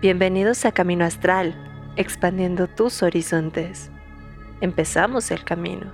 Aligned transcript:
Bienvenidos 0.00 0.64
a 0.64 0.70
Camino 0.70 1.04
Astral, 1.04 1.56
expandiendo 1.96 2.68
tus 2.68 3.02
horizontes. 3.02 3.90
Empezamos 4.60 5.32
el 5.32 5.42
camino. 5.42 5.92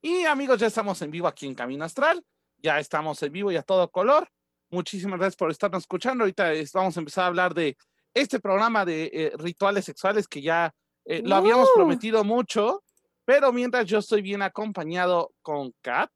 Y 0.00 0.22
amigos, 0.26 0.60
ya 0.60 0.68
estamos 0.68 1.02
en 1.02 1.10
vivo 1.10 1.26
aquí 1.26 1.46
en 1.46 1.56
Camino 1.56 1.84
Astral. 1.84 2.24
Ya 2.58 2.78
estamos 2.78 3.20
en 3.24 3.32
vivo 3.32 3.50
y 3.50 3.56
a 3.56 3.62
todo 3.62 3.90
color. 3.90 4.28
Muchísimas 4.70 5.18
gracias 5.18 5.34
por 5.34 5.50
estarnos 5.50 5.82
escuchando. 5.82 6.22
Ahorita 6.22 6.52
vamos 6.72 6.96
a 6.96 7.00
empezar 7.00 7.24
a 7.24 7.26
hablar 7.26 7.52
de 7.52 7.76
este 8.14 8.38
programa 8.38 8.84
de 8.84 9.10
eh, 9.12 9.32
rituales 9.38 9.84
sexuales 9.84 10.28
que 10.28 10.40
ya 10.40 10.72
eh, 11.04 11.20
lo 11.24 11.34
habíamos 11.34 11.68
prometido 11.74 12.22
mucho. 12.22 12.84
Pero 13.24 13.52
mientras 13.52 13.86
yo 13.86 13.98
estoy 13.98 14.22
bien 14.22 14.40
acompañado 14.40 15.32
con 15.42 15.74
Kat. 15.82 16.12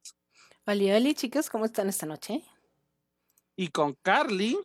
Hola, 0.64 0.96
hola 0.96 1.14
chicos, 1.14 1.50
¿cómo 1.50 1.64
están 1.64 1.88
esta 1.88 2.06
noche? 2.06 2.44
Y 3.60 3.68
con 3.68 3.94
Carly, 4.00 4.58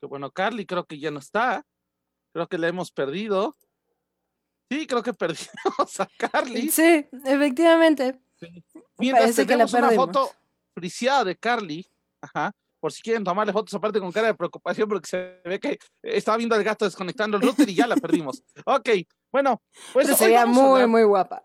que 0.00 0.06
bueno, 0.06 0.30
Carly 0.30 0.64
creo 0.64 0.84
que 0.84 1.00
ya 1.00 1.10
no 1.10 1.18
está, 1.18 1.66
creo 2.32 2.46
que 2.46 2.56
la 2.56 2.68
hemos 2.68 2.92
perdido. 2.92 3.56
Sí, 4.70 4.86
creo 4.86 5.02
que 5.02 5.12
perdimos 5.12 5.98
a 5.98 6.08
Carly. 6.16 6.70
Sí, 6.70 7.04
efectivamente. 7.24 8.20
Mientras 8.96 9.34
tenemos 9.34 9.72
una 9.74 9.90
foto 9.90 10.30
friciada 10.72 11.24
de 11.24 11.36
Carly, 11.36 11.84
ajá, 12.20 12.52
por 12.78 12.92
si 12.92 13.02
quieren 13.02 13.24
tomarle 13.24 13.52
fotos 13.52 13.74
aparte 13.74 13.98
con 13.98 14.12
cara 14.12 14.28
de 14.28 14.34
preocupación 14.34 14.88
porque 14.88 15.08
se 15.08 15.40
ve 15.44 15.58
que 15.58 15.80
estaba 16.00 16.36
viendo 16.36 16.54
al 16.54 16.62
gato 16.62 16.84
desconectando 16.84 17.38
el 17.38 17.42
router 17.42 17.68
y 17.68 17.74
ya 17.74 17.88
la 17.88 17.96
perdimos. 17.96 18.40
Ok, 18.66 18.88
bueno, 19.32 19.60
pues 19.92 20.16
se 20.16 20.26
veía 20.26 20.46
muy, 20.46 20.86
muy 20.86 21.02
guapa. 21.02 21.44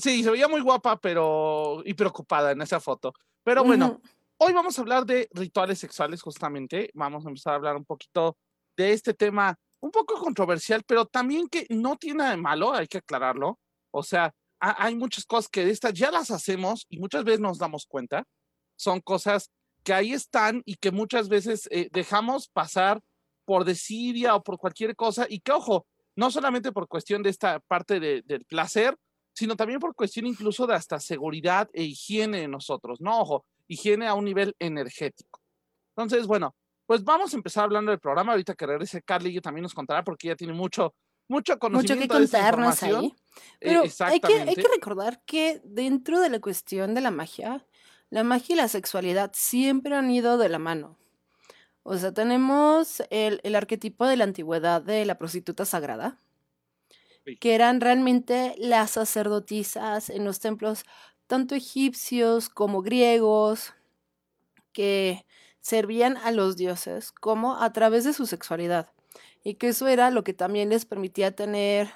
Sí, 0.00 0.22
se 0.22 0.30
veía 0.30 0.48
muy 0.48 0.62
guapa, 0.62 0.98
pero 0.98 1.82
y 1.84 1.92
preocupada 1.92 2.52
en 2.52 2.62
esa 2.62 2.80
foto. 2.80 3.12
Pero 3.44 3.62
bueno, 3.62 4.00
Hoy 4.38 4.52
vamos 4.52 4.78
a 4.78 4.82
hablar 4.82 5.06
de 5.06 5.30
rituales 5.32 5.78
sexuales, 5.78 6.20
justamente. 6.20 6.90
Vamos 6.92 7.24
a 7.24 7.28
empezar 7.28 7.54
a 7.54 7.56
hablar 7.56 7.76
un 7.76 7.86
poquito 7.86 8.36
de 8.76 8.92
este 8.92 9.14
tema 9.14 9.58
un 9.80 9.90
poco 9.90 10.20
controversial, 10.20 10.82
pero 10.86 11.06
también 11.06 11.48
que 11.48 11.66
no 11.70 11.96
tiene 11.96 12.18
nada 12.18 12.30
de 12.32 12.36
malo, 12.36 12.74
hay 12.74 12.86
que 12.86 12.98
aclararlo. 12.98 13.58
O 13.90 14.02
sea, 14.02 14.34
hay 14.60 14.94
muchas 14.94 15.24
cosas 15.24 15.48
que 15.48 15.64
de 15.64 15.70
estas 15.70 15.94
ya 15.94 16.10
las 16.10 16.30
hacemos 16.30 16.84
y 16.90 16.98
muchas 16.98 17.24
veces 17.24 17.40
nos 17.40 17.58
damos 17.58 17.86
cuenta. 17.86 18.24
Son 18.76 19.00
cosas 19.00 19.50
que 19.82 19.94
ahí 19.94 20.12
están 20.12 20.60
y 20.66 20.74
que 20.74 20.90
muchas 20.90 21.30
veces 21.30 21.66
eh, 21.70 21.88
dejamos 21.90 22.48
pasar 22.48 23.00
por 23.46 23.64
desidia 23.64 24.34
o 24.34 24.42
por 24.42 24.58
cualquier 24.58 24.96
cosa 24.96 25.26
y 25.30 25.40
que, 25.40 25.52
ojo, 25.52 25.86
no 26.14 26.30
solamente 26.30 26.72
por 26.72 26.88
cuestión 26.88 27.22
de 27.22 27.30
esta 27.30 27.60
parte 27.60 28.00
del 28.00 28.44
placer, 28.44 28.98
sino 29.32 29.56
también 29.56 29.80
por 29.80 29.94
cuestión 29.94 30.26
incluso 30.26 30.66
de 30.66 30.74
hasta 30.74 31.00
seguridad 31.00 31.70
e 31.72 31.84
higiene 31.84 32.40
de 32.40 32.48
nosotros, 32.48 33.00
¿no? 33.00 33.20
Ojo, 33.20 33.46
higiene 33.68 34.06
a 34.06 34.14
un 34.14 34.24
nivel 34.24 34.54
energético. 34.58 35.40
Entonces, 35.96 36.26
bueno, 36.26 36.54
pues 36.86 37.02
vamos 37.02 37.32
a 37.32 37.36
empezar 37.36 37.64
hablando 37.64 37.90
del 37.90 38.00
programa. 38.00 38.32
Ahorita 38.32 38.54
que 38.54 38.66
regrese 38.66 39.02
Carly, 39.02 39.30
ella 39.30 39.40
también 39.40 39.62
nos 39.62 39.74
contará 39.74 40.04
porque 40.04 40.28
ella 40.28 40.36
tiene 40.36 40.52
mucho, 40.52 40.94
mucho 41.28 41.58
conocimiento 41.58 42.14
mucho 42.14 42.26
que 42.26 42.38
contarnos 42.38 42.82
ahí. 42.82 43.14
Pero 43.60 43.82
hay, 44.00 44.20
que, 44.20 44.34
hay 44.34 44.54
que 44.54 44.68
recordar 44.68 45.22
que 45.26 45.60
dentro 45.64 46.20
de 46.20 46.30
la 46.30 46.40
cuestión 46.40 46.94
de 46.94 47.00
la 47.00 47.10
magia, 47.10 47.66
la 48.10 48.22
magia 48.22 48.54
y 48.54 48.56
la 48.56 48.68
sexualidad 48.68 49.32
siempre 49.34 49.94
han 49.94 50.10
ido 50.10 50.38
de 50.38 50.48
la 50.48 50.58
mano. 50.58 50.96
O 51.82 51.96
sea, 51.96 52.12
tenemos 52.12 53.02
el, 53.10 53.40
el 53.44 53.54
arquetipo 53.54 54.06
de 54.06 54.16
la 54.16 54.24
antigüedad 54.24 54.82
de 54.82 55.04
la 55.04 55.18
prostituta 55.18 55.64
sagrada, 55.64 56.18
que 57.40 57.54
eran 57.54 57.80
realmente 57.80 58.54
las 58.58 58.92
sacerdotisas 58.92 60.10
en 60.10 60.24
los 60.24 60.38
templos 60.38 60.84
tanto 61.26 61.54
egipcios 61.54 62.48
como 62.48 62.82
griegos, 62.82 63.74
que 64.72 65.26
servían 65.60 66.16
a 66.18 66.30
los 66.30 66.56
dioses 66.56 67.12
como 67.12 67.56
a 67.60 67.72
través 67.72 68.04
de 68.04 68.12
su 68.12 68.26
sexualidad, 68.26 68.92
y 69.42 69.54
que 69.54 69.68
eso 69.68 69.88
era 69.88 70.10
lo 70.10 70.24
que 70.24 70.34
también 70.34 70.68
les 70.68 70.84
permitía 70.84 71.34
tener 71.34 71.90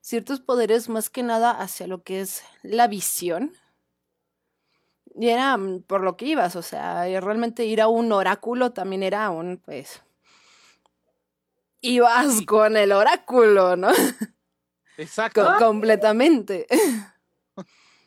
ciertos 0.00 0.40
poderes 0.40 0.88
más 0.88 1.10
que 1.10 1.22
nada 1.22 1.50
hacia 1.50 1.86
lo 1.86 2.02
que 2.02 2.20
es 2.20 2.42
la 2.62 2.86
visión. 2.86 3.52
Y 5.14 5.28
era 5.28 5.56
mm, 5.56 5.82
por 5.82 6.02
lo 6.02 6.16
que 6.16 6.26
ibas, 6.26 6.56
o 6.56 6.62
sea, 6.62 7.04
realmente 7.20 7.64
ir 7.64 7.80
a 7.80 7.88
un 7.88 8.12
oráculo 8.12 8.72
también 8.72 9.02
era 9.02 9.30
un, 9.30 9.58
pues, 9.58 10.02
ibas 11.80 12.42
con 12.42 12.76
el 12.76 12.92
oráculo, 12.92 13.76
¿no? 13.76 13.90
Exacto. 14.96 15.44
completamente. 15.58 16.66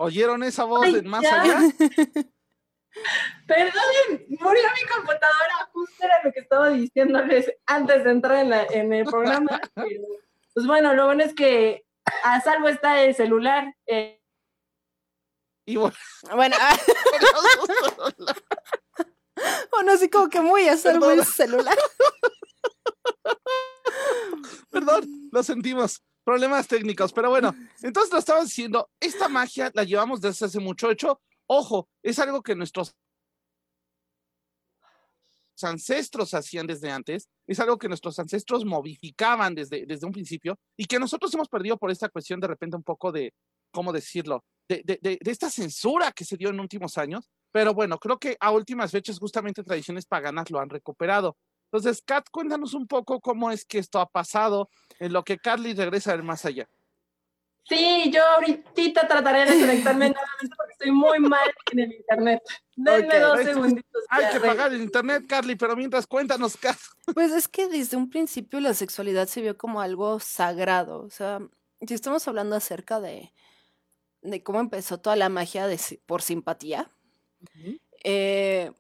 ¿Oyeron 0.02 0.44
esa 0.44 0.64
voz 0.64 0.88
en 0.88 1.10
más 1.10 1.26
allá? 1.26 1.60
Perdonen, 3.46 4.26
murió 4.30 4.64
mi 4.74 4.88
computadora, 4.90 5.70
justo 5.74 6.06
era 6.06 6.24
lo 6.24 6.32
que 6.32 6.40
estaba 6.40 6.70
diciéndoles 6.70 7.52
antes 7.66 8.06
de 8.06 8.12
entrar 8.12 8.68
en, 8.72 8.94
el 8.94 9.04
programa. 9.04 9.59
pues 10.54 10.66
bueno, 10.66 10.94
lo 10.94 11.08
bueno 11.08 11.22
es 11.26 11.34
que 11.34 11.86
a 12.24 12.40
salvo 12.40 12.70
está 12.70 13.04
el 13.04 13.14
celular. 13.14 13.76
Eh. 13.88 14.22
Y 15.66 15.76
bueno, 15.76 15.98
bueno 16.34 16.56
ah. 16.58 16.78
bueno, 19.72 19.92
así 19.92 20.09
como 20.09 20.30
que 20.30 20.40
muy 20.40 20.66
a 20.70 20.78
salvo 20.78 21.12
el 21.12 21.26
celular. 21.26 21.78
Perdón, 24.70 25.30
lo 25.30 25.44
sentimos 25.44 26.02
problemas 26.29 26.67
técnicos, 26.67 27.12
pero 27.12 27.31
bueno, 27.31 27.56
entonces 27.81 28.13
lo 28.13 28.19
estaba 28.19 28.44
diciendo, 28.44 28.88
esta 29.00 29.28
magia 29.28 29.72
la 29.73 29.84
llevamos 29.84 30.22
desde 30.22 30.45
hace 30.45 30.59
mucho, 30.59 30.91
hecho, 30.91 31.19
ojo, 31.47 31.90
es 32.03 32.19
algo 32.19 32.44
que 32.44 32.53
nuestros 32.53 32.94
ancestros 35.63 36.35
hacían 36.35 36.67
desde 36.67 36.91
antes, 36.91 37.28
es 37.47 37.59
algo 37.59 37.79
que 37.79 37.88
nuestros 37.88 38.19
ancestros 38.19 38.63
modificaban 38.63 39.56
desde, 39.56 39.88
desde 39.88 40.06
un 40.06 40.12
principio 40.12 40.56
y 40.78 40.85
que 40.85 41.00
nosotros 41.00 41.34
hemos 41.34 41.50
perdido 41.50 41.78
por 41.78 41.90
esta 41.90 42.09
cuestión 42.09 42.40
de 42.40 42.46
repente 42.46 42.78
un 42.78 42.84
poco 42.84 43.11
de, 43.11 43.34
¿cómo 43.72 43.91
decirlo?, 43.91 44.46
de, 44.69 44.84
de, 44.85 45.00
de, 45.01 45.17
de 45.19 45.31
esta 45.31 45.50
censura 45.50 46.11
que 46.11 46.25
se 46.25 46.38
dio 46.38 46.50
en 46.50 46.59
últimos 46.59 47.00
años, 47.00 47.28
pero 47.51 47.73
bueno, 47.73 47.97
creo 47.97 48.19
que 48.19 48.38
a 48.40 48.51
últimas 48.51 48.91
fechas 48.91 49.17
justamente 49.17 49.63
tradiciones 49.63 50.06
paganas 50.06 50.51
lo 50.51 50.59
han 50.59 50.69
recuperado. 50.69 51.38
Entonces, 51.72 52.02
Kat, 52.03 52.28
cuéntanos 52.31 52.74
un 52.74 52.88
poco 52.88 53.22
cómo 53.22 53.52
es 53.52 53.63
que 53.63 53.78
esto 53.78 54.00
ha 54.00 54.09
pasado 54.09 54.69
en 55.00 55.13
lo 55.13 55.24
que 55.24 55.38
Carly 55.38 55.74
regresa 55.74 56.12
del 56.12 56.24
más 56.24 56.44
allá. 56.46 56.68
Sí, 57.69 58.09
yo 58.12 58.25
ahorita 58.25 59.07
trataré 59.07 59.46
de 59.46 59.59
conectarme 59.59 60.09
nuevamente 60.09 60.56
porque 60.58 60.72
estoy 60.72 60.91
muy 60.91 61.19
mal 61.19 61.53
en 61.72 61.79
el 61.79 61.94
internet. 61.94 62.41
Denme 62.75 63.19
dos 63.19 63.44
segunditos. 63.44 64.03
Hay 64.09 64.34
que 64.34 64.40
pagar 64.40 64.74
el 64.74 64.81
internet, 64.81 65.25
Carly, 65.28 65.56
pero 65.56 65.75
mientras 65.75 66.08
cuéntanos, 66.08 66.58
Kat. 66.58 66.78
Pues 67.13 67.31
es 67.31 67.47
que 67.47 67.68
desde 67.68 67.96
un 67.96 68.09
principio 68.09 68.59
la 68.59 68.74
sexualidad 68.74 69.28
se 69.28 69.41
vio 69.41 69.56
como 69.56 69.81
algo 69.81 70.19
sagrado. 70.19 71.03
O 71.03 71.12
sea, 71.12 71.40
si 71.88 71.94
estamos 71.94 72.28
hablando 72.28 72.56
acerca 72.56 73.00
de, 73.00 73.31
de 74.24 74.41
cómo 74.41 74.59
empezó 74.59 75.00
toda 75.00 75.16
la 75.16 75.29
magia 75.29 75.68
de, 75.68 75.79
por 76.08 76.24
simpatía, 76.24 76.90
eh, 78.03 78.72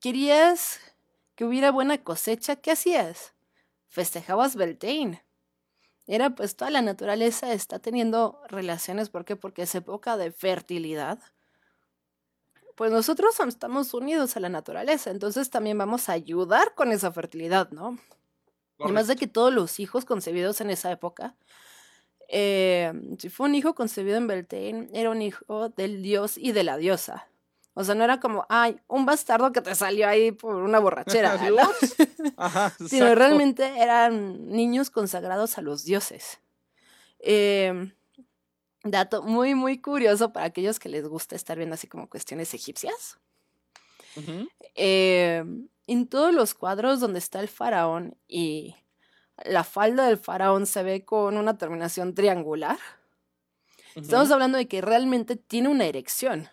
querías 0.00 0.80
que 1.38 1.44
hubiera 1.44 1.70
buena 1.70 2.02
cosecha, 2.02 2.56
¿qué 2.56 2.72
hacías? 2.72 3.32
Festejabas 3.86 4.56
Beltane. 4.56 5.24
Era 6.08 6.30
pues 6.30 6.56
toda 6.56 6.72
la 6.72 6.82
naturaleza 6.82 7.52
está 7.52 7.78
teniendo 7.78 8.42
relaciones, 8.48 9.08
¿por 9.08 9.24
qué? 9.24 9.36
Porque 9.36 9.62
es 9.62 9.72
época 9.76 10.16
de 10.16 10.32
fertilidad. 10.32 11.20
Pues 12.74 12.90
nosotros 12.90 13.38
estamos 13.38 13.94
unidos 13.94 14.36
a 14.36 14.40
la 14.40 14.48
naturaleza, 14.48 15.12
entonces 15.12 15.48
también 15.48 15.78
vamos 15.78 16.08
a 16.08 16.14
ayudar 16.14 16.74
con 16.74 16.90
esa 16.90 17.12
fertilidad, 17.12 17.70
¿no? 17.70 17.96
Además 18.80 19.06
de 19.06 19.14
que 19.14 19.28
todos 19.28 19.54
los 19.54 19.78
hijos 19.78 20.04
concebidos 20.04 20.60
en 20.60 20.70
esa 20.70 20.90
época, 20.90 21.36
eh, 22.26 22.92
si 23.16 23.28
fue 23.28 23.48
un 23.48 23.54
hijo 23.54 23.76
concebido 23.76 24.16
en 24.16 24.26
Beltane, 24.26 24.88
era 24.92 25.10
un 25.10 25.22
hijo 25.22 25.68
del 25.68 26.02
dios 26.02 26.36
y 26.36 26.50
de 26.50 26.64
la 26.64 26.78
diosa. 26.78 27.28
O 27.78 27.84
sea, 27.84 27.94
no 27.94 28.02
era 28.02 28.18
como, 28.18 28.44
ay, 28.48 28.80
un 28.88 29.06
bastardo 29.06 29.52
que 29.52 29.60
te 29.60 29.72
salió 29.76 30.08
ahí 30.08 30.32
por 30.32 30.56
una 30.56 30.80
borrachera. 30.80 31.34
Ajá, 32.36 32.74
Sino 32.88 33.14
realmente 33.14 33.80
eran 33.80 34.48
niños 34.48 34.90
consagrados 34.90 35.58
a 35.58 35.62
los 35.62 35.84
dioses. 35.84 36.40
Em, 37.20 37.92
dato 38.82 39.22
muy, 39.22 39.54
muy 39.54 39.80
curioso 39.80 40.32
para 40.32 40.46
aquellos 40.46 40.80
que 40.80 40.88
les 40.88 41.06
gusta 41.06 41.36
estar 41.36 41.56
viendo 41.56 41.74
así 41.74 41.86
como 41.86 42.10
cuestiones 42.10 42.52
egipcias. 42.52 43.20
Em, 44.74 45.68
en 45.86 46.08
todos 46.08 46.34
los 46.34 46.54
cuadros 46.54 46.98
donde 46.98 47.20
está 47.20 47.38
el 47.38 47.46
faraón 47.46 48.16
y 48.26 48.74
la 49.44 49.62
falda 49.62 50.08
del 50.08 50.18
faraón 50.18 50.66
se 50.66 50.82
ve 50.82 51.04
con 51.04 51.36
una 51.36 51.56
terminación 51.58 52.16
triangular, 52.16 52.78
estamos 53.94 54.32
hablando 54.32 54.58
de 54.58 54.66
que 54.66 54.80
realmente 54.80 55.36
tiene 55.36 55.68
una 55.68 55.84
erección. 55.84 56.50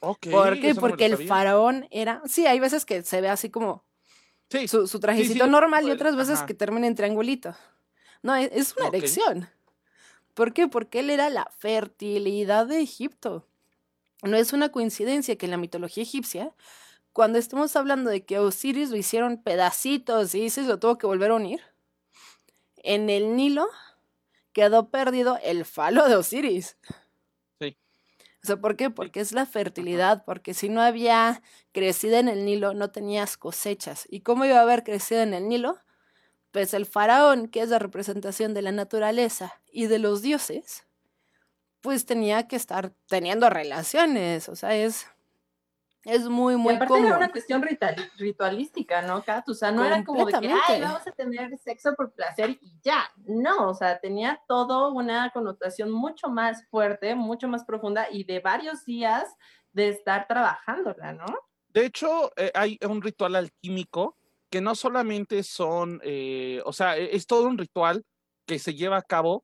¿Por 0.00 0.60
qué? 0.60 0.74
Porque 0.74 1.04
el 1.04 1.28
faraón 1.28 1.86
era. 1.90 2.22
Sí, 2.26 2.46
hay 2.46 2.58
veces 2.58 2.84
que 2.84 3.02
se 3.02 3.20
ve 3.20 3.28
así 3.28 3.50
como. 3.50 3.84
Su, 4.66 4.88
su, 4.88 4.98
trajecito 4.98 5.46
normal 5.46 5.86
y 5.86 5.92
otras 5.92 6.16
veces 6.16 6.42
que 6.42 6.54
termina 6.54 6.88
en 6.88 6.96
triangulito. 6.96 7.54
No, 8.22 8.34
e, 8.34 8.50
es, 8.52 8.74
una 8.76 8.88
erección. 8.88 9.48
¿Por 10.34 10.52
qué? 10.52 10.66
Porque 10.66 11.00
él 11.00 11.10
era 11.10 11.30
la 11.30 11.48
fertilidad 11.58 12.66
de 12.66 12.80
Egipto. 12.80 13.46
No 14.22 14.36
es 14.36 14.52
una 14.52 14.70
coincidencia 14.70 15.36
que 15.36 15.46
en 15.46 15.52
la 15.52 15.56
mitología 15.56 16.02
egipcia, 16.02 16.52
cuando 17.12 17.38
estamos 17.38 17.76
hablando 17.76 18.10
de 18.10 18.24
que 18.24 18.38
Osiris 18.38 18.90
lo 18.90 18.96
hicieron 18.96 19.42
pedacitos 19.42 20.34
y 20.34 20.42
Isis 20.42 20.66
lo 20.66 20.78
tuvo 20.78 20.98
que 20.98 21.06
volver 21.06 21.30
a 21.30 21.36
unir, 21.36 21.60
en 22.76 23.08
el 23.08 23.36
Nilo 23.36 23.68
quedó 24.52 24.90
perdido 24.90 25.38
el 25.42 25.64
falo 25.64 26.08
de 26.08 26.16
Osiris. 26.16 26.76
O 28.42 28.46
sea, 28.46 28.56
¿por 28.56 28.76
qué? 28.76 28.90
Porque 28.90 29.20
es 29.20 29.32
la 29.32 29.44
fertilidad, 29.44 30.24
porque 30.24 30.54
si 30.54 30.68
no 30.68 30.80
había 30.80 31.42
crecido 31.72 32.16
en 32.16 32.28
el 32.28 32.44
Nilo, 32.44 32.72
no 32.72 32.90
tenías 32.90 33.36
cosechas. 33.36 34.06
¿Y 34.08 34.20
cómo 34.20 34.44
iba 34.44 34.58
a 34.58 34.62
haber 34.62 34.82
crecido 34.82 35.20
en 35.20 35.34
el 35.34 35.48
Nilo? 35.48 35.76
Pues 36.50 36.72
el 36.74 36.86
faraón, 36.86 37.48
que 37.48 37.60
es 37.60 37.68
la 37.68 37.78
representación 37.78 38.54
de 38.54 38.62
la 38.62 38.72
naturaleza 38.72 39.60
y 39.70 39.86
de 39.86 39.98
los 39.98 40.22
dioses, 40.22 40.86
pues 41.80 42.06
tenía 42.06 42.48
que 42.48 42.56
estar 42.56 42.92
teniendo 43.06 43.50
relaciones, 43.50 44.48
o 44.48 44.56
sea, 44.56 44.74
es 44.74 45.06
es 46.04 46.28
muy, 46.28 46.56
muy 46.56 46.72
y 46.72 46.76
aparte 46.76 46.94
común. 46.94 47.06
era 47.06 47.16
una 47.16 47.30
cuestión 47.30 47.62
ritual, 47.62 47.96
ritualística, 48.16 49.02
¿no, 49.02 49.22
Kat? 49.22 49.48
O 49.48 49.54
sea, 49.54 49.70
no 49.70 49.84
era 49.84 50.02
como 50.04 50.24
de 50.24 50.32
que, 50.32 50.50
ay, 50.68 50.80
vamos 50.80 51.06
a 51.06 51.12
tener 51.12 51.56
sexo 51.58 51.94
por 51.94 52.12
placer 52.12 52.58
y 52.60 52.72
ya. 52.82 53.10
No, 53.26 53.68
o 53.68 53.74
sea, 53.74 54.00
tenía 54.00 54.40
todo 54.48 54.92
una 54.92 55.30
connotación 55.30 55.90
mucho 55.90 56.28
más 56.28 56.66
fuerte, 56.70 57.14
mucho 57.14 57.48
más 57.48 57.64
profunda 57.64 58.06
y 58.10 58.24
de 58.24 58.40
varios 58.40 58.84
días 58.84 59.28
de 59.72 59.88
estar 59.88 60.26
trabajándola, 60.26 61.12
¿no? 61.12 61.26
De 61.68 61.86
hecho, 61.86 62.32
eh, 62.36 62.50
hay 62.54 62.78
un 62.88 63.00
ritual 63.02 63.36
alquímico 63.36 64.16
que 64.50 64.60
no 64.60 64.74
solamente 64.74 65.42
son, 65.42 66.00
eh, 66.02 66.60
o 66.64 66.72
sea, 66.72 66.96
e, 66.96 67.14
es 67.14 67.26
todo 67.26 67.46
un 67.46 67.58
ritual 67.58 68.04
que 68.46 68.58
se 68.58 68.74
lleva 68.74 68.96
a 68.96 69.02
cabo 69.02 69.42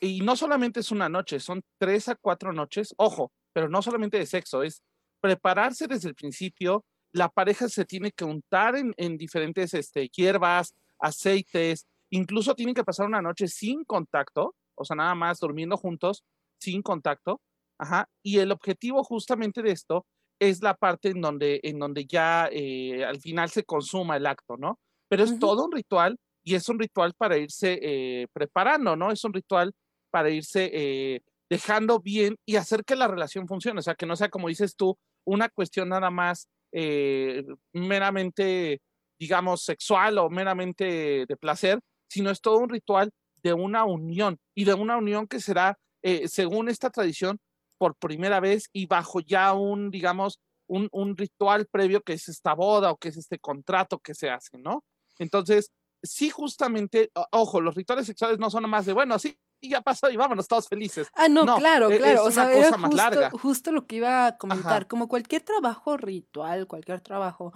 y 0.00 0.20
no 0.20 0.36
solamente 0.36 0.80
es 0.80 0.90
una 0.90 1.08
noche, 1.08 1.40
son 1.40 1.62
tres 1.78 2.08
a 2.08 2.14
cuatro 2.14 2.52
noches, 2.52 2.94
ojo, 2.96 3.32
pero 3.52 3.68
no 3.68 3.82
solamente 3.82 4.18
de 4.18 4.26
sexo, 4.26 4.62
es 4.62 4.82
prepararse 5.26 5.86
desde 5.88 6.08
el 6.08 6.14
principio. 6.14 6.84
La 7.12 7.28
pareja 7.28 7.68
se 7.68 7.84
tiene 7.84 8.12
que 8.12 8.24
untar 8.24 8.76
en, 8.76 8.94
en 8.96 9.16
diferentes 9.16 9.74
este, 9.74 10.08
hierbas, 10.08 10.74
aceites, 10.98 11.86
incluso 12.10 12.54
tienen 12.54 12.74
que 12.74 12.84
pasar 12.84 13.06
una 13.06 13.22
noche 13.22 13.48
sin 13.48 13.84
contacto, 13.84 14.54
o 14.76 14.84
sea, 14.84 14.96
nada 14.96 15.14
más 15.14 15.40
durmiendo 15.40 15.76
juntos, 15.76 16.22
sin 16.60 16.82
contacto. 16.82 17.40
Ajá. 17.78 18.08
Y 18.22 18.38
el 18.38 18.52
objetivo 18.52 19.02
justamente 19.04 19.62
de 19.62 19.72
esto 19.72 20.06
es 20.38 20.62
la 20.62 20.74
parte 20.74 21.08
en 21.10 21.20
donde, 21.20 21.60
en 21.62 21.78
donde 21.78 22.06
ya 22.06 22.48
eh, 22.52 23.04
al 23.04 23.20
final 23.20 23.48
se 23.50 23.64
consuma 23.64 24.16
el 24.16 24.26
acto, 24.26 24.56
¿no? 24.56 24.78
Pero 25.08 25.24
es 25.24 25.30
uh 25.30 25.34
-huh. 25.34 25.40
todo 25.40 25.64
un 25.64 25.72
ritual 25.72 26.16
y 26.44 26.54
es 26.54 26.68
un 26.68 26.78
ritual 26.78 27.12
para 27.14 27.36
irse 27.36 27.78
eh, 27.82 28.26
preparando, 28.32 28.94
¿no? 28.96 29.10
Es 29.10 29.24
un 29.24 29.32
ritual 29.32 29.72
para 30.10 30.30
irse 30.30 30.70
eh, 30.72 31.20
dejando 31.50 32.00
bien 32.00 32.36
y 32.46 32.56
hacer 32.56 32.84
que 32.84 32.96
la 32.96 33.08
relación 33.08 33.46
funcione, 33.46 33.80
o 33.80 33.82
sea, 33.82 33.94
que 33.94 34.06
no 34.06 34.16
sea 34.16 34.28
como 34.28 34.48
dices 34.48 34.74
tú, 34.76 34.96
una 35.26 35.48
cuestión 35.48 35.90
nada 35.90 36.10
más 36.10 36.48
eh, 36.72 37.44
meramente, 37.72 38.80
digamos, 39.18 39.62
sexual 39.62 40.18
o 40.18 40.30
meramente 40.30 41.26
de 41.26 41.36
placer, 41.36 41.80
sino 42.08 42.30
es 42.30 42.40
todo 42.40 42.58
un 42.58 42.68
ritual 42.68 43.10
de 43.42 43.52
una 43.52 43.84
unión 43.84 44.38
y 44.54 44.64
de 44.64 44.74
una 44.74 44.96
unión 44.96 45.26
que 45.26 45.40
será, 45.40 45.78
eh, 46.02 46.28
según 46.28 46.68
esta 46.68 46.90
tradición, 46.90 47.38
por 47.78 47.94
primera 47.96 48.40
vez 48.40 48.68
y 48.72 48.86
bajo 48.86 49.20
ya 49.20 49.52
un, 49.52 49.90
digamos, 49.90 50.40
un, 50.66 50.88
un, 50.92 51.16
ritual 51.16 51.66
previo 51.66 52.02
que 52.02 52.14
es 52.14 52.28
esta 52.28 52.54
boda 52.54 52.90
o 52.90 52.96
que 52.96 53.08
es 53.08 53.16
este 53.16 53.38
contrato 53.38 53.98
que 53.98 54.14
se 54.14 54.30
hace, 54.30 54.58
¿no? 54.58 54.82
Entonces, 55.18 55.70
sí, 56.02 56.30
justamente, 56.30 57.10
ojo, 57.32 57.60
los 57.60 57.74
rituales 57.74 58.06
sexuales 58.06 58.38
no 58.38 58.50
son 58.50 58.68
más 58.68 58.86
de, 58.86 58.92
bueno, 58.92 59.18
sí, 59.18 59.36
y 59.66 59.70
ya 59.70 59.80
pasó 59.80 60.10
y 60.10 60.16
vámonos 60.16 60.48
todos 60.48 60.68
felices. 60.68 61.08
Ah, 61.14 61.28
no, 61.28 61.44
no 61.44 61.56
claro, 61.58 61.90
es, 61.90 61.98
claro. 61.98 62.20
Es 62.22 62.26
o 62.26 62.30
sea, 62.30 62.44
una 62.44 62.52
cosa 62.54 62.68
era 62.68 62.76
más 62.76 62.90
justo, 62.90 62.96
larga. 62.96 63.30
justo 63.30 63.72
lo 63.72 63.86
que 63.86 63.96
iba 63.96 64.26
a 64.26 64.36
comentar. 64.38 64.72
Ajá. 64.72 64.88
Como 64.88 65.08
cualquier 65.08 65.42
trabajo 65.42 65.96
ritual, 65.96 66.66
cualquier 66.66 67.00
trabajo 67.00 67.52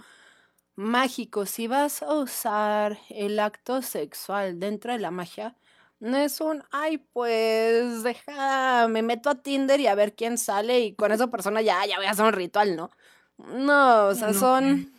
mágico, 0.77 1.47
si 1.47 1.67
vas 1.67 2.03
a 2.03 2.13
usar 2.15 2.99
el 3.11 3.39
acto 3.39 3.83
sexual 3.83 4.59
dentro 4.59 4.93
de 4.93 4.99
la 4.99 5.11
magia, 5.11 5.57
no 5.99 6.17
es 6.17 6.41
un, 6.41 6.65
ay, 6.71 6.99
pues 7.13 8.03
deja, 8.03 8.89
me 8.89 9.03
meto 9.03 9.29
a 9.29 9.35
Tinder 9.43 9.79
y 9.81 9.87
a 9.87 9.95
ver 9.95 10.15
quién 10.15 10.39
sale 10.39 10.81
y 10.81 10.95
con 10.95 11.13
esa 11.13 11.27
persona 11.27 11.61
ya, 11.61 11.85
ya 11.87 11.97
voy 11.97 12.07
a 12.07 12.11
hacer 12.13 12.25
un 12.25 12.33
ritual, 12.33 12.75
¿no? 12.77 12.91
No, 13.37 14.07
o 14.07 14.15
sea, 14.15 14.29
No. 14.29 14.35
son 14.35 14.93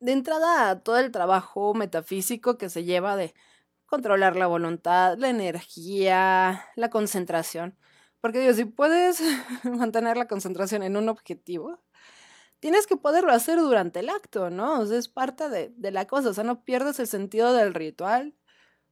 de 0.00 0.12
entrada 0.12 0.80
todo 0.80 0.98
el 0.98 1.10
trabajo 1.10 1.72
metafísico 1.74 2.58
que 2.58 2.68
se 2.68 2.84
lleva 2.84 3.16
de 3.16 3.34
controlar 3.90 4.36
la 4.36 4.46
voluntad, 4.46 5.18
la 5.18 5.28
energía, 5.28 6.64
la 6.76 6.90
concentración. 6.90 7.76
Porque 8.20 8.38
digo, 8.38 8.54
si 8.54 8.64
puedes 8.64 9.20
mantener 9.64 10.16
la 10.16 10.28
concentración 10.28 10.82
en 10.84 10.96
un 10.96 11.08
objetivo, 11.08 11.82
tienes 12.60 12.86
que 12.86 12.96
poderlo 12.96 13.32
hacer 13.32 13.58
durante 13.58 14.00
el 14.00 14.08
acto, 14.08 14.48
¿no? 14.48 14.78
O 14.78 14.86
sea, 14.86 14.96
es 14.96 15.08
parte 15.08 15.48
de, 15.48 15.72
de 15.76 15.90
la 15.90 16.06
cosa. 16.06 16.30
O 16.30 16.34
sea, 16.34 16.44
no 16.44 16.62
pierdes 16.62 17.00
el 17.00 17.08
sentido 17.08 17.52
del 17.52 17.74
ritual 17.74 18.34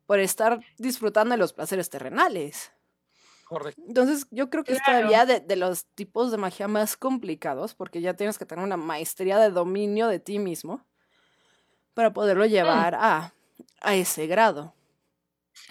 por 0.04 0.18
estar 0.18 0.60
disfrutando 0.78 1.34
de 1.34 1.38
los 1.38 1.52
placeres 1.52 1.90
terrenales. 1.90 2.72
Correcto. 3.44 3.80
Entonces, 3.86 4.26
yo 4.30 4.50
creo 4.50 4.64
que 4.64 4.72
es 4.72 4.82
todavía 4.84 5.24
de, 5.26 5.40
de 5.40 5.56
los 5.56 5.86
tipos 5.94 6.32
de 6.32 6.38
magia 6.38 6.66
más 6.66 6.96
complicados, 6.96 7.74
porque 7.74 8.00
ya 8.00 8.14
tienes 8.14 8.36
que 8.36 8.46
tener 8.46 8.64
una 8.64 8.76
maestría 8.76 9.38
de 9.38 9.50
dominio 9.50 10.08
de 10.08 10.18
ti 10.18 10.38
mismo 10.38 10.84
para 11.94 12.12
poderlo 12.12 12.46
llevar 12.46 12.94
a, 12.96 13.32
a 13.80 13.94
ese 13.94 14.26
grado. 14.26 14.74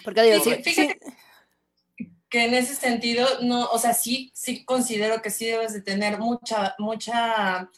Porque 0.04 0.22
digo, 0.22 0.42
Sí, 0.44 0.50
sí, 0.56 0.62
fíjate 0.62 0.98
sí, 1.04 2.06
que 2.28 2.44
en 2.44 2.54
ese 2.54 2.74
sentido, 2.74 3.26
no, 3.42 3.64
o 3.66 3.78
sea, 3.78 3.94
sí, 3.94 4.30
sí 4.34 4.64
considero 4.64 5.22
que 5.22 5.30
sí 5.30 5.46
debes 5.46 5.72
de 5.72 5.80
tener 5.82 6.18
mucha, 6.18 6.74
mucha, 6.78 7.70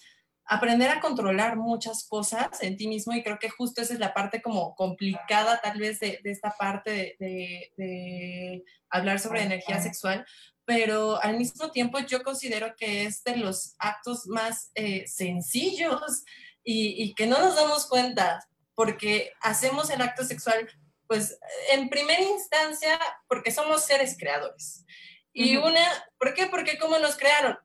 aprender 0.44 0.90
a 0.90 1.00
controlar 1.00 1.56
muchas 1.56 2.04
cosas 2.08 2.48
en 2.60 2.76
ti 2.76 2.88
mismo 2.88 3.12
y 3.12 3.22
creo 3.22 3.38
que 3.38 3.48
justo 3.48 3.80
esa 3.80 3.94
es 3.94 4.00
la 4.00 4.12
parte 4.12 4.42
como 4.42 4.74
complicada 4.74 5.60
tal 5.60 5.78
vez 5.78 6.00
de, 6.00 6.18
de 6.24 6.30
esta 6.32 6.52
parte 6.58 6.90
de, 6.90 7.16
de- 7.20 7.72
de 7.76 8.64
hablar 8.88 9.20
sobre 9.20 9.42
energía 9.42 9.80
sexual, 9.80 10.26
pero 10.64 11.22
al 11.22 11.36
mismo 11.38 11.70
tiempo 11.70 12.00
yo 12.00 12.22
considero 12.24 12.74
que 12.76 13.04
es 13.04 13.22
de 13.22 13.36
los 13.36 13.74
actos 13.78 14.26
más 14.26 14.72
eh, 14.74 15.06
sencillos 15.06 16.24
y, 16.64 17.02
y 17.04 17.14
que 17.14 17.26
no 17.28 17.38
nos 17.38 17.54
damos 17.54 17.86
cuenta 17.86 18.44
porque 18.74 19.32
hacemos 19.40 19.90
el 19.90 20.00
acto 20.02 20.24
sexual 20.24 20.68
pues 21.10 21.36
en 21.70 21.88
primera 21.88 22.22
instancia, 22.22 22.96
porque 23.26 23.50
somos 23.50 23.84
seres 23.84 24.16
creadores. 24.16 24.84
Y 25.32 25.56
una, 25.56 25.84
¿por 26.18 26.34
qué? 26.34 26.46
Porque 26.46 26.78
¿cómo 26.78 27.00
nos 27.00 27.16
crearon? 27.16 27.58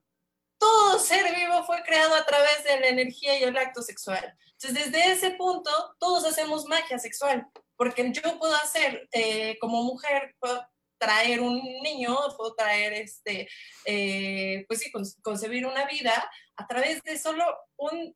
Todo 0.57 0.97
ser 0.97 1.31
vivo 1.36 1.63
fue 1.63 1.83
creado 1.83 2.15
a 2.15 2.25
través 2.25 2.63
de 2.63 2.80
la 2.80 2.88
energía 2.88 3.38
y 3.38 3.44
el 3.44 3.56
acto 3.56 3.83
sexual. 3.83 4.36
Entonces, 4.53 4.91
desde 4.91 5.12
ese 5.12 5.31
punto, 5.31 5.70
todos 6.00 6.25
hacemos 6.25 6.65
magia 6.65 6.98
sexual, 6.98 7.46
porque 7.75 8.12
yo 8.12 8.39
puedo 8.39 8.55
hacer, 8.55 9.08
eh, 9.12 9.60
como 9.60 9.84
mujer, 9.84 10.36
puedo 10.39 10.67
traer 10.98 11.39
un 11.39 11.62
niño, 11.84 12.17
puedo 12.36 12.55
traer, 12.55 12.93
este, 12.93 13.48
eh, 13.86 14.65
pues 14.67 14.79
sí, 14.79 14.91
con- 14.91 15.05
concebir 15.22 15.67
una 15.67 15.86
vida 15.86 16.31
a 16.55 16.65
través 16.65 17.03
de 17.03 17.15
solo 17.20 17.46
un 17.77 18.15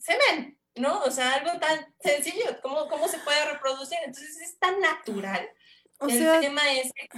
semen, 0.00 0.58
¿no? 0.76 1.02
O 1.02 1.10
sea, 1.10 1.34
algo 1.34 1.58
tan 1.60 1.86
sencillo, 2.00 2.60
¿cómo, 2.62 2.88
cómo 2.88 3.08
se 3.08 3.18
puede 3.18 3.52
reproducir? 3.52 3.98
Entonces 4.04 4.40
es 4.40 4.58
tan 4.58 4.80
natural. 4.80 5.48
o 5.98 6.06
el 6.08 6.18
sea, 6.18 6.40
tema 6.40 6.72
es 6.72 6.92
que... 6.92 7.08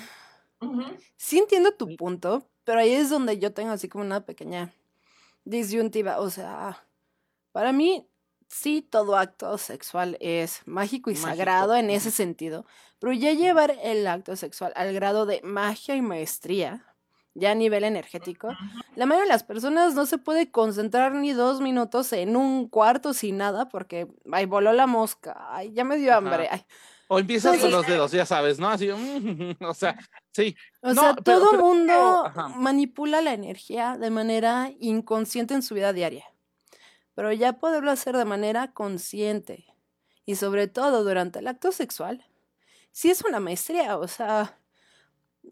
Ujú. 0.60 0.84
sí 1.16 1.38
entiendo 1.38 1.72
tu 1.72 1.96
punto, 1.96 2.48
pero 2.64 2.80
ahí 2.80 2.92
es 2.92 3.10
donde 3.10 3.38
yo 3.38 3.52
tengo 3.52 3.72
así 3.72 3.88
como 3.88 4.04
una 4.04 4.24
pequeña 4.24 4.72
disyuntiva. 5.44 6.18
O 6.20 6.30
sea, 6.30 6.84
para 7.52 7.72
mí, 7.72 8.06
sí, 8.48 8.82
todo 8.82 9.16
acto 9.16 9.56
sexual 9.58 10.16
es 10.20 10.62
mágico 10.66 11.10
y 11.10 11.14
Mágico, 11.14 11.28
sagrado 11.28 11.74
en 11.76 11.90
ese 11.90 12.10
sentido, 12.10 12.66
pero 12.98 13.12
ya 13.12 13.32
llevar 13.32 13.76
el 13.82 14.06
acto 14.06 14.36
sexual 14.36 14.72
al 14.76 14.92
grado 14.94 15.26
de 15.26 15.40
magia 15.42 15.96
y 15.96 16.02
maestría, 16.02 16.84
ya 17.38 17.50
a 17.50 17.54
nivel 17.54 17.84
energético, 17.84 18.48
la 18.94 19.04
mayoría 19.06 19.24
de 19.26 19.32
las 19.34 19.44
personas 19.44 19.94
no 19.94 20.06
se 20.06 20.18
puede 20.18 20.50
concentrar 20.50 21.12
ni 21.14 21.32
dos 21.32 21.60
minutos 21.60 22.12
en 22.12 22.34
un 22.36 22.68
cuarto 22.68 23.12
sin 23.14 23.36
nada 23.36 23.68
porque, 23.68 24.08
ay, 24.32 24.46
voló 24.46 24.72
la 24.72 24.86
mosca, 24.86 25.36
ay, 25.50 25.70
ya 25.72 25.84
me 25.84 25.96
dio 25.96 26.14
hambre, 26.14 26.48
ay. 26.50 26.64
O 27.08 27.20
empiezas 27.20 27.58
con 27.58 27.70
los 27.70 27.86
dedos, 27.86 28.10
ya 28.10 28.26
sabes, 28.26 28.58
¿no? 28.58 28.68
Así, 28.68 28.88
mm, 28.88 29.56
o 29.64 29.74
sea, 29.74 29.96
sí. 30.32 30.56
O 30.80 30.92
No, 30.94 31.02
sea, 31.02 31.14
pero- 31.22 31.38
todo 31.38 31.50
pero- 31.50 31.62
mundo 31.62 32.32
manipula 32.56 33.20
la 33.20 33.32
energía 33.34 33.96
de 33.96 34.10
manera 34.10 34.70
inconsciente 34.80 35.54
en 35.54 35.62
su 35.62 35.74
vida 35.74 35.92
diaria. 35.92 36.24
Pero 37.14 37.32
ya 37.32 37.54
poderlo 37.54 37.90
hacer 37.90 38.16
de 38.16 38.24
manera 38.24 38.72
consciente 38.72 39.66
y 40.24 40.34
sobre 40.36 40.66
todo 40.68 41.04
durante 41.04 41.38
el 41.38 41.46
acto 41.46 41.70
sexual, 41.70 42.26
sí 42.92 43.10
es 43.10 43.22
una 43.24 43.40
maestría. 43.40 43.96
O 43.98 44.08
sea, 44.08 44.58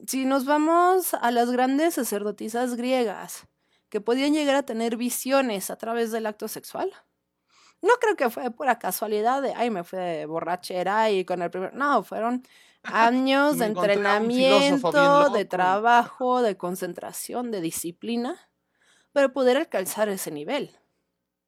si 0.06 0.24
nos 0.24 0.44
vamos 0.44 1.14
a 1.14 1.30
las 1.30 1.50
grandes 1.50 1.94
sacerdotisas 1.94 2.74
griegas 2.74 3.46
que 3.88 4.00
podían 4.00 4.32
llegar 4.32 4.56
a 4.56 4.64
tener 4.64 4.96
visiones 4.96 5.70
a 5.70 5.76
través 5.76 6.10
del 6.10 6.26
acto 6.26 6.48
sexual, 6.48 6.92
no 7.80 7.92
creo 8.00 8.16
que 8.16 8.30
fue 8.30 8.50
pura 8.50 8.78
casualidad 8.78 9.42
de, 9.42 9.52
ay, 9.54 9.70
me 9.70 9.84
fui 9.84 9.98
de 9.98 10.26
borrachera 10.26 11.10
y 11.10 11.24
con 11.24 11.42
el 11.42 11.50
primer... 11.50 11.74
No, 11.74 12.02
fueron 12.02 12.42
años 12.82 13.58
de 13.58 13.66
entrenamiento, 13.66 15.30
de 15.30 15.44
trabajo, 15.44 16.42
de 16.42 16.56
concentración, 16.56 17.50
de 17.50 17.60
disciplina, 17.60 18.50
para 19.12 19.32
poder 19.32 19.56
alcanzar 19.56 20.08
ese 20.08 20.30
nivel. 20.30 20.76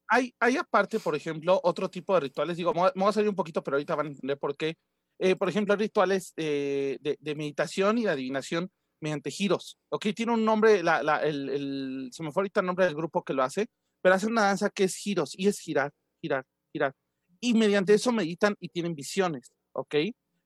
Hay, 0.09 0.35
hay 0.39 0.57
aparte, 0.57 1.01
por 1.01 1.17
ejemplo, 1.17 1.59
otro 1.65 1.91
tipo 1.91 2.15
de 2.15 2.21
rituales, 2.21 2.57
digo, 2.57 2.73
me 2.73 2.91
voy 2.95 3.09
a 3.09 3.13
salir 3.13 3.29
un 3.29 3.35
poquito, 3.35 3.63
pero 3.65 3.77
ahorita 3.77 3.97
van 3.97 4.07
a 4.07 4.11
entender 4.11 4.39
por 4.39 4.57
qué. 4.57 4.77
Eh, 5.19 5.37
por 5.37 5.49
ejemplo, 5.49 5.77
rituales 5.77 6.33
eh, 6.37 6.99
de, 7.01 7.17
de, 7.21 7.35
meditación 7.35 7.99
y 7.99 8.05
de 8.05 8.11
adivinación 8.11 8.71
mediante 9.01 9.31
giros. 9.31 9.79
Ok, 9.89 10.07
tiene 10.15 10.33
un 10.33 10.45
nombre, 10.45 10.83
la, 10.83 11.03
la, 11.03 11.23
el, 11.23 11.49
el, 11.49 12.09
se 12.13 12.23
me 12.23 12.33
fue 12.33 12.43
ahorita 12.43 12.61
el 12.61 12.67
nombre 12.67 12.85
del 12.85 12.95
grupo 12.95 13.23
que 13.23 13.35
lo 13.35 13.43
hace, 13.43 13.69
pero 14.03 14.15
hace 14.15 14.27
una 14.27 14.43
danza 14.43 14.71
que 14.71 14.85
es 14.85 14.97
giros 14.97 15.33
y 15.37 15.49
es 15.49 15.59
girar, 15.59 15.93
girar, 16.21 16.45
girar. 16.73 16.95
Y 17.41 17.55
mediante 17.55 17.95
eso 17.95 18.13
meditan 18.13 18.57
y 18.61 18.69
tienen 18.69 18.95
visiones. 18.95 19.53
Ok, 19.73 19.95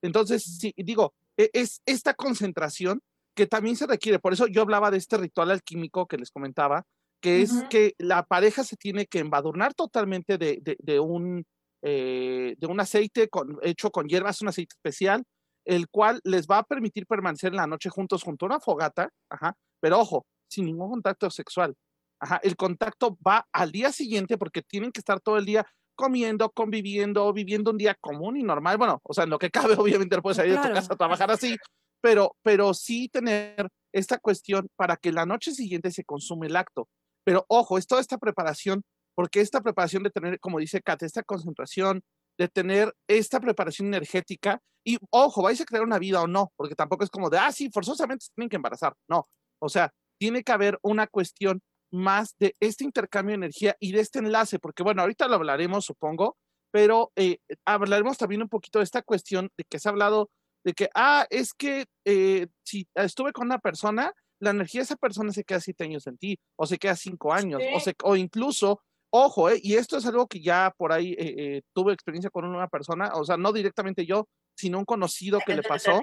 entonces, 0.03 0.43
sí, 0.43 0.73
digo, 0.77 1.15
e, 1.37 1.51
es 1.53 1.83
esta 1.87 2.15
concentración 2.15 3.03
que 3.35 3.47
también 3.47 3.77
se 3.77 3.87
requiere. 3.87 4.19
Por 4.19 4.33
eso 4.33 4.47
yo 4.47 4.63
hablaba 4.63 4.91
de 4.91 4.99
este 4.99 5.17
ritual 5.17 5.51
alquímico 5.51 6.07
que 6.07 6.19
les 6.19 6.31
comentaba, 6.31 6.85
que 7.21 7.43
es 7.43 7.53
que 7.69 7.95
la 7.99 8.25
pareja 8.25 8.65
se 8.65 8.77
tiene 8.77 9.07
que 9.07 9.19
embadurnar 9.19 9.75
totalmente 9.75 10.39
de, 10.39 10.59
de, 10.63 10.77
de 10.79 11.01
un, 11.01 11.45
eh, 11.83 12.55
de 12.59 12.67
un 12.67 12.81
aceite 12.81 13.29
con, 13.29 13.59
hecho 13.63 13.91
con 13.91 14.07
hierbas, 14.09 14.43
un 14.43 14.49
aceite 14.49 14.75
especial, 14.75 15.25
el 15.65 15.89
cual 15.89 16.21
les 16.25 16.47
va 16.47 16.59
a 16.59 16.63
permitir 16.63 17.07
permanecer 17.07 17.53
en 17.53 17.57
la 17.57 17.67
noche 17.67 17.91
juntos 17.91 18.23
junto 18.23 18.47
a 18.47 18.49
una 18.49 18.61
fogata, 18.61 19.11
ajá, 19.31 19.55
pero 19.81 19.99
ojo, 19.99 20.27
sin 20.51 20.67
ningún 20.67 20.91
contacto 20.91 21.31
sexual. 21.31 21.75
Ajá, 22.23 22.39
el 22.43 22.57
contacto 22.57 23.17
va 23.27 23.47
al 23.53 23.73
día 23.73 23.93
siguiente 23.93 24.37
porque 24.37 24.63
tienen 24.63 24.93
que 24.93 25.01
estar 25.01 25.21
todo 25.21 25.39
el 25.39 25.47
día 25.47 25.67
comiendo, 25.95 26.51
conviviendo, 26.51 27.33
viviendo 27.33 27.71
un 27.71 27.79
día 27.79 27.95
común 28.01 28.37
y 28.37 28.43
normal. 28.43 28.79
Bueno, 28.79 29.01
o 29.03 29.15
sea, 29.15 29.25
en 29.25 29.31
lo 29.31 29.39
que 29.39 29.51
cabe, 29.51 29.75
obviamente 29.79 30.21
puedes 30.21 30.37
salir 30.37 30.57
de 30.59 30.69
tu 30.69 30.75
casa 30.75 30.95
a 30.95 30.97
trabajar 30.97 31.31
así, 31.31 31.57
pero, 32.01 32.37
pero 32.43 32.75
sí 32.75 33.09
tener 33.09 33.69
esta 33.93 34.19
cuestión 34.19 34.69
para 34.77 34.97
que 34.97 35.13
la 35.13 35.27
noche 35.27 35.53
siguiente 35.53 35.91
se 35.91 36.05
consume 36.05 36.47
el 36.47 36.57
acto. 36.57 36.89
Pero 37.25 37.45
ojo, 37.49 37.79
es 37.79 37.87
toda 37.87 38.01
esta 38.01 38.19
preparación, 38.19 38.83
porque 39.21 39.43
esta 39.43 39.61
preparación 39.61 40.03
de 40.03 40.09
tener, 40.09 40.41
como 40.41 40.59
dice 40.59 40.81
Kat, 40.81 41.03
esta 41.03 41.23
concentración, 41.23 42.03
de 42.39 42.49
tener 42.49 42.95
esta 43.07 43.39
preparación 43.39 43.89
energética, 43.89 44.63
y 44.83 44.97
ojo, 45.11 45.43
vais 45.43 45.61
a 45.61 45.67
crear 45.67 45.85
una 45.85 45.99
vida 45.99 46.23
o 46.23 46.27
no, 46.27 46.55
porque 46.57 46.75
tampoco 46.75 47.05
es 47.05 47.11
como 47.11 47.29
de, 47.29 47.37
ah, 47.37 47.53
sí, 47.53 47.69
forzosamente 47.71 48.25
se 48.25 48.33
tienen 48.35 48.49
que 48.49 48.57
embarazar. 48.57 48.95
No, 49.11 49.29
o 49.61 49.69
sea, 49.69 49.93
tiene 50.19 50.43
que 50.43 50.53
haber 50.53 50.79
una 50.81 51.07
cuestión 51.07 51.61
más 51.93 52.35
de 52.39 52.57
este 52.61 52.83
intercambio 52.83 53.33
de 53.33 53.45
energía 53.45 53.77
y 53.79 53.93
de 53.93 54.01
este 54.01 54.21
enlace, 54.21 54.59
porque 54.59 54.83
bueno, 54.83 55.03
ahorita 55.03 55.29
lo 55.29 55.35
hablaremos, 55.35 55.85
supongo, 55.85 56.39
pero 56.73 57.13
eh, 57.15 57.41
hablaremos 57.67 58.17
también 58.17 58.41
un 58.41 58.49
poquito 58.49 58.79
de 58.79 58.85
esta 58.85 59.03
cuestión 59.03 59.51
de 59.59 59.65
que 59.69 59.79
se 59.79 59.87
ha 59.87 59.93
hablado 59.93 60.31
de 60.65 60.73
que, 60.73 60.89
ah, 60.95 61.27
es 61.29 61.53
que 61.53 61.85
eh, 62.07 62.47
si 62.65 62.89
estuve 62.95 63.35
con 63.35 63.49
una 63.49 63.59
persona, 63.59 64.15
la 64.41 64.49
energía 64.49 64.81
de 64.81 64.85
esa 64.85 64.97
persona 64.97 65.31
se 65.31 65.45
queda 65.45 65.61
siete 65.61 65.85
años 65.85 66.07
en 66.07 66.17
ti, 66.17 66.39
o 66.57 66.65
se 66.65 66.79
queda 66.79 66.97
cinco 66.97 67.35
años, 67.35 67.61
o, 67.75 67.81
se, 67.81 67.95
o 68.03 68.17
incluso, 68.17 68.81
ojo, 69.11 69.51
eh, 69.51 69.61
y 69.63 69.75
esto 69.75 69.99
es 69.99 70.07
algo 70.07 70.27
que 70.27 70.41
ya 70.41 70.73
por 70.77 70.93
ahí 70.93 71.15
eh, 71.19 71.63
tuve 71.73 71.93
experiencia 71.93 72.31
con 72.31 72.45
una 72.45 72.69
persona, 72.69 73.13
o 73.15 73.25
sea, 73.25 73.37
no 73.37 73.53
directamente 73.53 74.07
yo, 74.07 74.29
sino 74.57 74.79
un 74.79 74.85
conocido 74.85 75.41
que 75.45 75.55
le 75.55 75.63
pasó. 75.63 76.03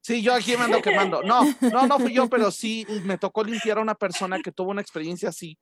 Sí, 0.00 0.22
yo 0.22 0.34
aquí 0.34 0.56
me 0.56 0.64
ando 0.64 0.82
quemando. 0.82 1.22
No, 1.22 1.42
no, 1.72 1.86
no 1.86 1.98
fui 1.98 2.12
yo, 2.12 2.28
pero 2.28 2.50
sí 2.50 2.86
me 3.04 3.18
tocó 3.18 3.44
limpiar 3.44 3.78
a 3.78 3.82
una 3.82 3.94
persona 3.94 4.40
que 4.40 4.52
tuvo 4.52 4.70
una 4.70 4.82
experiencia 4.82 5.28
así, 5.28 5.56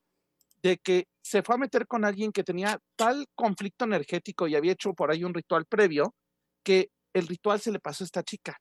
de 0.62 0.78
que 0.78 1.06
se 1.22 1.42
fue 1.42 1.54
a 1.54 1.58
meter 1.58 1.86
con 1.86 2.04
alguien 2.04 2.32
que 2.32 2.44
tenía 2.44 2.78
tal 2.96 3.26
conflicto 3.34 3.84
energético 3.84 4.48
y 4.48 4.56
había 4.56 4.72
hecho 4.72 4.94
por 4.94 5.10
ahí 5.10 5.24
un 5.24 5.34
ritual 5.34 5.66
previo, 5.66 6.14
que 6.64 6.90
el 7.12 7.26
ritual 7.26 7.60
se 7.60 7.72
le 7.72 7.78
pasó 7.78 8.04
a 8.04 8.06
esta 8.06 8.22
chica. 8.22 8.58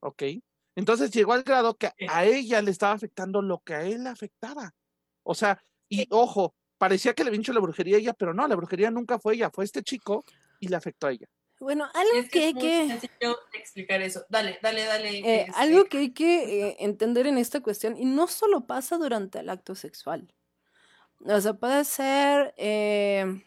¿Ok? 0.00 0.22
Entonces 0.76 1.10
llegó 1.10 1.32
al 1.32 1.42
grado 1.42 1.76
que 1.76 1.90
a 2.08 2.24
ella 2.24 2.62
le 2.62 2.70
estaba 2.70 2.92
afectando 2.92 3.42
lo 3.42 3.60
que 3.60 3.74
a 3.74 3.82
él 3.82 4.04
le 4.04 4.10
afectaba. 4.10 4.72
O 5.22 5.34
sea, 5.34 5.62
y 5.88 6.06
ojo, 6.10 6.54
parecía 6.80 7.12
que 7.12 7.24
le 7.24 7.36
hecho 7.36 7.52
la 7.52 7.60
brujería 7.60 7.98
a 7.98 8.00
ella, 8.00 8.14
pero 8.14 8.32
no, 8.32 8.48
la 8.48 8.56
brujería 8.56 8.90
nunca 8.90 9.18
fue 9.18 9.34
ella, 9.34 9.50
fue 9.50 9.66
este 9.66 9.82
chico 9.82 10.24
y 10.60 10.68
le 10.68 10.76
afectó 10.76 11.08
a 11.08 11.12
ella. 11.12 11.26
Bueno, 11.58 11.86
algo 11.92 12.14
Es 12.14 12.30
que 12.30 12.46
hay 12.46 12.54
que... 12.54 12.88
sencillo 12.88 13.36
explicar 13.52 14.00
eso. 14.00 14.24
Dale, 14.30 14.58
dale, 14.62 14.84
dale. 14.86 15.18
Eh, 15.18 15.40
este, 15.42 15.52
algo 15.56 15.84
que 15.84 15.98
hay 15.98 16.14
que 16.14 16.68
eh, 16.68 16.76
entender 16.80 17.26
en 17.26 17.36
esta 17.36 17.60
cuestión, 17.60 17.98
y 17.98 18.06
no 18.06 18.28
solo 18.28 18.66
pasa 18.66 18.96
durante 18.96 19.40
el 19.40 19.50
acto 19.50 19.74
sexual. 19.74 20.32
O 21.26 21.38
sea, 21.38 21.52
puede 21.52 21.84
ser 21.84 22.54
eh, 22.56 23.44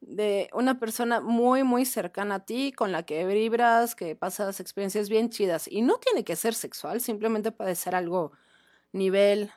de 0.00 0.48
una 0.52 0.78
persona 0.78 1.20
muy, 1.20 1.64
muy 1.64 1.84
cercana 1.86 2.36
a 2.36 2.44
ti, 2.44 2.70
con 2.70 2.92
la 2.92 3.02
que 3.02 3.26
vibras, 3.26 3.96
que 3.96 4.14
pasas 4.14 4.60
experiencias 4.60 5.08
bien 5.08 5.28
chidas. 5.28 5.66
Y 5.66 5.82
no 5.82 5.98
tiene 5.98 6.22
que 6.22 6.36
ser 6.36 6.54
sexual, 6.54 7.00
simplemente 7.00 7.50
puede 7.50 7.74
ser 7.74 7.96
algo 7.96 8.30
nivel 8.92 9.50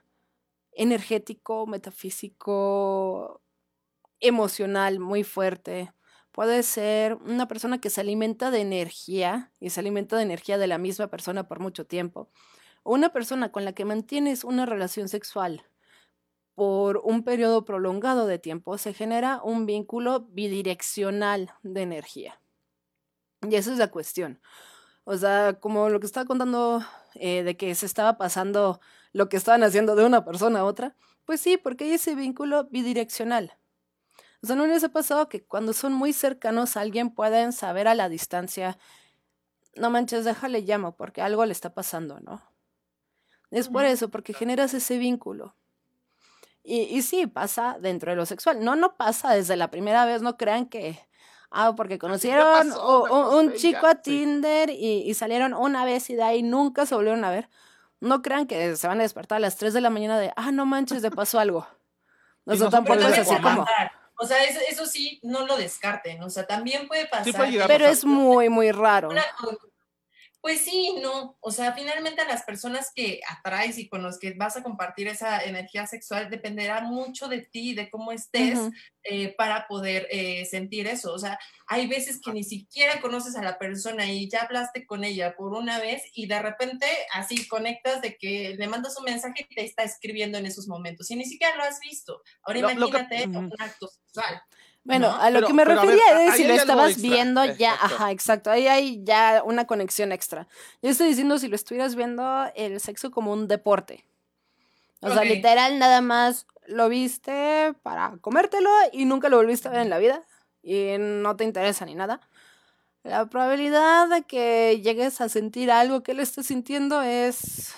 energético, 0.76 1.68
metafísico, 1.68 3.42
emocional, 4.20 5.00
muy 5.00 5.24
fuerte. 5.24 5.94
Puede 6.32 6.64
ser 6.64 7.16
una 7.16 7.48
persona 7.48 7.80
que 7.80 7.90
se 7.90 8.02
alimenta 8.02 8.52
de 8.52 8.62
energía 8.62 9.54
y 9.60 9.70
se 9.70 9.80
alimenta 9.80 10.18
de 10.18 10.24
energía 10.24 10.58
de 10.58 10.68
la 10.68 10.78
misma 10.78 11.08
persona 11.08 11.48
por 11.48 11.60
mucho 11.60 11.86
tiempo. 11.86 12.30
O 12.84 12.94
una 12.94 13.14
persona 13.14 13.52
con 13.52 13.66
la 13.66 13.74
que 13.74 13.86
mantienes 13.86 14.44
una 14.44 14.66
relación 14.66 15.08
sexual 15.08 15.66
por 16.56 17.02
un 17.04 17.24
periodo 17.24 17.66
prolongado 17.66 18.28
de 18.28 18.40
tiempo, 18.40 18.78
se 18.78 18.94
genera 18.94 19.42
un 19.44 19.66
vínculo 19.66 20.22
bidireccional 20.30 21.54
de 21.64 21.82
energía. 21.82 22.42
Y 23.42 23.56
esa 23.56 23.74
es 23.74 23.78
la 23.78 23.92
cuestión. 23.92 24.42
O 25.06 25.18
sea, 25.18 25.54
como 25.60 25.90
lo 25.90 26.00
que 26.00 26.08
estaba 26.08 26.26
contando 26.26 26.84
eh, 27.14 27.44
de 27.44 27.56
que 27.56 27.74
se 27.76 27.86
estaba 27.86 28.18
pasando 28.18 28.82
lo 29.14 29.30
que 29.30 29.38
estaban 29.38 29.64
haciendo 29.64 29.96
de 29.96 30.04
una 30.04 30.26
persona 30.26 30.60
a 30.60 30.66
otra, 30.66 30.96
pues 31.26 31.40
sí, 31.40 31.58
porque 31.58 31.86
hay 31.86 31.94
ese 31.94 32.16
vínculo 32.16 32.66
bidireccional. 32.66 33.54
O 34.44 34.48
sea, 34.48 34.56
¿no 34.56 34.66
les 34.68 34.84
ha 34.84 34.90
pasado 34.90 35.30
que 35.30 35.44
cuando 35.44 35.74
son 35.74 35.94
muy 35.94 36.12
cercanos 36.12 36.76
a 36.76 36.82
alguien 36.82 37.12
pueden 37.12 37.54
saber 37.54 37.88
a 37.88 37.96
la 37.96 38.10
distancia, 38.10 38.78
no 39.76 39.90
manches, 39.90 40.26
déjale 40.26 40.62
llamo 40.62 40.96
porque 40.96 41.22
algo 41.22 41.46
le 41.46 41.52
está 41.52 41.74
pasando, 41.74 42.20
¿no? 42.20 42.42
Es 43.52 43.70
por 43.70 43.86
eso, 43.86 44.10
porque 44.10 44.34
generas 44.34 44.74
ese 44.74 44.98
vínculo. 44.98 45.56
Y, 46.64 46.82
y 46.82 47.04
sí, 47.04 47.28
pasa 47.28 47.78
dentro 47.80 48.12
de 48.12 48.18
lo 48.18 48.26
sexual. 48.26 48.64
No, 48.64 48.76
no 48.76 48.98
pasa 48.98 49.34
desde 49.34 49.56
la 49.56 49.70
primera 49.70 50.04
vez, 50.06 50.24
no 50.24 50.36
crean 50.36 50.66
que, 50.66 51.00
ah, 51.52 51.74
porque 51.76 51.98
conocieron 52.00 52.70
pasó 52.70 52.84
o- 53.04 53.38
un 53.40 53.54
y 53.54 53.58
chico 53.58 53.86
a 53.88 53.92
sí. 53.94 53.98
Tinder 54.04 54.70
y, 54.70 55.04
y 55.10 55.14
salieron 55.14 55.54
una 55.54 55.86
vez 55.86 56.10
y 56.10 56.16
de 56.16 56.24
ahí 56.24 56.44
nunca 56.44 56.86
se 56.86 56.96
volvieron 56.96 57.24
a 57.24 57.32
ver. 57.32 57.50
No 58.02 58.22
crean 58.22 58.46
que 58.48 58.76
se 58.76 58.88
van 58.88 59.00
a 59.00 59.04
despertar 59.04 59.38
a 59.38 59.40
las 59.40 59.56
3 59.58 59.74
de 59.74 59.82
la 59.82 59.90
mañana 59.90 60.20
de, 60.20 60.32
ah, 60.36 60.52
no 60.52 60.66
manches, 60.66 61.02
le 61.02 61.12
pasó 61.12 61.40
algo. 61.40 61.68
O 62.46 62.54
Y 62.54 62.58
sea, 62.58 62.66
no 62.66 62.72
son 62.72 62.72
tampoco 62.72 63.00
Pero 63.00 63.08
es 63.14 63.20
así 63.20 63.30
puede 63.30 63.42
como... 63.42 63.66
pasar. 63.66 63.92
O 64.18 64.26
sea, 64.26 64.44
eso, 64.46 64.60
eso 64.70 64.86
sí, 64.86 65.20
no 65.24 65.46
lo 65.46 65.58
descarten. 65.58 66.24
O 66.24 66.30
sea, 66.30 66.46
también 66.48 66.88
puede 66.88 67.06
pasar. 67.08 67.34
puede 67.34 67.52
llegar 67.52 67.66
a 67.66 67.68
Pero 67.74 67.84
pasar. 67.86 67.94
es 67.98 68.06
muy, 68.06 68.48
muy 68.50 68.72
raro. 68.72 69.10
Una 69.10 69.24
Pues 70.46 70.62
sí, 70.62 70.94
no. 71.02 71.40
O 71.40 71.50
sea, 71.50 71.74
finalmente 71.74 72.22
a 72.22 72.28
las 72.28 72.44
personas 72.44 72.92
que 72.94 73.20
atraes 73.28 73.80
y 73.80 73.90
con 73.90 74.04
los 74.04 74.20
que 74.20 74.34
vas 74.36 74.56
a 74.56 74.62
compartir 74.62 75.08
esa 75.08 75.44
energía 75.44 75.88
sexual 75.88 76.30
dependerá 76.30 76.82
mucho 76.82 77.28
de 77.28 77.42
ti, 77.42 77.74
de 77.74 77.90
cómo 77.90 78.12
estés 78.12 78.60
eh, 79.02 79.34
para 79.36 79.66
poder 79.68 80.08
eh, 80.12 80.46
sentir 80.46 80.86
eso. 80.86 81.12
O 81.16 81.18
sea, 81.18 81.40
hay 81.66 81.88
veces 81.88 82.22
que 82.24 82.32
ni 82.32 82.44
siquiera 82.44 83.02
conoces 83.02 83.36
a 83.36 83.42
la 83.42 83.58
persona 83.58 84.06
y 84.06 84.30
ya 84.30 84.42
hablaste 84.42 84.86
con 84.86 85.04
ella 85.04 85.36
por 85.36 85.52
una 85.54 85.80
vez 85.80 86.04
y 86.14 86.28
de 86.28 86.40
repente 86.40 86.86
así 87.14 87.48
conectas 87.48 88.04
de 88.04 88.16
que 88.16 88.54
le 88.56 88.68
mandas 88.68 88.96
un 89.00 89.06
mensaje 89.06 89.48
y 89.50 89.56
te 89.56 89.66
está 89.66 89.82
escribiendo 89.82 90.38
en 90.38 90.46
esos 90.46 90.68
momentos 90.68 91.10
y 91.10 91.16
ni 91.16 91.26
siquiera 91.26 91.56
lo 91.56 91.64
has 91.64 91.80
visto. 91.80 92.22
Ahora 92.44 92.60
Lo- 92.60 92.68
lo 92.76 92.92
que- 92.92 92.98
imagínate 93.00 93.28
un 93.36 93.52
acto 93.58 93.88
sexual. 93.88 94.44
Bueno, 94.86 95.10
¿no? 95.12 95.16
a 95.22 95.30
lo 95.32 95.38
Pero- 95.40 95.48
que 95.48 95.54
me 95.54 95.66
ver, 95.66 95.76
refería 95.78 96.28
es 96.28 96.36
si 96.36 96.44
lo 96.46 96.54
estabas 96.54 96.92
extra. 96.92 97.10
viendo 97.10 97.44
ya, 97.46 97.74
Exacto. 97.74 97.96
ajá, 97.96 98.12
exacto, 98.12 98.52
ahí 98.52 98.68
hay 98.68 99.04
ya 99.04 99.42
una 99.44 99.66
conexión 99.66 100.12
extra. 100.12 100.48
Yo 100.82 100.90
estoy 100.92 101.08
diciendo 101.10 101.38
si 101.40 101.48
lo 101.48 101.56
estuvieras 101.56 101.96
viendo 101.96 102.46
el 102.56 102.80
sexo 102.80 103.10
como 103.12 103.34
un 103.34 103.48
deporte. 103.48 104.06
O 105.02 105.12
sea, 105.12 105.24
literal, 105.24 105.78
nada 105.80 106.02
más 106.02 106.48
lo 106.68 106.88
viste 106.90 107.74
para 107.84 108.14
comértelo 108.22 108.70
y 108.92 109.06
nunca 109.06 109.28
lo 109.30 109.38
volviste 109.38 109.68
a 109.68 109.72
ver 109.72 109.82
en 109.82 109.90
la 109.90 109.98
vida 110.00 110.22
y 110.64 110.96
no 110.98 111.36
te 111.36 111.44
interesa 111.44 111.86
ni 111.86 111.94
nada. 111.96 112.22
La 113.04 113.26
probabilidad 113.28 114.08
de 114.08 114.24
que 114.24 114.82
llegues 114.82 115.20
a 115.22 115.30
sentir 115.30 115.70
algo 115.70 116.02
que 116.02 116.14
él 116.14 116.20
esté 116.20 116.44
sintiendo 116.44 117.02
es 117.04 117.74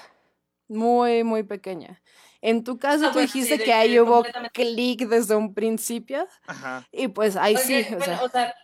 muy, 0.70 1.24
muy 1.26 1.44
pequeña. 1.44 2.02
En 2.48 2.64
tu 2.64 2.78
caso, 2.78 3.08
Ah, 3.08 3.12
tú 3.12 3.20
sí, 3.20 3.26
dijiste 3.26 3.58
de 3.58 3.64
que 3.66 3.74
ahí 3.74 4.00
hubo 4.00 4.24
clic 4.54 5.02
desde 5.10 5.36
un 5.36 5.54
principio. 5.54 6.26
Ajá. 6.46 6.88
Y 6.94 7.10
pues 7.10 7.36
ahí 7.36 7.56
Oye, 7.56 7.84
sí, 7.84 7.94
o 7.94 7.98
bueno, 7.98 8.06
sea, 8.06 8.24
o 8.24 8.30
sea, 8.30 8.56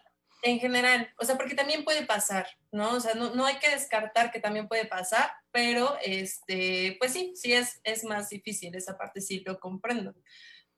en 0.42 0.60
general, 0.62 1.14
o 1.20 1.26
sea, 1.26 1.36
porque 1.36 1.54
también 1.54 1.84
puede 1.84 2.06
pasar, 2.06 2.48
¿no? 2.72 2.92
O 2.92 3.00
sea, 3.02 3.14
no, 3.16 3.36
no 3.36 3.46
hay 3.46 3.58
que 3.58 3.70
descartar 3.70 4.32
que 4.32 4.40
también 4.40 4.70
puede 4.70 4.86
pasar, 4.86 5.30
pero 5.52 5.98
este, 6.02 6.96
pues 6.98 7.12
sí, 7.12 7.34
sí 7.36 7.52
es, 7.52 7.82
es 7.84 8.06
más 8.06 8.30
difícil, 8.30 8.74
esa 8.74 8.98
parte 8.98 9.20
sí 9.20 9.44
lo 9.46 9.60
comprendo. 9.60 10.16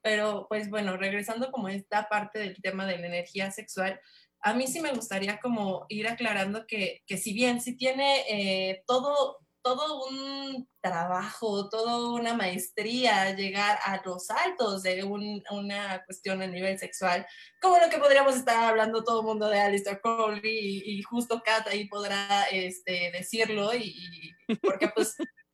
Pero 0.01 0.47
pues 0.49 0.71
bueno, 0.71 0.97
regresando 0.97 1.51
como 1.51 1.67
a 1.67 1.73
esta 1.73 2.09
parte 2.09 2.39
del 2.39 2.59
tema 2.59 2.87
de 2.87 2.97
la 2.97 3.05
energía 3.05 3.51
sexual, 3.51 4.01
a 4.41 4.55
mí 4.55 4.65
sí 4.65 4.79
me 4.79 4.93
gustaría 4.93 5.39
como 5.39 5.85
ir 5.89 6.07
aclarando 6.07 6.65
que, 6.65 7.03
que 7.05 7.17
si 7.17 7.33
bien 7.33 7.61
si 7.61 7.77
tiene 7.77 8.23
eh, 8.29 8.83
todo, 8.87 9.44
todo 9.65 10.05
un 10.05 10.69
trabajo, 10.79 11.67
toda 11.69 12.11
una 12.11 12.35
maestría 12.35 13.35
llegar 13.35 13.79
a 13.83 13.99
los 14.05 14.29
altos 14.29 14.83
de 14.83 15.03
una 15.03 16.03
cuestión 16.05 16.43
a 16.43 16.45
nivel 16.45 16.77
sexual, 16.77 17.25
como 17.59 17.79
lo 17.79 17.89
que 17.89 17.97
podríamos 17.97 18.35
estar 18.35 18.63
hablando 18.63 19.03
todo 19.03 19.21
el 19.21 19.25
mundo 19.25 19.49
de 19.49 19.59
Alistair 19.59 19.99
Crowley 20.01 20.83
y, 20.85 21.01
justo 21.01 21.41
Kat 21.43 21.65
ahí 21.65 21.87
podrá 21.87 22.43
este, 22.51 23.09
decirlo 23.11 23.73
y 23.73 24.35
porque 24.61 24.89
pues 24.89 25.15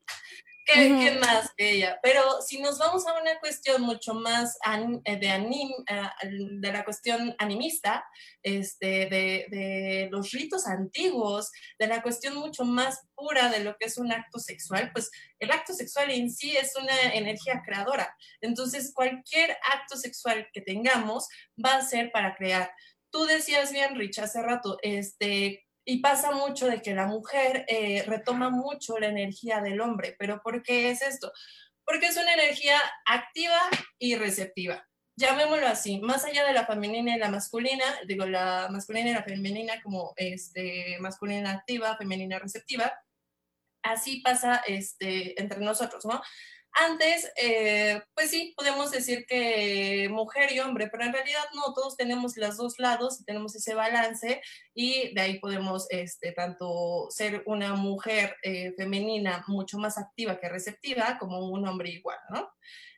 ¿Qué, 0.73 1.17
más 1.19 1.51
que 1.55 1.71
ella? 1.71 1.99
Pero 2.01 2.41
si 2.41 2.61
nos 2.61 2.77
vamos 2.77 3.05
a 3.07 3.19
una 3.19 3.39
cuestión 3.39 3.81
mucho 3.81 4.13
más 4.13 4.57
eh, 5.05 5.17
de, 5.17 5.29
anim, 5.29 5.69
eh, 5.87 6.09
de 6.59 6.71
la 6.71 6.83
cuestión 6.83 7.35
animista, 7.37 8.05
este, 8.43 9.07
de, 9.07 9.45
de, 9.49 10.09
los 10.11 10.31
ritos 10.31 10.67
antiguos, 10.67 11.51
de 11.79 11.87
la 11.87 12.01
cuestión 12.01 12.35
mucho 12.35 12.63
más 12.63 13.01
pura 13.15 13.49
de 13.49 13.63
lo 13.63 13.75
que 13.77 13.85
es 13.85 13.97
un 13.97 14.11
acto 14.11 14.39
sexual, 14.39 14.91
pues 14.93 15.11
el 15.39 15.51
acto 15.51 15.73
sexual 15.73 16.11
en 16.11 16.31
sí 16.31 16.55
es 16.55 16.75
una 16.75 17.13
energía 17.13 17.61
creadora. 17.65 18.15
Entonces, 18.41 18.93
cualquier 18.93 19.57
acto 19.73 19.97
sexual 19.97 20.47
que 20.53 20.61
tengamos 20.61 21.27
va 21.63 21.75
a 21.75 21.81
ser 21.81 22.11
para 22.11 22.35
crear. 22.35 22.71
Tú 23.11 23.25
decías 23.25 23.71
bien, 23.71 23.95
Rich, 23.95 24.19
hace 24.19 24.41
rato, 24.41 24.77
este, 24.81 25.65
y 25.85 25.99
pasa 25.99 26.31
mucho 26.31 26.67
de 26.67 26.81
que 26.81 26.93
la 26.93 27.07
mujer 27.07 27.65
eh, 27.67 28.03
retoma 28.07 28.49
mucho 28.49 28.99
la 28.99 29.07
energía 29.07 29.61
del 29.61 29.81
hombre. 29.81 30.15
¿Pero 30.19 30.41
por 30.41 30.61
qué 30.63 30.91
es 30.91 31.01
esto? 31.01 31.31
Porque 31.83 32.07
es 32.07 32.17
una 32.17 32.33
energía 32.33 32.77
activa 33.05 33.59
y 33.97 34.15
receptiva. 34.15 34.87
Llamémoslo 35.17 35.67
así, 35.67 35.99
más 35.99 36.23
allá 36.25 36.45
de 36.45 36.53
la 36.53 36.65
femenina 36.65 37.15
y 37.15 37.19
la 37.19 37.29
masculina, 37.29 37.83
digo 38.07 38.25
la 38.25 38.69
masculina 38.71 39.09
y 39.09 39.13
la 39.13 39.23
femenina 39.23 39.81
como 39.81 40.13
este, 40.15 40.97
masculina 40.99 41.51
activa, 41.51 41.97
femenina 41.97 42.39
receptiva, 42.39 42.91
así 43.83 44.21
pasa 44.21 44.61
este, 44.67 45.39
entre 45.39 45.59
nosotros, 45.59 46.05
¿no? 46.05 46.21
Antes, 46.73 47.29
eh, 47.35 48.01
pues 48.15 48.29
sí, 48.29 48.53
podemos 48.55 48.91
decir 48.91 49.25
que 49.27 50.07
mujer 50.09 50.53
y 50.53 50.59
hombre, 50.59 50.87
pero 50.87 51.03
en 51.03 51.11
realidad 51.11 51.43
no, 51.53 51.73
todos 51.73 51.97
tenemos 51.97 52.37
los 52.37 52.55
dos 52.55 52.79
lados, 52.79 53.25
tenemos 53.25 53.55
ese 53.55 53.73
balance 53.73 54.41
y 54.73 55.13
de 55.13 55.21
ahí 55.21 55.39
podemos 55.39 55.87
este, 55.89 56.31
tanto 56.31 57.07
ser 57.09 57.43
una 57.45 57.73
mujer 57.73 58.37
eh, 58.43 58.73
femenina 58.77 59.43
mucho 59.47 59.79
más 59.79 59.97
activa 59.97 60.39
que 60.39 60.47
receptiva 60.47 61.17
como 61.19 61.39
un 61.39 61.67
hombre 61.67 61.89
igual, 61.89 62.19
¿no? 62.29 62.49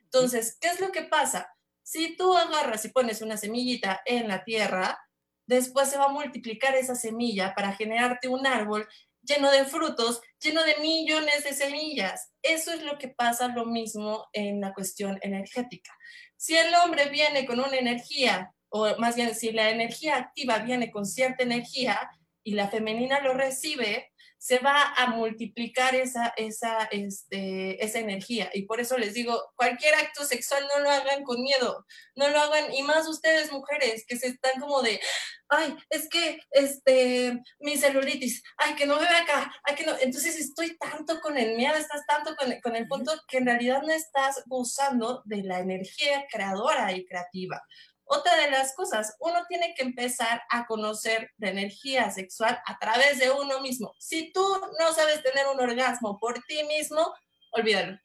Entonces, 0.04 0.56
¿qué 0.60 0.68
es 0.68 0.80
lo 0.80 0.92
que 0.92 1.02
pasa? 1.02 1.48
Si 1.82 2.16
tú 2.16 2.36
agarras 2.36 2.84
y 2.84 2.90
pones 2.90 3.22
una 3.22 3.36
semillita 3.36 4.02
en 4.06 4.28
la 4.28 4.44
tierra, 4.44 4.98
después 5.46 5.88
se 5.88 5.98
va 5.98 6.04
a 6.04 6.08
multiplicar 6.08 6.76
esa 6.76 6.94
semilla 6.94 7.54
para 7.54 7.72
generarte 7.72 8.28
un 8.28 8.46
árbol 8.46 8.88
lleno 9.24 9.50
de 9.50 9.64
frutos, 9.64 10.20
lleno 10.40 10.62
de 10.64 10.76
millones 10.76 11.44
de 11.44 11.52
semillas. 11.52 12.32
Eso 12.42 12.72
es 12.72 12.82
lo 12.82 12.98
que 12.98 13.08
pasa 13.08 13.48
lo 13.48 13.66
mismo 13.66 14.26
en 14.32 14.60
la 14.60 14.72
cuestión 14.72 15.18
energética. 15.22 15.92
Si 16.36 16.56
el 16.56 16.74
hombre 16.74 17.08
viene 17.08 17.46
con 17.46 17.60
una 17.60 17.76
energía, 17.76 18.52
o 18.68 18.96
más 18.98 19.16
bien 19.16 19.34
si 19.34 19.52
la 19.52 19.70
energía 19.70 20.16
activa 20.16 20.58
viene 20.58 20.90
con 20.90 21.06
cierta 21.06 21.42
energía 21.42 22.10
y 22.42 22.52
la 22.52 22.68
femenina 22.68 23.20
lo 23.20 23.34
recibe, 23.34 24.12
se 24.44 24.58
va 24.58 24.92
a 24.92 25.06
multiplicar 25.06 25.94
esa, 25.94 26.34
esa, 26.36 26.84
este, 26.90 27.82
esa 27.82 27.98
energía. 27.98 28.50
Y 28.52 28.66
por 28.66 28.78
eso 28.78 28.98
les 28.98 29.14
digo, 29.14 29.42
cualquier 29.56 29.94
acto 29.94 30.22
sexual 30.26 30.62
no 30.68 30.80
lo 30.80 30.90
hagan 30.90 31.24
con 31.24 31.42
miedo, 31.42 31.86
no 32.14 32.28
lo 32.28 32.38
hagan, 32.38 32.70
y 32.74 32.82
más 32.82 33.08
ustedes 33.08 33.50
mujeres 33.50 34.04
que 34.06 34.18
se 34.18 34.26
están 34.26 34.60
como 34.60 34.82
de, 34.82 35.00
ay, 35.48 35.74
es 35.88 36.10
que, 36.10 36.40
este, 36.50 37.40
mi 37.58 37.78
celulitis, 37.78 38.42
ay, 38.58 38.74
que 38.74 38.84
no 38.84 38.96
me 38.96 39.08
ve 39.08 39.16
acá, 39.16 39.50
ay, 39.62 39.76
que 39.76 39.86
no, 39.86 39.96
entonces 39.98 40.38
estoy 40.38 40.76
tanto 40.76 41.22
con 41.22 41.38
el 41.38 41.56
miedo, 41.56 41.76
estás 41.76 42.04
tanto 42.06 42.36
con, 42.36 42.60
con 42.60 42.76
el 42.76 42.86
punto 42.86 43.12
que 43.26 43.38
en 43.38 43.46
realidad 43.46 43.80
no 43.80 43.94
estás 43.94 44.42
gozando 44.44 45.22
de 45.24 45.42
la 45.42 45.60
energía 45.60 46.26
creadora 46.30 46.92
y 46.92 47.06
creativa. 47.06 47.62
Otra 48.06 48.36
de 48.36 48.50
las 48.50 48.74
cosas, 48.74 49.16
uno 49.20 49.44
tiene 49.48 49.74
que 49.74 49.82
empezar 49.82 50.42
a 50.50 50.66
conocer 50.66 51.32
la 51.38 51.50
energía 51.50 52.10
sexual 52.10 52.60
a 52.66 52.78
través 52.78 53.18
de 53.18 53.30
uno 53.30 53.60
mismo. 53.60 53.94
Si 53.98 54.32
tú 54.32 54.44
no 54.78 54.92
sabes 54.92 55.22
tener 55.22 55.46
un 55.46 55.60
orgasmo 55.60 56.18
por 56.18 56.34
ti 56.42 56.62
mismo, 56.64 57.14
olvídalo. 57.52 57.98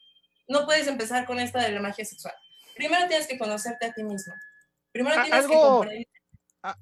No 0.47 0.65
puedes 0.65 0.88
empezar 0.88 1.26
con 1.26 1.39
esta 1.39 1.62
de 1.62 1.71
la 1.71 1.82
magia 1.82 2.06
sexual. 2.06 2.34
Primero 2.76 3.08
tienes 3.08 3.28
que 3.28 3.38
conocerte 3.38 3.88
a 3.88 3.93
ti 3.93 4.04
mismo. 4.04 4.34
Primero 4.91 5.21
tienes 5.21 5.45
algo, 5.45 5.82
que 5.82 6.08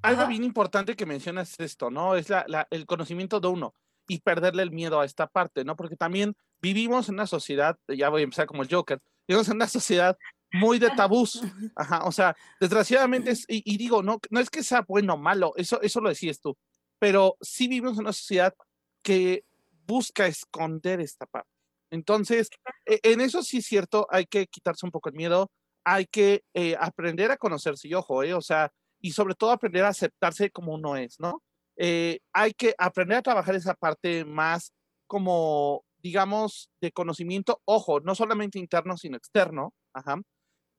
Algo 0.01 0.27
bien 0.27 0.43
importante 0.43 0.95
que 0.95 1.05
mencionas 1.05 1.53
es 1.53 1.59
esto, 1.59 1.89
¿no? 1.89 2.15
Es 2.15 2.29
la, 2.29 2.67
el 2.69 2.85
conocimiento 2.85 3.39
de 3.39 3.47
uno 3.47 3.73
y 4.07 4.19
perderle 4.19 4.63
el 4.63 4.71
miedo 4.71 5.01
a 5.01 5.05
esta 5.05 5.27
parte, 5.27 5.65
¿no? 5.65 5.75
Porque 5.75 5.97
también 5.97 6.35
vivimos 6.61 7.09
en 7.09 7.15
una 7.15 7.27
sociedad, 7.27 7.77
ya 7.87 8.09
voy 8.09 8.21
a 8.21 8.23
empezar 8.23 8.45
como 8.45 8.63
el 8.63 8.69
Joker, 8.69 9.01
vivimos 9.27 9.47
en 9.49 9.55
una 9.55 9.67
sociedad 9.67 10.17
muy 10.51 10.79
de 10.79 10.89
tabús. 10.91 11.41
Ajá, 11.75 12.05
o 12.05 12.11
sea, 12.11 12.35
desgraciadamente, 12.59 13.33
y, 13.47 13.77
digo, 13.77 14.03
no, 14.03 14.19
no 14.29 14.39
es 14.39 14.49
que 14.49 14.63
sea 14.63 14.81
bueno 14.87 15.15
o 15.15 15.17
malo, 15.17 15.53
eso, 15.55 15.81
eso 15.81 16.01
lo 16.01 16.09
decías 16.09 16.39
tú, 16.39 16.57
pero 16.99 17.37
sí 17.41 17.67
vivimos 17.67 17.93
en 17.93 18.01
una 18.01 18.13
sociedad 18.13 18.53
que 19.01 19.43
busca 19.85 20.27
esconder 20.27 20.99
esta 20.99 21.25
parte. 21.25 21.49
Entonces, 21.89 22.49
e, 22.85 22.99
en 23.03 23.21
eso 23.21 23.43
sí 23.43 23.57
es 23.57 23.65
cierto, 23.65 24.07
hay 24.09 24.25
que 24.25 24.47
quitarse 24.47 24.85
un 24.85 24.91
poco 24.91 25.09
el 25.09 25.15
miedo, 25.15 25.49
hay 25.83 26.05
que 26.05 26.43
eh, 26.53 26.75
aprender 26.79 27.31
a 27.31 27.37
conocerse 27.37 27.87
y 27.87 27.93
ojo, 27.93 28.23
eh, 28.23 28.33
o 28.33 28.41
sea, 28.41 28.71
y 28.99 29.11
sobre 29.11 29.35
todo 29.35 29.51
aprender 29.51 29.85
a 29.85 29.89
aceptarse 29.89 30.49
como 30.51 30.73
uno 30.73 30.97
es, 30.97 31.19
¿no? 31.19 31.43
Eh, 31.77 32.19
hay 32.33 32.53
que 32.53 32.73
aprender 32.77 33.19
a 33.19 33.21
trabajar 33.21 33.55
esa 33.55 33.75
parte 33.75 34.25
más 34.25 34.73
como, 35.05 35.85
digamos, 35.99 36.69
de 36.81 36.91
conocimiento, 36.91 37.61
ojo, 37.65 38.01
no 38.01 38.15
solamente 38.15 38.59
interno, 38.59 38.97
sino 38.97 39.15
externo, 39.15 39.73
ajá, 39.93 40.19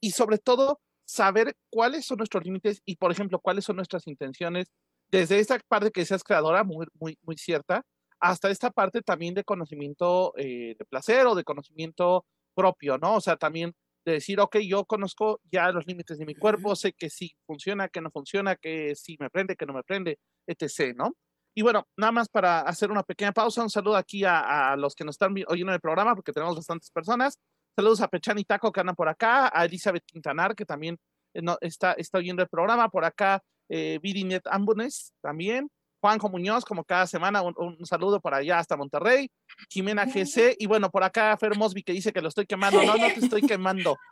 y 0.01 0.13
sobre 0.13 0.39
todo 0.39 0.81
saber 1.05 1.57
cuáles 1.71 2.05
son 2.05 2.19
nuestros 2.19 2.45
límites 2.45 2.83
y, 2.85 2.97
por 2.97 3.11
ejemplo, 3.11 3.41
cuáles 3.41 3.65
son 3.65 3.77
nuestras 3.77 4.07
intenciones, 4.07 4.69
desde 5.11 5.39
esta 5.39 5.59
parte 5.67 5.91
que 5.91 6.05
seas 6.05 6.23
creadora, 6.23 6.65
muy, 6.65 6.87
muy, 7.01 7.19
muy 7.23 7.37
cierta, 7.39 7.83
hasta 8.21 8.51
esta 8.51 8.71
parte 8.71 9.01
también 9.01 9.35
de 9.35 9.45
conocimiento 9.45 10.35
eh, 10.37 10.75
de 10.79 10.85
placer 10.85 11.27
o 11.27 11.35
de 11.35 11.45
conocimiento 11.45 12.27
propio, 12.55 12.99
¿no? 12.99 13.15
O 13.15 13.21
sea, 13.21 13.37
también 13.37 13.75
de 14.05 14.13
decir, 14.15 14.41
ok, 14.41 14.59
yo 14.59 14.85
conozco 14.85 15.41
ya 15.51 15.71
los 15.71 15.87
límites 15.87 16.19
de 16.19 16.27
mi 16.27 16.35
cuerpo, 16.35 16.77
sé 16.77 16.93
que 16.93 17.11
sí 17.11 17.35
funciona, 17.47 17.89
que 17.89 18.01
no 18.01 18.11
funciona, 18.11 18.57
que 18.57 18.95
sí 18.95 19.17
me 19.21 19.31
prende, 19.31 19.57
que 19.57 19.67
no 19.67 19.73
me 19.73 19.83
prende, 19.83 20.19
etc., 20.47 20.95
¿no? 20.97 21.15
Y 21.55 21.63
bueno, 21.63 21.87
nada 21.97 22.13
más 22.13 22.29
para 22.29 22.61
hacer 22.61 22.91
una 22.91 23.03
pequeña 23.03 23.33
pausa, 23.33 23.63
un 23.63 23.71
saludo 23.71 23.97
aquí 23.97 24.25
a, 24.25 24.73
a 24.73 24.77
los 24.77 24.95
que 24.95 25.05
nos 25.05 25.15
están 25.15 25.35
oyendo 25.49 25.73
en 25.73 25.75
el 25.75 25.81
programa, 25.81 26.15
porque 26.15 26.33
tenemos 26.33 26.55
bastantes 26.55 26.91
personas. 26.91 27.39
Saludos 27.79 28.01
a 28.01 28.09
Pechani 28.09 28.43
Taco 28.43 28.73
que 28.73 28.81
andan 28.81 28.97
por 28.97 29.09
acá, 29.09 29.53
a 29.55 29.65
Elizabeth 29.65 30.03
Quintanar 30.05 30.57
que 30.57 30.65
también 30.65 30.99
eh, 31.33 31.43
está, 31.61 31.93
está 31.93 32.19
oyendo 32.19 32.43
el 32.43 32.49
programa, 32.49 32.89
por 32.89 33.05
acá 33.05 33.41
eh, 33.69 34.01
Vidinet 34.03 34.45
Ambunes 34.49 35.13
también, 35.21 35.71
Juanjo 36.01 36.29
Muñoz, 36.29 36.65
como 36.65 36.83
cada 36.83 37.07
semana, 37.07 37.41
un, 37.41 37.87
saludo 37.87 38.21
para 38.21 38.39
allá 38.39 38.59
hasta 38.59 38.77
Monterrey, 38.77 39.31
Jimena 39.71 40.07
GC, 40.07 40.57
y 40.59 40.67
bueno, 40.67 40.91
por 40.91 41.05
acá 41.05 41.37
Fer 41.37 41.57
Mosby 41.57 41.85
que 41.85 41.93
dice 41.93 42.13
que 42.13 42.21
lo 42.21 42.27
estoy 42.27 42.47
quemando. 42.47 42.83
No, 42.83 42.97
no 42.97 43.07
te 43.15 43.21
estoy 43.21 43.43
quemando. 43.43 43.97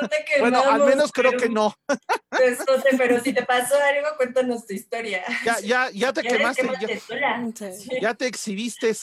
No, 0.00 0.08
te 0.08 0.40
bueno, 0.40 0.62
al 0.62 0.84
menos 0.84 1.10
creo 1.10 1.32
que 1.32 1.48
no. 1.48 1.74
Pues, 2.28 2.58
pero 2.98 3.18
si 3.20 3.32
te 3.32 3.42
pasó 3.46 3.74
algo, 3.76 4.08
cuéntanos 4.18 4.66
tu 4.66 4.74
historia. 4.74 5.22
Ya, 5.42 5.58
ya, 5.60 5.90
ya 5.90 6.12
te 6.12 6.22
quemaste. 6.22 6.68
Ya, 8.00 8.12
te 8.12 8.26
exhibiste. 8.26 8.94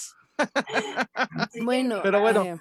Bueno, 1.64 2.02
pero 2.04 2.22
bueno. 2.22 2.44
Eh, 2.44 2.60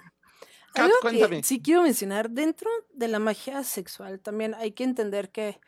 algo 0.77 0.95
que 1.01 1.43
sí 1.43 1.61
quiero 1.61 1.83
mencionar, 1.83 2.29
dentro 2.29 2.69
de 2.93 3.07
la 3.07 3.19
magia 3.19 3.63
sexual 3.63 4.19
también 4.19 4.53
hay 4.55 4.71
que 4.71 4.83
entender 4.83 5.31
que 5.31 5.59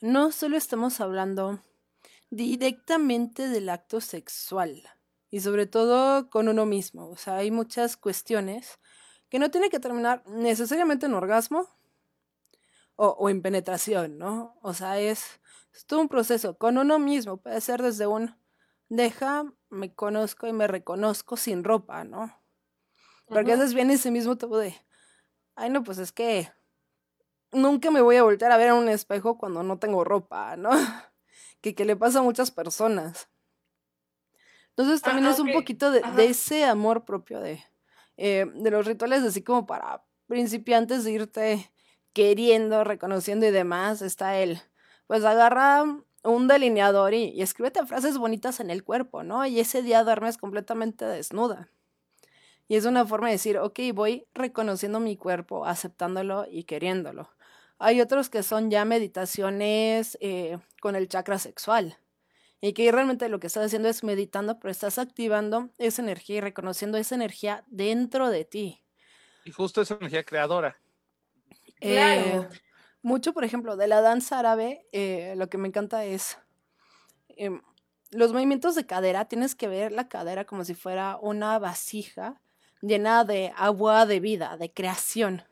no 0.00 0.32
solo 0.32 0.56
estamos 0.56 1.00
hablando 1.00 1.60
directamente 2.30 3.48
del 3.48 3.68
acto 3.68 4.00
sexual 4.00 4.82
y 5.30 5.40
sobre 5.40 5.66
todo 5.66 6.30
con 6.30 6.48
uno 6.48 6.66
mismo, 6.66 7.08
o 7.10 7.16
sea, 7.16 7.36
hay 7.36 7.50
muchas 7.50 7.96
cuestiones 7.96 8.78
que 9.28 9.38
no 9.38 9.50
tienen 9.50 9.70
que 9.70 9.80
terminar 9.80 10.22
necesariamente 10.26 11.06
en 11.06 11.14
orgasmo 11.14 11.68
o, 12.96 13.28
en 13.28 13.42
penetración, 13.42 14.18
¿no? 14.18 14.56
O 14.62 14.74
sea, 14.74 15.00
es, 15.00 15.40
es 15.72 15.86
todo 15.86 16.00
un 16.00 16.08
proceso 16.08 16.56
con 16.56 16.78
uno 16.78 16.98
mismo, 16.98 17.38
puede 17.38 17.60
ser 17.60 17.82
desde 17.82 18.06
un 18.06 18.36
deja, 18.88 19.44
me 19.70 19.92
conozco 19.94 20.46
y 20.46 20.52
me 20.52 20.66
reconozco 20.66 21.36
sin 21.36 21.64
ropa, 21.64 22.04
¿no? 22.04 22.43
Porque 23.26 23.52
a 23.52 23.56
veces 23.56 23.74
viene 23.74 23.94
ese 23.94 24.10
mismo 24.10 24.36
tipo 24.36 24.58
de, 24.58 24.74
ay 25.54 25.70
no, 25.70 25.82
pues 25.82 25.98
es 25.98 26.12
que 26.12 26.50
nunca 27.52 27.90
me 27.90 28.00
voy 28.00 28.16
a 28.16 28.22
voltear 28.22 28.52
a 28.52 28.56
ver 28.56 28.70
a 28.70 28.74
un 28.74 28.88
espejo 28.88 29.38
cuando 29.38 29.62
no 29.62 29.78
tengo 29.78 30.04
ropa, 30.04 30.56
¿no? 30.56 30.70
que, 31.60 31.74
que 31.74 31.84
le 31.84 31.96
pasa 31.96 32.18
a 32.18 32.22
muchas 32.22 32.50
personas. 32.50 33.28
Entonces 34.70 35.02
también 35.02 35.26
es 35.28 35.38
un 35.38 35.52
poquito 35.52 35.90
de, 35.92 36.02
ese 36.18 36.64
amor 36.64 37.04
propio 37.04 37.40
de, 37.40 37.62
eh, 38.16 38.46
de 38.54 38.70
los 38.70 38.86
rituales, 38.86 39.22
así 39.22 39.42
como 39.42 39.66
para 39.66 40.04
principiantes 40.26 41.04
de 41.04 41.12
irte 41.12 41.70
queriendo, 42.12 42.82
reconociendo 42.82 43.46
y 43.46 43.52
demás, 43.52 44.02
está 44.02 44.36
él. 44.36 44.60
Pues 45.06 45.24
agarra 45.24 45.84
un 46.24 46.48
delineador 46.48 47.14
y, 47.14 47.30
y 47.30 47.42
escríbete 47.42 47.86
frases 47.86 48.18
bonitas 48.18 48.58
en 48.58 48.70
el 48.70 48.82
cuerpo, 48.82 49.22
¿no? 49.22 49.46
Y 49.46 49.60
ese 49.60 49.82
día 49.82 50.02
duermes 50.02 50.38
completamente 50.38 51.04
desnuda 51.04 51.70
Y 52.68 52.76
es 52.76 52.86
una 52.86 53.06
forma 53.06 53.28
de 53.28 53.34
decir, 53.34 53.58
ok, 53.58 53.78
voy 53.92 54.26
reconociendo 54.34 55.00
mi 55.00 55.16
cuerpo, 55.16 55.66
aceptándolo 55.66 56.46
y 56.50 56.64
queriéndolo. 56.64 57.30
Hay 57.78 58.00
otros 58.00 58.30
que 58.30 58.42
son 58.42 58.70
ya 58.70 58.84
meditaciones 58.84 60.16
eh, 60.20 60.58
con 60.80 60.96
el 60.96 61.08
chakra 61.08 61.38
sexual. 61.38 61.98
Y 62.60 62.72
que 62.72 62.90
realmente 62.90 63.28
lo 63.28 63.40
que 63.40 63.48
estás 63.48 63.66
haciendo 63.66 63.90
es 63.90 64.02
meditando, 64.02 64.58
pero 64.58 64.70
estás 64.70 64.98
activando 64.98 65.68
esa 65.76 66.00
energía 66.00 66.36
y 66.36 66.40
reconociendo 66.40 66.96
esa 66.96 67.14
energía 67.14 67.64
dentro 67.66 68.30
de 68.30 68.46
ti. 68.46 68.82
Y 69.44 69.50
justo 69.50 69.82
esa 69.82 69.96
energía 69.96 70.24
creadora. 70.24 70.80
Eh, 71.82 72.48
mucho, 73.02 73.34
por 73.34 73.44
ejemplo, 73.44 73.76
de 73.76 73.86
la 73.86 74.00
danza 74.00 74.38
árabe, 74.38 74.86
eh, 74.92 75.34
lo 75.36 75.50
que 75.50 75.58
me 75.58 75.68
encanta 75.68 76.06
es 76.06 76.38
em, 77.28 77.60
los 78.10 78.32
movimientos 78.32 78.74
de 78.74 78.86
cadera. 78.86 79.26
Tienes 79.26 79.54
que 79.54 79.68
ver 79.68 79.92
la 79.92 80.08
cadera 80.08 80.46
como 80.46 80.64
si 80.64 80.74
fuera 80.74 81.18
una 81.20 81.58
vasija 81.58 82.40
llena 82.86 83.24
de 83.24 83.52
agua 83.56 84.06
de 84.06 84.20
vida, 84.20 84.56
de 84.56 84.72
creación. 84.72 85.42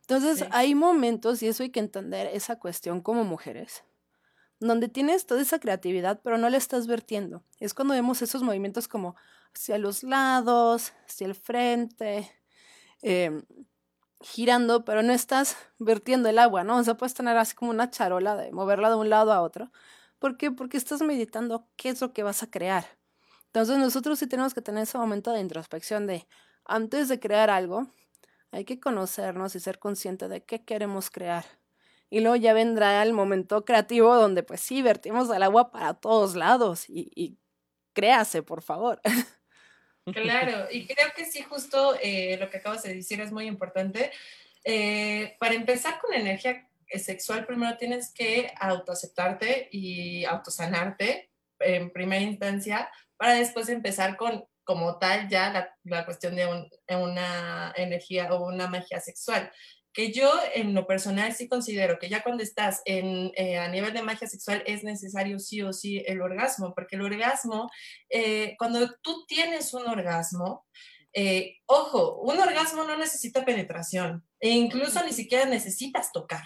Entonces, 0.00 0.46
hay 0.50 0.74
momentos, 0.74 1.42
y 1.42 1.48
eso 1.48 1.62
hay 1.62 1.70
que 1.70 1.80
entender 1.80 2.26
esa 2.26 2.58
cuestión 2.58 3.00
como 3.00 3.24
mujeres, 3.24 3.84
donde 4.60 4.88
tienes 4.88 5.26
toda 5.26 5.40
esa 5.40 5.58
creatividad, 5.58 6.20
pero 6.22 6.36
no 6.36 6.50
la 6.50 6.58
estás 6.58 6.86
vertiendo. 6.86 7.42
Es 7.58 7.72
cuando 7.72 7.94
vemos 7.94 8.20
esos 8.20 8.42
movimientos 8.42 8.86
como 8.86 9.16
hacia 9.54 9.78
los 9.78 10.02
lados, 10.02 10.92
hacia 11.06 11.26
el 11.26 11.34
frente, 11.34 12.30
em, 13.02 13.44
girando, 14.20 14.84
pero 14.84 15.02
no 15.02 15.12
estás 15.12 15.56
vertiendo 15.78 16.28
el 16.28 16.38
agua, 16.38 16.64
¿no? 16.64 16.78
O 16.78 16.84
sea, 16.84 16.96
puedes 16.96 17.14
tener 17.14 17.36
así 17.36 17.54
como 17.54 17.70
una 17.70 17.90
charola 17.90 18.36
de 18.36 18.52
moverla 18.52 18.90
de 18.90 18.96
un 18.96 19.10
lado 19.10 19.32
a 19.32 19.42
otro. 19.42 19.70
¿Por 20.18 20.36
qué? 20.36 20.50
Porque 20.50 20.76
estás 20.76 21.02
meditando 21.02 21.66
qué 21.76 21.90
es 21.90 22.00
lo 22.00 22.12
que 22.12 22.22
vas 22.22 22.42
a 22.42 22.50
crear. 22.50 22.84
Entonces 23.54 23.78
nosotros 23.78 24.18
sí 24.18 24.26
tenemos 24.26 24.52
que 24.52 24.62
tener 24.62 24.82
ese 24.82 24.98
momento 24.98 25.32
de 25.32 25.38
introspección 25.38 26.08
de, 26.08 26.26
antes 26.64 27.08
de 27.08 27.20
crear 27.20 27.50
algo, 27.50 27.86
hay 28.50 28.64
que 28.64 28.80
conocernos 28.80 29.54
y 29.54 29.60
ser 29.60 29.78
consciente 29.78 30.26
de 30.26 30.42
qué 30.42 30.64
queremos 30.64 31.08
crear. 31.08 31.44
Y 32.10 32.18
luego 32.18 32.34
ya 32.34 32.52
vendrá 32.52 33.00
el 33.00 33.12
momento 33.12 33.64
creativo 33.64 34.12
donde 34.16 34.42
pues 34.42 34.60
sí, 34.60 34.82
vertimos 34.82 35.30
el 35.30 35.40
agua 35.44 35.70
para 35.70 35.94
todos 35.94 36.34
lados 36.34 36.86
y, 36.88 37.38
créase, 37.92 38.42
por 38.42 38.60
favor. 38.60 39.00
Claro, 40.12 40.66
y 40.70 40.86
creo 40.86 41.08
que 41.16 41.24
sí, 41.24 41.40
justo 41.40 41.94
eh, 42.02 42.36
lo 42.38 42.50
que 42.50 42.58
acabas 42.58 42.82
de 42.82 42.94
decir 42.94 43.22
es 43.22 43.32
muy 43.32 43.46
importante. 43.46 44.12
Eh, 44.62 45.34
para 45.40 45.54
empezar 45.54 45.98
con 45.98 46.12
energía 46.12 46.68
sexual, 46.92 47.46
primero 47.46 47.78
tienes 47.78 48.12
que 48.12 48.52
autoaceptarte 48.60 49.70
y 49.72 50.26
autosanarte 50.26 51.30
en 51.58 51.90
primera 51.90 52.20
instancia 52.20 52.90
para 53.16 53.34
después 53.34 53.68
empezar 53.68 54.16
con, 54.16 54.44
como 54.64 54.98
tal, 54.98 55.28
ya 55.28 55.74
la, 55.84 56.04
cuestión 56.04 56.34
de 56.34 56.46
un, 56.46 56.68
una 56.88 57.72
energía 57.76 58.32
o 58.32 58.46
una 58.46 58.68
magia 58.68 59.00
sexual. 59.00 59.50
Que 59.92 60.12
yo, 60.12 60.32
en 60.54 60.74
lo 60.74 60.88
personal, 60.88 61.32
sí 61.34 61.48
considero 61.48 62.00
que 62.00 62.08
ya 62.08 62.24
cuando 62.24 62.42
estás 62.42 62.82
en, 62.84 63.30
eh, 63.36 63.58
a 63.58 63.68
nivel 63.68 63.92
de 63.92 64.02
magia 64.02 64.26
sexual 64.26 64.64
es 64.66 64.82
necesario 64.82 65.38
sí 65.38 65.62
o 65.62 65.72
sí 65.72 66.02
el 66.06 66.20
orgasmo, 66.20 66.74
porque 66.74 66.96
el 66.96 67.02
orgasmo, 67.02 67.70
eh, 68.10 68.56
cuando 68.58 68.90
tú 69.02 69.24
tienes 69.26 69.72
un 69.72 69.86
orgasmo, 69.86 70.66
eh, 71.16 71.58
ojo, 71.66 72.16
un 72.22 72.40
orgasmo 72.40 72.82
no 72.82 72.96
necesita 72.96 73.44
penetración 73.44 74.26
e 74.40 74.50
incluso 74.50 75.00
ni 75.04 75.12
siquiera 75.12 75.44
necesitas 75.44 76.10
tocar, 76.10 76.42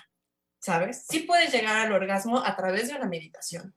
¿sabes? 0.61 1.07
Sí 1.09 1.21
puedes 1.21 1.51
llegar 1.51 1.87
al 1.87 1.93
orgasmo 1.93 2.45
a 2.45 2.55
través 2.55 2.89
de 2.89 2.97
una 2.97 3.07
meditación. 3.07 3.75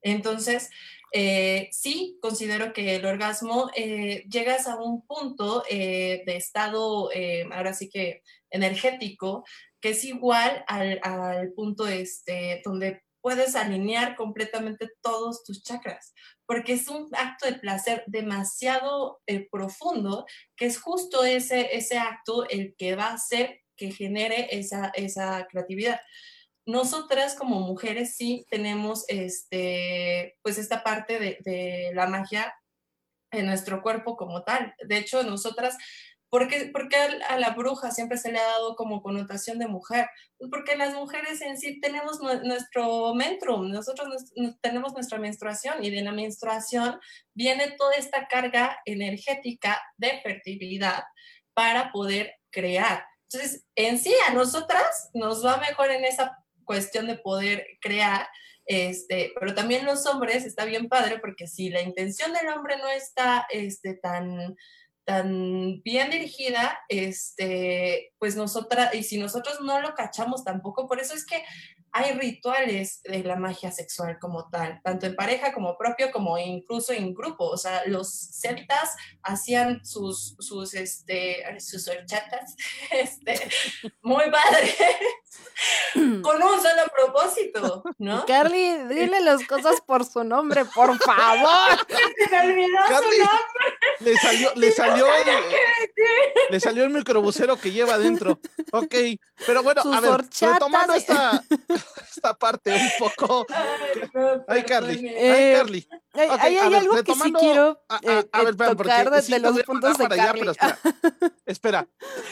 Entonces, 0.00 0.70
eh, 1.12 1.68
sí, 1.72 2.18
considero 2.20 2.72
que 2.72 2.96
el 2.96 3.06
orgasmo 3.06 3.70
eh, 3.74 4.24
llegas 4.28 4.66
a 4.66 4.76
un 4.76 5.06
punto 5.06 5.64
eh, 5.68 6.22
de 6.26 6.36
estado, 6.36 7.10
ahora 7.52 7.72
sí 7.72 7.88
que 7.88 8.22
energético, 8.50 9.44
que 9.80 9.90
es 9.90 10.04
igual 10.04 10.64
al, 10.66 11.00
al, 11.02 11.52
punto 11.52 11.86
este, 11.86 12.60
donde 12.64 13.02
puedes 13.20 13.56
alinear 13.56 14.16
completamente 14.16 14.88
todos 15.02 15.44
tus 15.44 15.62
chakras, 15.62 16.14
porque 16.46 16.74
es 16.74 16.88
un 16.88 17.08
acto 17.12 17.46
de 17.46 17.58
placer 17.58 18.04
demasiado 18.06 19.20
profundo, 19.50 20.26
que 20.56 20.66
es 20.66 20.80
justo 20.80 21.24
ese, 21.24 21.76
ese 21.76 21.98
acto 21.98 22.48
el 22.48 22.74
que 22.76 22.96
va 22.96 23.06
a 23.06 23.14
hacer 23.14 23.60
que 23.76 23.92
genere 23.92 24.48
esa, 24.50 24.90
esa 24.94 25.46
creatividad 25.50 26.00
nosotras 26.68 27.34
como 27.34 27.60
mujeres 27.60 28.14
sí 28.14 28.46
tenemos 28.50 29.06
este, 29.08 30.36
pues 30.42 30.58
esta 30.58 30.84
parte 30.84 31.18
de, 31.42 31.90
la 31.94 32.06
magia 32.06 32.54
en 33.30 33.46
nuestro 33.46 33.80
cuerpo 33.80 34.18
como 34.18 34.44
tal. 34.44 34.74
De 34.86 34.98
hecho, 34.98 35.22
nosotras, 35.22 35.78
¿por 36.28 36.46
qué, 36.46 36.70
a 37.26 37.38
la 37.38 37.54
bruja 37.54 37.90
siempre 37.90 38.18
se 38.18 38.30
le 38.30 38.38
ha 38.38 38.42
dado 38.42 38.76
como 38.76 39.00
connotación 39.00 39.58
de 39.58 39.66
mujer? 39.66 40.10
Pues 40.36 40.50
porque 40.50 40.76
las 40.76 40.92
mujeres 40.92 41.40
en 41.40 41.56
sí 41.56 41.80
tenemos 41.80 42.20
nuestro 42.20 43.14
mentrum, 43.14 43.70
nosotros 43.70 44.30
tenemos 44.60 44.92
nuestra 44.92 45.18
menstruación 45.18 45.82
y 45.82 45.88
de 45.88 46.02
la 46.02 46.12
menstruación 46.12 47.00
viene 47.32 47.76
toda 47.78 47.94
esta 47.94 48.28
carga 48.28 48.78
energética 48.84 49.80
de 49.96 50.20
fertilidad 50.22 51.02
para 51.54 51.92
poder 51.92 52.34
crear. 52.50 53.06
Entonces, 53.30 53.64
en 53.74 53.98
sí, 53.98 54.12
a 54.28 54.34
nosotras 54.34 55.08
nos 55.14 55.42
va 55.44 55.56
mejor 55.56 55.90
en 55.90 56.04
esa 56.04 56.44
cuestión 56.68 57.06
de 57.06 57.16
poder 57.16 57.66
crear, 57.80 58.28
este, 58.66 59.32
pero 59.40 59.54
también 59.54 59.86
los 59.86 60.04
hombres 60.06 60.44
está 60.44 60.66
bien 60.66 60.88
padre 60.88 61.18
porque 61.18 61.46
si 61.46 61.70
la 61.70 61.80
intención 61.80 62.32
del 62.34 62.48
hombre 62.48 62.76
no 62.76 62.88
está 62.90 63.46
este, 63.50 63.94
tan, 63.94 64.54
tan 65.04 65.80
bien 65.82 66.10
dirigida, 66.10 66.78
este, 66.90 68.12
pues 68.18 68.36
nosotras, 68.36 68.94
y 68.94 69.02
si 69.02 69.16
nosotros 69.16 69.62
no 69.62 69.80
lo 69.80 69.94
cachamos 69.94 70.44
tampoco, 70.44 70.86
por 70.86 71.00
eso 71.00 71.14
es 71.14 71.24
que 71.24 71.42
hay 71.92 72.12
rituales 72.12 73.00
de 73.02 73.22
la 73.24 73.36
magia 73.36 73.70
sexual 73.72 74.18
como 74.20 74.48
tal, 74.48 74.80
tanto 74.82 75.06
en 75.06 75.16
pareja 75.16 75.52
como 75.52 75.76
propio, 75.76 76.10
como 76.10 76.38
incluso 76.38 76.92
en 76.92 77.14
grupo. 77.14 77.46
O 77.46 77.56
sea, 77.56 77.82
los 77.86 78.12
celtas 78.32 78.94
hacían 79.22 79.84
sus, 79.84 80.36
sus, 80.38 80.74
este, 80.74 81.44
sus 81.60 81.88
horchatas, 81.88 82.56
este, 82.90 83.48
muy 84.02 84.24
padres, 84.30 84.76
con 86.22 86.42
un 86.42 86.60
solo 86.60 86.82
propósito, 86.94 87.82
¿no? 87.98 88.24
Carly, 88.26 88.84
dile 88.88 89.20
las 89.20 89.44
cosas 89.46 89.80
por 89.80 90.04
su 90.04 90.24
nombre, 90.24 90.64
por 90.66 90.96
favor. 90.98 91.86
Se 92.18 92.30
me 92.30 92.40
olvidó 92.40 92.78
su 92.86 93.18
nombre. 93.18 93.78
Le 94.00 94.16
salió, 94.16 94.52
le 94.54 94.72
salió, 94.72 95.06
el, 95.06 95.26
le 96.50 96.60
salió 96.60 96.84
el 96.84 96.90
microbusero 96.90 97.58
que 97.58 97.72
lleva 97.72 97.94
adentro. 97.94 98.38
Ok, 98.72 98.94
pero 99.46 99.62
bueno, 99.62 99.82
a 99.92 100.00
ver, 100.00 100.24
retomando 100.40 100.94
esta, 100.94 101.42
esta 102.10 102.34
parte 102.34 102.74
un 102.74 102.90
poco. 102.98 103.46
Ay, 104.48 104.62
Carly. 104.64 105.08
Ay, 105.08 105.52
Carly. 105.54 105.88
hay, 106.14 106.56
algo 106.56 107.02
que 107.02 107.14
sí 107.14 107.32
quiero 107.32 107.80
a, 107.88 108.00
ver, 108.42 108.56
tocar 108.56 109.10
desde 109.10 109.38
los 109.38 109.62
puntos 109.62 109.98
de 109.98 110.08
Carly. 110.08 110.48
espera, 110.48 110.78
espera. 111.46 111.88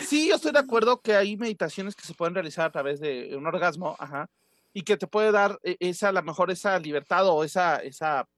Sí, 0.06 0.28
yo 0.28 0.36
estoy 0.36 0.52
de 0.52 0.58
acuerdo 0.58 1.00
que 1.00 1.14
hay 1.14 1.36
meditaciones 1.36 1.94
que 1.94 2.06
se 2.06 2.14
pueden 2.14 2.34
realizar 2.34 2.66
a 2.66 2.72
través 2.72 3.00
de 3.00 3.36
un 3.36 3.46
orgasmo, 3.46 3.96
ajá, 3.98 4.28
y 4.72 4.82
que 4.82 4.96
te 4.96 5.06
puede 5.06 5.32
dar 5.32 5.58
e, 5.62 5.76
esa, 5.80 6.08
a 6.08 6.12
lo 6.12 6.22
mejor 6.22 6.50
esa 6.50 6.78
libertad 6.78 7.26
o 7.28 7.44
esa, 7.44 7.76
esa, 7.76 8.28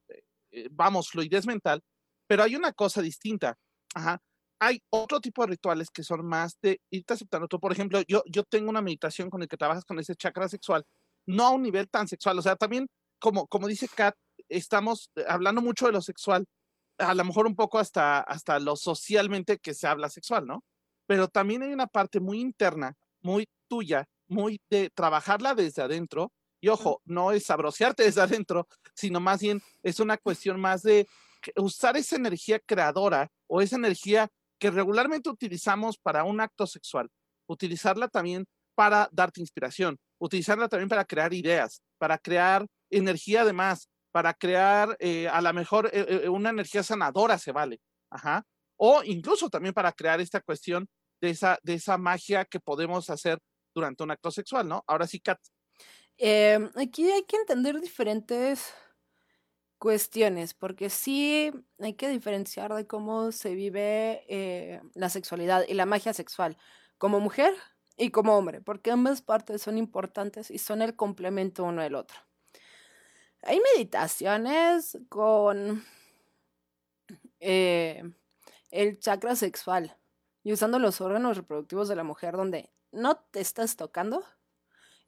eh, 0.51 0.69
vamos, 0.71 1.09
fluidez 1.09 1.47
mental, 1.47 1.83
pero 2.27 2.43
hay 2.43 2.57
una 2.57 2.73
cosa 2.73 3.03
distinta, 3.03 3.57
ajá, 3.95 4.21
hay 4.61 4.83
otro 4.91 5.21
tipo 5.21 5.43
de 5.43 5.49
rituales 5.49 5.91
que 5.91 6.03
son 6.03 6.27
más 6.27 6.59
de 6.61 6.81
irte 6.91 7.15
aceptando. 7.15 7.49
Tú, 7.49 7.61
por 7.61 7.73
ejemplo, 7.73 8.01
yo, 8.09 8.23
yo 8.27 8.45
tengo 8.45 8.71
una 8.71 8.83
meditación 8.83 9.31
con 9.31 9.43
el 9.43 9.49
que 9.49 9.57
trabajas 9.57 9.85
con 9.85 9.99
ese 9.99 10.17
chakra 10.17 10.49
sexual, 10.49 10.85
no 11.29 11.47
a 11.47 11.51
un 11.51 11.63
nivel 11.63 11.89
tan 11.89 12.09
sexual. 12.09 12.39
O 12.39 12.43
sea, 12.43 12.57
también, 12.57 12.89
como, 13.21 13.47
como 13.47 13.69
dice 13.69 13.87
Kat, 13.89 14.17
estamos 14.49 15.11
eh, 15.15 15.25
hablando 15.29 15.61
mucho 15.61 15.87
de 15.87 15.93
lo 15.93 16.01
sexual, 16.01 16.47
a 16.99 17.15
lo 17.15 17.25
mejor 17.25 17.47
un 17.47 17.55
poco 17.55 17.79
hasta, 17.79 18.21
hasta 18.21 18.59
lo 18.59 18.75
socialmente 18.75 19.59
que 19.59 19.75
se 19.75 19.87
habla 19.87 20.09
sexual, 20.09 20.47
¿no? 20.47 20.65
Pero 21.07 21.29
también 21.29 21.63
hay 21.63 21.73
una 21.73 21.87
parte 21.87 22.19
muy 22.19 22.41
interna, 22.41 22.95
muy 23.23 23.47
tuya, 23.69 24.07
muy 24.27 24.61
de 24.71 24.91
trabajarla 24.91 25.55
desde 25.55 25.83
adentro. 25.83 26.33
Y 26.61 26.69
ojo, 26.69 27.03
no 27.05 27.31
es 27.31 27.45
sabrosearte 27.45 28.03
desde 28.03 28.23
adentro, 28.23 28.67
sino 28.95 29.21
más 29.21 29.41
bien 29.41 29.63
es 29.83 30.01
una 30.01 30.17
cuestión 30.17 30.59
más 30.59 30.83
de 30.83 31.07
usar 31.57 31.97
esa 31.97 32.17
energía 32.17 32.59
creadora 32.59 33.31
o 33.47 33.61
esa 33.61 33.77
energía 33.77 34.29
que 34.59 34.71
regularmente 34.71 35.31
utilizamos 35.31 35.99
para 35.99 36.25
un 36.25 36.41
acto 36.41 36.67
sexual, 36.67 37.09
utilizarla 37.47 38.09
también 38.09 38.47
para 38.79 39.09
darte 39.11 39.41
inspiración, 39.41 39.99
utilizarla 40.21 40.69
también 40.69 40.89
para 40.89 41.05
crear 41.05 41.35
ideas, 41.35 41.83
para 41.99 42.17
crear 42.17 42.65
energía 42.93 43.41
además, 43.41 43.89
para 44.13 44.33
crear 44.33 44.97
eh, 45.01 45.27
a 45.27 45.41
lo 45.41 45.53
mejor 45.53 45.91
eh, 45.93 46.23
eh, 46.23 46.29
una 46.29 46.51
energía 46.51 46.85
sanadora 46.85 47.39
se 47.39 47.51
vale, 47.51 47.81
ajá, 48.09 48.45
o 48.77 49.03
incluso 49.03 49.51
también 49.51 49.75
para 49.75 49.91
crear 49.91 50.21
esta 50.21 50.41
cuestión 50.41 50.89
de 51.21 51.31
esa, 51.31 51.59
de 51.65 51.75
esa 51.75 51.99
magia 51.99 52.45
que 52.45 52.61
podemos 52.61 53.11
hacer 53.11 53.41
durante 53.75 54.05
un 54.05 54.13
acto 54.13 54.31
sexual, 54.31 54.69
¿no? 54.69 54.85
Ahora 54.87 55.09
sí, 55.09 55.19
Kat. 55.19 55.41
Em, 56.17 56.71
aquí 56.77 57.11
hay 57.11 57.25
que 57.25 57.37
entender 57.37 57.81
diferentes 57.81 58.73
cuestiones, 59.79 60.55
porque 60.55 60.89
sí 60.89 61.51
hay 61.81 61.95
que 61.95 62.09
diferenciar 62.09 62.73
de 62.75 62.87
cómo 62.87 63.33
se 63.33 63.57
vive 63.57 64.81
la 64.95 65.09
sexualidad 65.09 65.65
y 65.67 65.75
la 65.75 65.85
magia 65.85 66.15
sexual 66.15 66.57
como 66.97 67.19
mujer 67.19 67.57
y 67.99 68.11
como 68.11 68.39
hombre, 68.39 68.61
porque 68.61 68.93
ambas 68.93 69.21
partes 69.21 69.61
son 69.61 69.77
importantes 69.77 70.51
y 70.51 70.59
son 70.59 70.81
el 70.83 70.95
complemento 70.95 71.65
uno 71.65 71.83
del 71.83 71.97
otro. 71.97 72.17
Hay 73.43 73.61
meditaciones 73.75 74.99
con 75.09 75.85
eh, 77.41 78.03
el 78.71 78.99
chakra 79.01 79.37
sexual 79.37 79.97
y 80.45 80.53
usando 80.53 80.79
los 80.79 81.01
órganos 81.01 81.37
reproductivos 81.37 81.89
de 81.89 81.97
la 81.97 82.05
mujer 82.05 82.37
donde 82.37 82.71
no 82.93 83.17
te 83.17 83.41
estás 83.41 83.77
tocando 83.77 84.25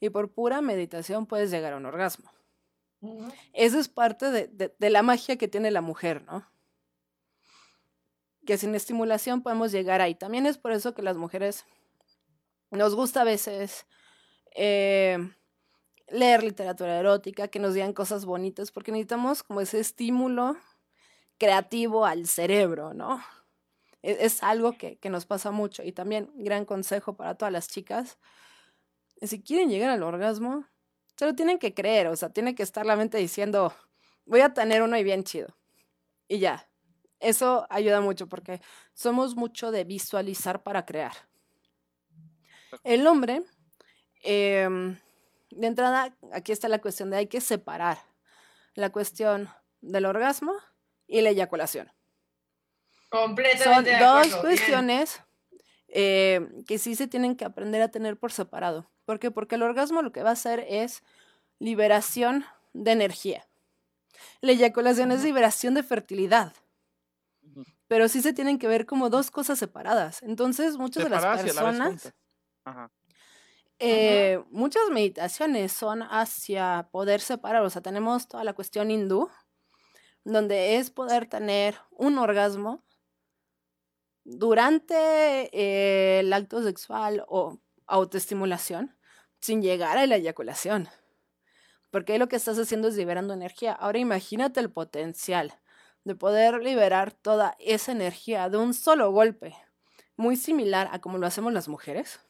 y 0.00 0.10
por 0.10 0.32
pura 0.32 0.60
meditación 0.60 1.26
puedes 1.26 1.50
llegar 1.50 1.72
a 1.72 1.76
un 1.76 1.86
orgasmo. 1.86 2.30
Eso 3.52 3.78
es 3.78 3.88
parte 3.88 4.30
de, 4.30 4.90
la 4.90 5.02
magia 5.02 5.36
que 5.36 5.48
tiene 5.48 5.70
la 5.70 5.80
mujer, 5.80 6.22
¿no? 6.24 6.46
Que 8.44 8.58
sin 8.58 8.74
estimulación 8.74 9.42
podemos 9.42 9.72
llegar 9.72 10.00
ahí. 10.00 10.14
También 10.14 10.46
es 10.46 10.58
por 10.58 10.72
eso 10.72 10.94
que 10.94 11.02
las 11.02 11.16
mujeres 11.16 11.64
nos 12.70 12.94
gusta 12.94 13.22
a 13.22 13.24
veces 13.24 13.86
eh, 14.54 15.18
leer 16.08 16.42
literatura 16.42 16.98
erótica, 16.98 17.48
que 17.48 17.58
nos 17.58 17.74
digan 17.74 17.92
cosas 17.92 18.24
bonitas, 18.24 18.70
porque 18.70 18.92
necesitamos 18.92 19.42
como 19.42 19.60
ese 19.60 19.80
estímulo 19.80 20.56
creativo 21.38 22.04
al 22.04 22.26
cerebro, 22.26 22.94
¿no? 22.94 23.22
E, 24.02 24.18
es, 24.20 24.42
algo 24.42 24.72
que, 24.72 24.98
que, 24.98 25.10
nos 25.10 25.26
pasa 25.26 25.50
mucho. 25.50 25.82
Y 25.82 25.92
también, 25.92 26.30
gran 26.34 26.64
consejo 26.64 27.16
para 27.16 27.34
todas 27.34 27.52
las 27.52 27.68
chicas, 27.68 28.18
si 29.22 29.42
quieren 29.42 29.68
llegar 29.68 29.90
al 29.90 30.02
orgasmo, 30.02 30.66
se 31.16 31.26
lo 31.26 31.34
tienen 31.34 31.58
que 31.58 31.74
creer, 31.74 32.06
o 32.06 32.16
sea, 32.16 32.30
tiene 32.30 32.54
que 32.54 32.62
estar 32.62 32.86
la 32.86 32.96
mente 32.96 33.18
diciendo, 33.18 33.74
voy 34.24 34.40
a 34.40 34.54
tener 34.54 34.82
uno 34.82 34.96
y 34.96 35.04
bien 35.04 35.24
chido. 35.24 35.54
Y 36.28 36.38
ya. 36.38 36.66
Eso 37.18 37.66
ayuda 37.68 38.00
mucho 38.00 38.26
porque 38.28 38.62
somos 38.94 39.36
mucho 39.36 39.70
de 39.70 39.84
visualizar 39.84 40.62
para 40.62 40.86
crear. 40.86 41.12
El 42.84 43.06
hombre, 43.06 43.42
em, 44.22 44.98
de 45.50 45.66
entrada, 45.66 46.16
aquí 46.32 46.52
está 46.52 46.68
la 46.68 46.80
cuestión 46.80 47.10
de 47.10 47.18
hay 47.18 47.26
que 47.26 47.40
separar 47.40 47.98
la 48.74 48.90
cuestión 48.90 49.48
del 49.80 50.06
orgasmo 50.06 50.52
y 51.06 51.20
la 51.20 51.30
eyaculación. 51.30 51.92
Completamente. 53.10 53.98
Son 53.98 54.00
dos 54.00 54.36
cuestiones 54.36 55.20
eh, 55.88 56.48
que 56.66 56.78
sí 56.78 56.94
se 56.94 57.08
tienen 57.08 57.36
que 57.36 57.44
aprender 57.44 57.82
a 57.82 57.88
tener 57.88 58.16
por 58.16 58.32
separado. 58.32 58.88
¿Por 59.04 59.18
qué? 59.18 59.30
Porque 59.30 59.56
el 59.56 59.62
orgasmo 59.62 60.02
lo 60.02 60.12
que 60.12 60.22
va 60.22 60.30
a 60.30 60.34
hacer 60.34 60.64
es 60.68 61.02
liberación 61.58 62.44
de 62.72 62.92
energía. 62.92 63.48
La 64.40 64.52
eyaculación 64.52 65.10
es 65.10 65.24
liberación 65.24 65.74
de 65.74 65.82
fertilidad. 65.82 66.52
Pero 67.88 68.08
sí 68.08 68.22
se 68.22 68.32
tienen 68.32 68.58
que 68.58 68.68
ver 68.68 68.86
como 68.86 69.10
dos 69.10 69.32
cosas 69.32 69.58
separadas. 69.58 70.22
Entonces, 70.22 70.76
muchas 70.76 71.02
de 71.02 71.10
las 71.10 71.42
personas. 71.42 72.12
Eh, 73.78 74.42
muchas 74.50 74.90
meditaciones 74.90 75.72
son 75.72 76.02
hacia 76.02 76.88
poder 76.92 77.20
separar. 77.20 77.62
O 77.62 77.70
sea, 77.70 77.82
tenemos 77.82 78.28
toda 78.28 78.44
la 78.44 78.52
cuestión 78.52 78.90
hindú, 78.90 79.30
donde 80.24 80.76
es 80.76 80.90
poder 80.90 81.26
tener 81.26 81.76
un 81.90 82.18
orgasmo 82.18 82.84
durante 84.24 84.94
eh, 85.52 86.20
el 86.20 86.32
acto 86.32 86.62
sexual 86.62 87.24
o 87.26 87.58
autoestimulación 87.86 88.96
sin 89.40 89.62
llegar 89.62 89.96
a 89.98 90.06
la 90.06 90.16
eyaculación. 90.16 90.88
Porque 91.90 92.18
lo 92.18 92.28
que 92.28 92.36
estás 92.36 92.58
haciendo 92.58 92.88
es 92.88 92.96
liberando 92.96 93.34
energía. 93.34 93.72
Ahora 93.72 93.98
imagínate 93.98 94.60
el 94.60 94.70
potencial 94.70 95.54
de 96.04 96.14
poder 96.14 96.62
liberar 96.62 97.12
toda 97.12 97.56
esa 97.58 97.92
energía 97.92 98.48
de 98.48 98.58
un 98.58 98.74
solo 98.74 99.10
golpe, 99.10 99.56
muy 100.16 100.36
similar 100.36 100.88
a 100.92 101.00
como 101.00 101.18
lo 101.18 101.26
hacemos 101.26 101.52
las 101.52 101.68
mujeres, 101.68 102.20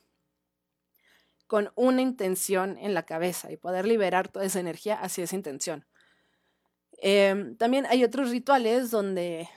con 1.51 1.73
una 1.75 2.01
intención 2.01 2.79
en 2.79 2.95
la 2.95 3.03
cabeza 3.03 3.51
y 3.51 3.57
poder 3.57 3.85
liberar 3.85 4.29
toda 4.29 4.45
esa 4.45 4.61
energía 4.61 4.95
hacia 4.95 5.25
esa 5.25 5.35
intención. 5.35 5.85
Em, 6.99 7.57
también 7.57 7.87
hay 7.87 8.05
otros 8.05 8.31
rituales 8.31 8.93
donde 8.93 9.49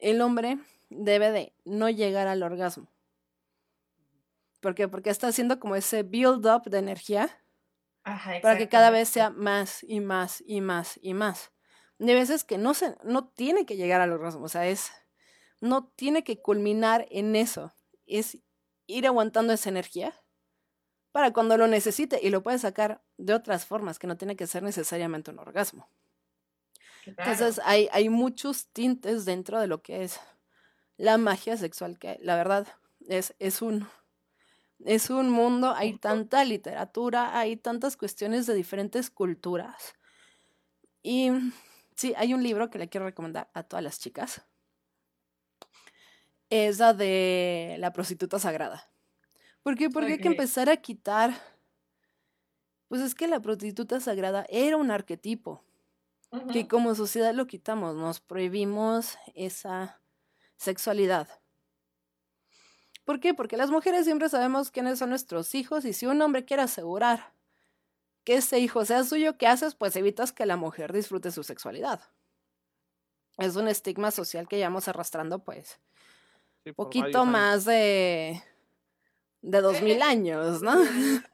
el 0.00 0.20
hombre 0.20 0.58
debe 0.90 1.30
de 1.30 1.54
no 1.64 1.88
llegar 1.90 2.26
al 2.26 2.42
orgasmo. 2.42 2.88
¿Por 4.58 4.74
qué? 4.74 4.88
Porque 4.88 5.10
está 5.10 5.28
haciendo 5.28 5.60
como 5.60 5.76
ese 5.76 6.02
build-up 6.02 6.64
de 6.64 6.78
energía 6.78 7.30
para 8.42 8.58
que 8.58 8.68
cada 8.68 8.90
vez 8.90 9.08
sea 9.08 9.30
más 9.30 9.84
y 9.84 10.00
más 10.00 10.42
y 10.44 10.60
más 10.60 10.98
y 11.00 11.14
más. 11.14 11.52
De 12.00 12.14
veces 12.14 12.42
que 12.42 12.58
no, 12.58 12.74
se, 12.74 12.96
no 13.04 13.28
tiene 13.28 13.64
que 13.64 13.76
llegar 13.76 14.00
al 14.00 14.10
orgasmo, 14.10 14.46
o 14.46 14.48
sea, 14.48 14.66
es, 14.66 14.90
no 15.60 15.86
tiene 15.86 16.24
que 16.24 16.42
culminar 16.42 17.06
en 17.12 17.36
eso, 17.36 17.72
es 18.06 18.38
ir 18.88 19.06
aguantando 19.06 19.52
esa 19.52 19.68
energía 19.68 20.12
para 21.16 21.32
cuando 21.32 21.56
lo 21.56 21.66
necesite 21.66 22.20
y 22.22 22.28
lo 22.28 22.42
puede 22.42 22.58
sacar 22.58 23.00
de 23.16 23.32
otras 23.32 23.64
formas, 23.64 23.98
que 23.98 24.06
no 24.06 24.18
tiene 24.18 24.36
que 24.36 24.46
ser 24.46 24.62
necesariamente 24.62 25.30
un 25.30 25.38
orgasmo. 25.38 25.88
Entonces 27.06 27.58
hay, 27.64 27.88
hay 27.90 28.10
muchos 28.10 28.66
tintes 28.66 29.24
dentro 29.24 29.58
de 29.58 29.66
lo 29.66 29.80
que 29.80 30.04
es 30.04 30.20
la 30.98 31.16
magia 31.16 31.56
sexual, 31.56 31.98
que 31.98 32.18
la 32.20 32.36
verdad 32.36 32.68
es, 33.08 33.34
es, 33.38 33.62
un, 33.62 33.88
es 34.84 35.08
un 35.08 35.30
mundo, 35.30 35.72
hay 35.74 35.96
tanta 35.96 36.44
literatura, 36.44 37.38
hay 37.38 37.56
tantas 37.56 37.96
cuestiones 37.96 38.44
de 38.44 38.52
diferentes 38.52 39.08
culturas. 39.08 39.94
Y 41.02 41.30
sí, 41.94 42.12
hay 42.18 42.34
un 42.34 42.42
libro 42.42 42.68
que 42.68 42.78
le 42.78 42.90
quiero 42.90 43.06
recomendar 43.06 43.48
a 43.54 43.62
todas 43.62 43.82
las 43.82 43.98
chicas. 43.98 44.42
Es 46.50 46.78
la 46.78 46.92
de 46.92 47.76
la 47.78 47.94
prostituta 47.94 48.38
sagrada. 48.38 48.90
¿Por 49.66 49.74
qué? 49.74 49.90
Porque 49.90 50.12
hay 50.12 50.18
que 50.20 50.28
empezar 50.28 50.70
a 50.70 50.76
quitar. 50.76 51.34
Pues 52.86 53.00
es 53.00 53.16
que 53.16 53.26
la 53.26 53.40
prostituta 53.40 53.98
sagrada 53.98 54.46
era 54.48 54.76
un 54.76 54.92
arquetipo 54.92 55.64
que 56.52 56.68
como 56.68 56.94
sociedad 56.94 57.34
lo 57.34 57.48
quitamos, 57.48 57.96
nos 57.96 58.20
prohibimos 58.20 59.18
esa 59.34 60.00
sexualidad. 60.56 61.26
¿Por 63.04 63.18
qué? 63.18 63.34
Porque 63.34 63.56
las 63.56 63.72
mujeres 63.72 64.04
siempre 64.04 64.28
sabemos 64.28 64.70
quiénes 64.70 65.00
son 65.00 65.10
nuestros 65.10 65.52
hijos 65.56 65.84
y 65.84 65.92
si 65.92 66.06
un 66.06 66.22
hombre 66.22 66.44
quiere 66.44 66.62
asegurar 66.62 67.32
que 68.22 68.36
ese 68.36 68.60
hijo 68.60 68.84
sea 68.84 69.02
suyo, 69.02 69.36
¿qué 69.36 69.48
haces? 69.48 69.74
Pues 69.74 69.96
evitas 69.96 70.30
que 70.30 70.46
la 70.46 70.56
mujer 70.56 70.92
disfrute 70.92 71.32
su 71.32 71.42
sexualidad. 71.42 72.00
Es 73.36 73.56
un 73.56 73.66
estigma 73.66 74.12
social 74.12 74.46
que 74.46 74.58
llevamos 74.58 74.86
arrastrando, 74.86 75.40
pues, 75.40 75.80
un 76.64 76.74
poquito 76.74 77.24
más 77.24 77.64
de, 77.64 78.44
de 79.42 79.60
dos 79.60 79.80
mil 79.82 80.02
años, 80.02 80.62
¿no? 80.62 80.74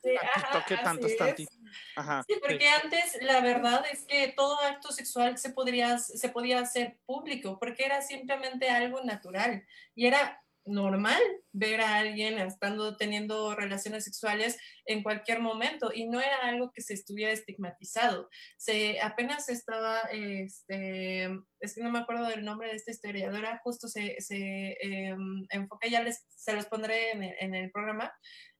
Sí, 2.26 2.34
sí, 2.34 2.40
porque 2.40 2.68
antes 2.68 3.18
la 3.22 3.40
verdad 3.40 3.82
es 3.90 4.04
que 4.04 4.32
todo 4.36 4.60
acto 4.60 4.92
sexual 4.92 5.38
se, 5.38 5.50
podría, 5.50 5.98
se 5.98 6.28
podía 6.28 6.60
hacer 6.60 6.98
público, 7.06 7.58
porque 7.58 7.84
era 7.84 8.02
simplemente 8.02 8.68
algo 8.68 9.02
natural 9.02 9.64
y 9.94 10.06
era 10.06 10.42
normal 10.64 11.20
ver 11.52 11.80
a 11.80 11.96
alguien 11.96 12.38
estando 12.38 12.96
teniendo 12.96 13.54
relaciones 13.54 14.04
sexuales 14.04 14.58
en 14.86 15.02
cualquier 15.02 15.40
momento 15.40 15.90
y 15.94 16.06
no 16.06 16.20
era 16.20 16.38
algo 16.42 16.72
que 16.72 16.82
se 16.82 16.94
estuviera 16.94 17.32
estigmatizado. 17.32 18.28
Se 18.56 19.00
apenas 19.00 19.48
estaba, 19.48 20.00
este, 20.12 21.24
es 21.60 21.74
que 21.74 21.82
no 21.82 21.90
me 21.90 21.98
acuerdo 21.98 22.26
del 22.26 22.44
nombre 22.44 22.68
de 22.68 22.76
esta 22.76 22.90
historiadora, 22.90 23.60
justo 23.64 23.88
se, 23.88 24.16
se 24.20 24.76
em, 24.80 25.46
enfoca, 25.50 25.88
ya 25.88 26.02
les, 26.02 26.24
se 26.28 26.52
los 26.54 26.66
pondré 26.66 27.10
en 27.12 27.22
en 27.22 27.54
el 27.54 27.70
programa, 27.70 28.12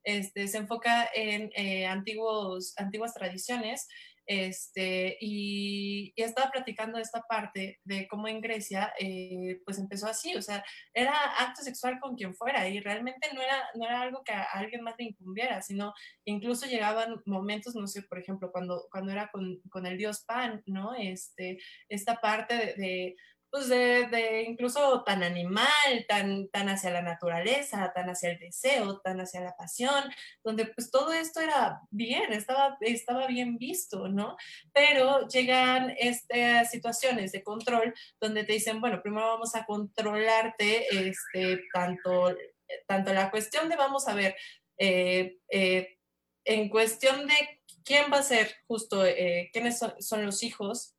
este, 0.05 0.49
se 0.49 0.59
enfoca 0.59 1.09
en 1.15 1.51
eh, 1.55 1.87
antiguos, 1.87 2.75
antiguas 2.77 3.15
tradiciones 3.15 3.87
este, 4.27 5.17
y, 5.21 6.13
estaba 6.17 6.51
platicando 6.51 6.99
esta 6.99 7.23
parte 7.23 7.81
de 7.85 8.07
cómo 8.07 8.29
en 8.29 8.41
Grecia 8.41 8.93
eh, 8.99 9.61
pues 9.65 9.79
empezó 9.79 10.07
así, 10.07 10.37
o 10.37 10.43
sea, 10.43 10.65
era 10.95 11.13
acto 11.41 11.63
sexual 11.63 11.99
con 12.01 12.15
quien 12.15 12.35
fuera 12.35 12.69
y 12.69 12.81
realmente 12.81 13.29
no 13.35 13.43
era, 13.43 13.63
no 13.75 13.85
era 13.85 14.03
algo 14.03 14.23
que 14.23 14.33
a 14.33 14.45
alguien 14.45 14.83
más 14.83 14.95
le 14.99 15.07
incumbiera, 15.07 15.61
sino 15.63 15.93
incluso 16.25 16.67
llegaban 16.67 17.21
momentos, 17.27 17.75
no 17.75 17.87
sé, 17.87 18.03
por 18.03 18.19
ejemplo, 18.19 18.53
cuando, 18.53 18.87
cuando 18.91 19.13
era 19.13 19.31
con, 19.31 19.61
con 19.69 19.87
el 19.87 19.99
dios 19.99 20.25
Pan, 20.25 20.63
¿no? 20.67 20.95
Este, 20.95 21.59
esta 21.89 22.21
parte 22.21 22.55
de 22.77 23.17
pues 23.53 23.69
de, 23.69 24.47
incluso 24.49 25.05
tan 25.05 25.23
animal, 25.23 25.67
tan, 26.09 26.49
tan 26.49 26.71
hacia 26.71 26.91
la 26.91 27.03
naturaleza, 27.03 27.93
tan 27.95 28.09
hacia 28.09 28.31
el 28.31 28.39
deseo, 28.39 28.99
tan 29.01 29.21
hacia 29.21 29.43
la 29.43 29.55
pasión, 29.55 30.05
donde 30.43 30.65
pues 30.65 30.91
todo 30.91 31.13
esto 31.13 31.39
era 31.41 31.83
bien, 31.91 32.33
estaba, 32.33 32.79
estaba 32.81 33.27
bien 33.27 33.59
visto, 33.59 34.09
¿no? 34.09 34.39
Pero 34.73 35.29
llegan 35.29 35.95
estas 35.99 36.71
situaciones 36.71 37.33
de 37.33 37.43
control 37.43 37.93
donde 38.19 38.45
te 38.45 38.55
dicen, 38.55 38.81
bueno, 38.81 39.03
primero 39.03 39.27
vamos 39.27 39.55
a 39.55 39.67
controlarte, 39.67 40.87
este, 41.11 41.61
tanto, 41.75 42.35
tanto 42.87 43.13
la 43.13 43.31
cuestión 43.31 43.69
de, 43.69 43.77
vamos 43.77 44.09
a 44.09 44.15
ver, 44.15 44.35
eh, 44.79 45.37
eh, 45.51 45.99
en 46.47 46.71
cuestión 46.71 47.27
de 47.27 47.35
quién 47.85 48.11
va 48.11 48.21
a 48.21 48.23
ser 48.23 48.51
justo, 48.67 49.05
eh, 49.05 49.51
quiénes 49.53 49.79
son 49.99 50.25
los 50.25 50.43
hijos, 50.43 50.92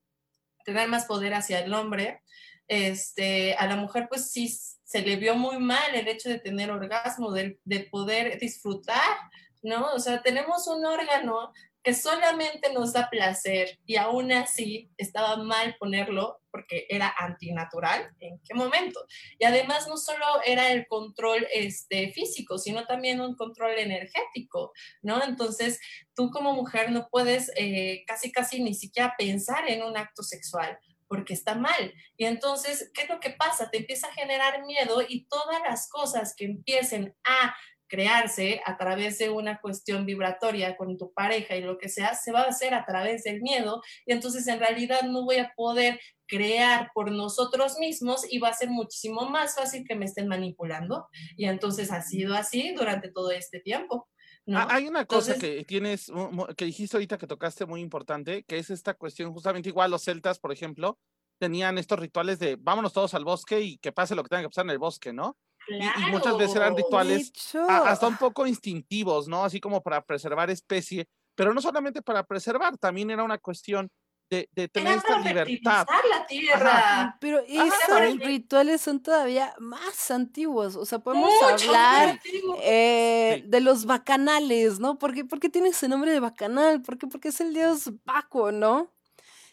tener 0.64 0.88
más 0.88 1.06
poder 1.06 1.34
hacia 1.34 1.60
el 1.60 1.74
hombre. 1.74 2.22
Este, 2.68 3.56
a 3.56 3.68
la 3.68 3.76
mujer 3.76 4.08
pues 4.10 4.32
sí 4.32 4.48
se 4.84 5.02
le 5.02 5.16
vio 5.16 5.36
muy 5.36 5.58
mal 5.60 5.96
el 5.96 6.08
hecho 6.08 6.30
de 6.30 6.40
tener 6.40 6.72
orgasmo, 6.72 7.32
de, 7.32 7.60
de 7.66 7.82
poder 7.82 8.40
disfrutar, 8.40 9.18
¿no? 9.62 9.92
O 9.94 10.00
sea, 10.00 10.22
tenemos 10.22 10.68
un 10.68 10.86
órgano 10.86 11.52
que 11.84 11.94
solamente 11.94 12.72
nos 12.72 12.94
da 12.94 13.10
placer 13.10 13.78
y 13.86 13.98
aún 13.98 14.32
así 14.32 14.90
estaba 14.98 15.36
mal 15.38 15.76
ponerlo 15.78 16.40
porque 16.50 16.86
era 16.88 17.14
antinatural, 17.18 18.16
¿en 18.20 18.40
qué 18.48 18.54
momento? 18.54 19.06
Y 19.40 19.46
además 19.46 19.88
no 19.88 19.98
solo 19.98 20.24
era 20.46 20.72
el 20.72 20.88
control 20.88 21.48
este, 21.52 22.14
físico, 22.14 22.58
sino 22.58 22.86
también 22.86 23.20
un 23.20 23.36
control 23.36 23.78
energético, 23.78 24.72
¿no? 25.02 25.24
Entonces, 25.24 25.82
tú 26.16 26.30
como 26.30 26.54
mujer 26.54 26.92
no 26.92 27.10
puedes 27.10 27.52
eh, 27.56 28.04
casi, 28.06 28.32
casi 28.32 28.62
ni 28.62 28.76
siquiera 28.76 29.16
pensar 29.18 29.68
en 29.70 29.84
un 29.84 29.98
acto 29.98 30.24
sexual 30.24 30.78
porque 31.08 31.34
está 31.34 31.54
mal. 31.54 31.94
Y 32.18 32.26
entonces, 32.26 32.90
¿qué 32.94 33.04
es 33.04 33.10
lo 33.10 33.20
que 33.20 33.30
pasa? 33.30 33.70
Te 33.70 33.78
empieza 33.78 34.08
a 34.08 34.14
generar 34.14 34.66
miedo 34.66 35.04
y 35.08 35.26
todas 35.26 35.62
las 35.62 35.88
cosas 35.88 36.34
que 36.36 36.46
empiecen 36.46 37.16
a 37.24 37.56
crearse 37.94 38.60
a 38.66 38.76
través 38.76 39.20
de 39.20 39.30
una 39.30 39.62
cuestión 39.62 40.04
vibratoria 40.04 40.76
con 40.76 40.98
tu 40.98 41.14
pareja 41.14 41.56
y 41.56 41.62
lo 41.62 41.78
que 41.78 41.90
sea, 41.90 42.16
se 42.16 42.32
va 42.32 42.42
a 42.42 42.48
hacer 42.48 42.74
a 42.74 42.86
través 42.86 43.24
del 43.24 43.44
miedo 43.44 43.84
y 44.08 44.14
entonces 44.14 44.48
en 44.48 44.58
realidad 44.58 45.04
no 45.04 45.26
voy 45.26 45.36
a 45.36 45.54
poder 45.56 46.00
crear 46.26 46.90
por 46.96 47.12
nosotros 47.12 47.78
mismos 47.78 48.26
y 48.28 48.40
va 48.40 48.50
a 48.50 48.54
ser 48.54 48.72
muchísimo 48.72 49.30
más 49.30 49.54
fácil 49.54 49.86
que 49.88 49.94
me 49.94 50.06
estén 50.06 50.28
manipulando. 50.28 51.08
Y 51.38 51.46
entonces 51.46 51.92
ha 51.92 52.02
sido 52.02 52.34
así 52.34 52.74
durante 52.74 53.12
todo 53.12 53.30
este 53.30 53.60
tiempo. 53.60 54.10
Ah, 54.48 54.68
hay 54.72 54.88
una 54.88 55.06
cosa 55.06 55.38
que 55.38 55.64
tienes, 55.64 56.12
que 56.58 56.66
dijiste 56.66 56.98
ahorita 56.98 57.20
que 57.20 57.28
tocaste 57.28 57.68
muy 57.68 57.80
importante, 57.80 58.44
que 58.44 58.58
es 58.58 58.72
esta 58.72 58.96
cuestión, 58.96 59.32
justamente 59.34 59.70
igual 59.70 59.92
los 59.92 60.04
celtas, 60.04 60.40
por 60.40 60.52
ejemplo, 60.52 60.98
tenían 61.38 61.78
estos 61.78 62.00
rituales 62.00 62.40
de 62.40 62.56
vámonos 62.60 62.92
todos 62.92 63.14
al 63.14 63.24
bosque 63.24 63.62
y 63.62 63.78
que 63.78 63.92
pase 63.92 64.16
lo 64.16 64.24
que 64.24 64.30
tenga 64.30 64.42
que 64.42 64.50
pasar 64.50 64.66
en 64.66 64.72
el 64.72 64.80
bosque, 64.80 65.14
¿no? 65.14 65.38
Y, 65.68 66.12
muchas 66.12 66.38
veces 66.38 66.56
eran 66.56 66.76
rituales 66.76 67.32
hasta 67.68 68.08
un 68.08 68.18
poco 68.18 68.46
instintivos, 68.46 69.28
¿no? 69.28 69.44
Así 69.44 69.60
como 69.60 69.82
para 69.82 70.04
preservar 70.04 70.50
especie, 70.50 71.08
pero 71.36 71.54
no 71.54 71.62
solamente 71.62 72.02
para 72.02 72.24
preservar, 72.24 72.78
también 72.78 73.12
era 73.12 73.24
una 73.24 73.38
cuestión 73.38 73.90
de, 74.30 74.50
de 74.52 74.68
tener 74.68 74.98
esta 74.98 75.20
libertad. 75.20 75.86
La 76.10 76.26
tierra. 76.26 77.18
Pero 77.20 77.40
esos 77.48 78.20
rituales 78.20 78.82
son 78.82 79.02
todavía 79.02 79.54
más 79.60 80.12
antiguos, 80.12 80.76
o 80.76 80.86
sea, 80.86 81.00
podemos 81.00 81.32
hablar 81.44 82.20
eh, 82.62 83.44
de 83.46 83.62
los 83.62 83.86
bacanales, 83.86 84.80
¿no? 84.80 84.98
¿Por 84.98 85.14
qué, 85.14 85.26
porque 85.26 85.50
tiene 85.50 85.70
ese 85.70 85.88
nombre 85.88 86.12
de 86.12 86.20
bacanal? 86.20 86.82
¿Por 86.82 86.98
qué? 86.98 87.08
Porque 87.08 87.30
es 87.30 87.42
el 87.42 87.54
dios 87.54 87.92
Baco, 88.06 88.52
¿no? 88.52 88.92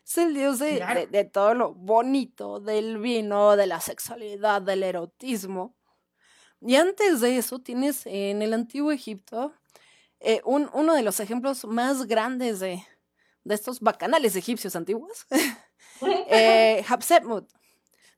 Es 0.05 0.18
el 0.18 0.35
dios 0.35 0.59
de, 0.59 1.09
de, 1.11 1.25
todo 1.25 1.55
lo 1.55 1.75
bonito, 1.75 2.59
del 2.59 2.99
vino, 2.99 3.57
de 3.57 3.66
la 3.66 3.81
sexualidad, 3.81 4.61
del 4.61 4.83
erotismo. 4.83 5.77
Y 6.61 6.77
antes 6.77 7.20
de 7.20 7.38
eso 7.38 7.59
tienes 7.59 8.07
en 8.07 8.42
el 8.42 8.53
antiguo 8.53 8.92
Egipto 8.92 9.55
eh, 10.20 10.42
un, 10.44 10.68
uno 10.75 10.94
de 10.94 11.03
los 11.03 11.18
ejemplos 11.20 11.64
más 11.64 12.07
grandes 12.07 12.61
de, 12.61 12.85
de 13.44 13.55
estos 13.55 13.81
bacanales 13.81 14.37
egipcios 14.37 14.77
antiguos, 14.77 15.27
eh, 16.29 16.85
Hapsepmut, 16.87 17.49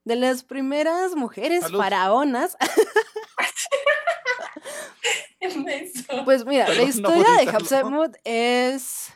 de 0.05 0.17
las 0.17 0.43
primeras 0.43 1.15
mujeres 1.15 1.71
faraonas. 1.71 2.57
pues 6.25 6.45
mira, 6.45 6.69
la 6.69 6.83
historia 6.83 7.31
de 7.39 7.49
Hapsepmut 7.49 8.17
es 8.25 9.13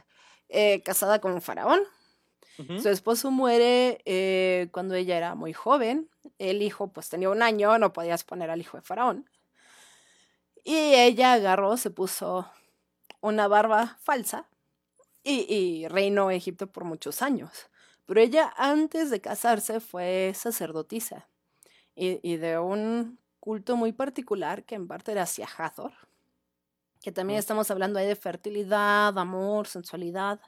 eh, 0.49 0.81
casada 0.85 1.21
con 1.21 1.33
un 1.33 1.43
faraón. 1.43 1.81
Su 2.81 2.89
esposo 2.89 3.31
muere 3.31 4.01
eh, 4.07 4.69
cuando 4.73 4.95
ella 4.95 5.17
era 5.17 5.35
muy 5.35 5.53
joven. 5.53 6.09
El 6.39 6.63
hijo 6.63 6.89
pues 6.89 7.09
tenía 7.09 7.29
un 7.29 7.43
año, 7.43 7.79
no 7.79 7.93
podías 7.93 8.25
poner 8.25 8.51
al 8.51 8.61
hijo 8.61 8.79
de 8.79 8.83
faraón. 8.83 9.29
Y 10.65 10.75
ella 10.75 11.35
agarró, 11.35 11.77
se 11.77 11.91
puso 11.91 12.51
una 13.21 13.47
barba 13.47 13.99
falsa 14.03 14.49
y, 15.23 15.87
reinó 15.89 16.31
Egipto 16.31 16.67
por 16.69 16.85
muchos 16.85 17.23
años. 17.23 17.69
Pero 18.07 18.21
ella 18.21 18.53
antes 18.57 19.11
de 19.11 19.21
casarse 19.21 19.81
fue 19.81 20.33
sacerdotisa 20.35 21.29
y, 21.95 22.37
de 22.37 22.59
un 22.59 23.19
culto 23.41 23.77
muy 23.77 23.93
particular 23.93 24.65
que 24.65 24.77
en 24.77 24.87
parte 24.87 25.13
era 25.13 25.23
hacia 25.23 25.49
Hathor, 25.57 25.93
que 27.03 27.11
también 27.11 27.39
estamos 27.39 27.71
hablando 27.71 27.99
ahí 27.99 28.07
de 28.07 28.17
fertilidad, 28.17 29.17
amor, 29.19 29.67
sensualidad. 29.67 30.41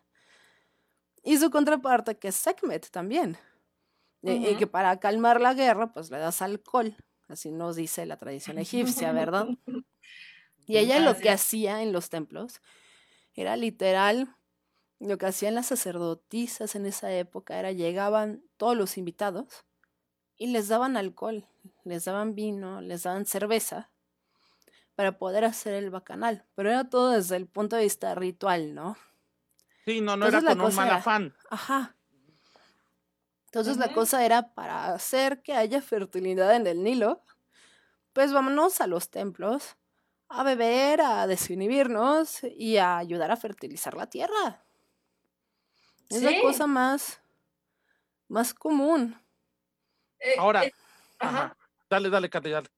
Y 1.29 1.37
su 1.37 1.51
contraparte, 1.51 2.17
que 2.17 2.29
es 2.29 2.37
Sekhmet 2.37 2.89
también. 2.91 3.37
y, 4.23 4.57
que 4.57 4.67
para 4.67 4.99
calmar 4.99 5.43
la 5.43 5.53
guerra, 5.53 5.93
pues 5.93 6.11
le 6.11 6.17
das 6.17 6.41
alcohol. 6.41 6.97
Así 7.29 7.53
nos 7.53 7.77
dice 7.77 8.07
la 8.07 8.17
tradición 8.17 8.57
egipcia, 8.57 9.13
¿verdad? 9.13 9.47
Y 10.67 10.77
ella 10.77 11.01
lo 11.01 11.17
que 11.17 11.31
hacía 11.31 11.83
en 11.83 11.93
los 11.93 12.11
templos 12.11 12.61
era 13.35 13.57
literal, 13.57 14.35
lo 15.01 15.17
que 15.17 15.25
hacían 15.25 15.55
las 15.55 15.67
sacerdotisas 15.67 16.75
en 16.75 16.85
esa 16.85 17.11
época 17.11 17.59
era 17.59 17.73
llegaban 17.73 18.43
todos 18.59 18.77
los 18.77 18.99
invitados 18.99 19.65
y 20.37 20.49
les 20.49 20.69
daban 20.69 20.99
alcohol, 20.99 21.47
les 21.85 22.05
daban 22.05 22.35
vino, 22.35 22.83
les 22.83 23.05
daban 23.05 23.25
cerveza 23.25 23.91
para 24.95 25.17
poder 25.17 25.45
hacer 25.45 25.73
el 25.73 25.89
bacanal. 25.89 26.45
Pero 26.55 26.71
era 26.71 26.91
todo 26.91 27.13
desde 27.13 27.37
el 27.37 27.47
punto 27.47 27.77
de 27.77 27.85
vista 27.85 28.15
ritual, 28.15 28.75
¿no? 28.75 28.99
Sí, 29.89 30.03
no, 30.03 30.19
no 30.19 30.27
era 30.27 30.43
con 30.43 30.61
un 30.61 30.75
mal 30.75 30.91
afán. 30.91 31.35
Ajá. 31.49 31.97
Entonces 33.47 33.79
la 33.79 33.95
cosa 33.95 34.23
era 34.23 34.53
para 34.53 34.93
hacer 34.93 35.41
que 35.41 35.55
haya 35.55 35.81
fertilidad 35.81 36.55
en 36.55 36.67
el 36.67 36.83
Nilo, 36.83 37.25
pues 38.13 38.35
vámonos 38.35 38.83
a 38.83 38.87
los 38.87 39.11
templos 39.11 39.79
a 40.29 40.43
beber, 40.43 41.01
a 41.01 41.27
desinhibirnos 41.27 42.41
y 42.55 42.77
a 42.77 42.99
ayudar 42.99 43.31
a 43.31 43.39
fertilizar 43.39 43.95
la 43.95 44.11
tierra. 44.11 44.63
Es 46.11 46.23
la 46.23 46.39
cosa 46.43 46.67
más, 46.67 47.23
más 48.29 48.53
común. 48.53 49.19
Eh, 50.19 50.35
Ahora, 50.37 50.67
eh, 50.67 50.75
ajá. 51.19 51.57
dale, 51.89 52.11
dale, 52.11 52.29
Katy, 52.29 52.51
dale. 52.51 52.69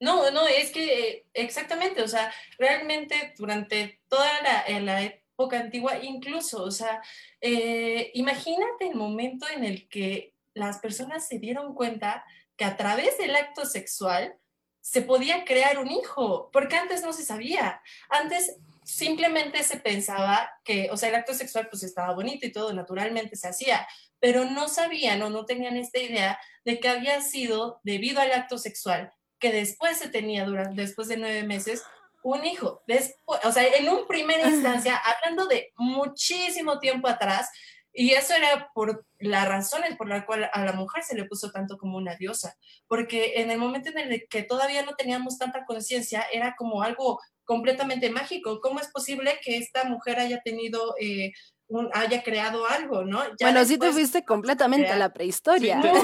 No, 0.00 0.30
no, 0.30 0.46
es 0.46 0.70
que 0.70 1.30
exactamente, 1.32 2.02
o 2.02 2.08
sea, 2.08 2.30
realmente 2.58 3.32
durante 3.38 4.02
toda 4.08 4.28
la, 4.42 4.80
la 4.80 5.21
antigua, 5.50 5.98
incluso, 6.02 6.62
o 6.62 6.70
sea, 6.70 7.02
eh, 7.40 8.10
imagínate 8.14 8.88
el 8.88 8.94
momento 8.94 9.46
en 9.48 9.64
el 9.64 9.88
que 9.88 10.34
las 10.54 10.78
personas 10.78 11.26
se 11.26 11.38
dieron 11.38 11.74
cuenta 11.74 12.24
que 12.56 12.64
a 12.64 12.76
través 12.76 13.18
del 13.18 13.34
acto 13.34 13.64
sexual 13.64 14.36
se 14.80 15.02
podía 15.02 15.44
crear 15.44 15.78
un 15.78 15.90
hijo, 15.90 16.50
porque 16.52 16.76
antes 16.76 17.02
no 17.02 17.12
se 17.12 17.24
sabía. 17.24 17.80
Antes 18.08 18.56
simplemente 18.84 19.62
se 19.62 19.78
pensaba 19.78 20.50
que, 20.64 20.88
o 20.90 20.96
sea, 20.96 21.08
el 21.08 21.14
acto 21.14 21.34
sexual 21.34 21.68
pues 21.70 21.82
estaba 21.84 22.14
bonito 22.14 22.46
y 22.46 22.52
todo, 22.52 22.72
naturalmente 22.72 23.36
se 23.36 23.48
hacía, 23.48 23.86
pero 24.18 24.44
no 24.44 24.68
sabían 24.68 25.22
o 25.22 25.30
no 25.30 25.44
tenían 25.44 25.76
esta 25.76 26.00
idea 26.00 26.38
de 26.64 26.80
que 26.80 26.88
había 26.88 27.20
sido 27.20 27.80
debido 27.84 28.20
al 28.20 28.32
acto 28.32 28.58
sexual 28.58 29.12
que 29.42 29.52
después 29.52 29.98
se 29.98 30.08
tenía 30.08 30.44
durante, 30.44 30.80
después 30.80 31.08
de 31.08 31.16
nueve 31.16 31.42
meses, 31.42 31.82
un 32.22 32.44
hijo. 32.44 32.82
Después, 32.86 33.40
o 33.44 33.52
sea, 33.52 33.66
en 33.66 33.88
un 33.88 34.06
primera 34.06 34.48
instancia, 34.48 34.96
hablando 34.96 35.46
de 35.46 35.72
muchísimo 35.76 36.78
tiempo 36.78 37.08
atrás, 37.08 37.50
y 37.94 38.12
eso 38.12 38.34
era 38.34 38.70
por 38.74 39.04
las 39.18 39.46
razones 39.46 39.96
por 39.96 40.08
las 40.08 40.24
cuales 40.24 40.48
a 40.52 40.64
la 40.64 40.72
mujer 40.72 41.04
se 41.04 41.14
le 41.14 41.26
puso 41.26 41.50
tanto 41.50 41.76
como 41.76 41.98
una 41.98 42.16
diosa, 42.16 42.56
porque 42.88 43.34
en 43.36 43.50
el 43.50 43.58
momento 43.58 43.90
en 43.90 43.98
el 43.98 44.26
que 44.28 44.42
todavía 44.42 44.82
no 44.82 44.94
teníamos 44.94 45.38
tanta 45.38 45.64
conciencia, 45.66 46.24
era 46.32 46.54
como 46.56 46.82
algo 46.82 47.20
completamente 47.44 48.08
mágico. 48.10 48.60
¿Cómo 48.60 48.80
es 48.80 48.88
posible 48.88 49.38
que 49.44 49.58
esta 49.58 49.84
mujer 49.84 50.18
haya 50.20 50.40
tenido... 50.42 50.94
Eh, 51.00 51.32
un, 51.68 51.88
haya 51.94 52.22
creado 52.22 52.66
algo, 52.66 53.04
¿no? 53.04 53.22
bueno, 53.40 53.64
sí 53.64 53.78
te 53.78 53.90
fuiste 53.92 54.26
completamente 54.26 54.90
a 54.90 54.96
la 54.96 55.10
prehistoria. 55.10 55.76
muy 55.78 55.94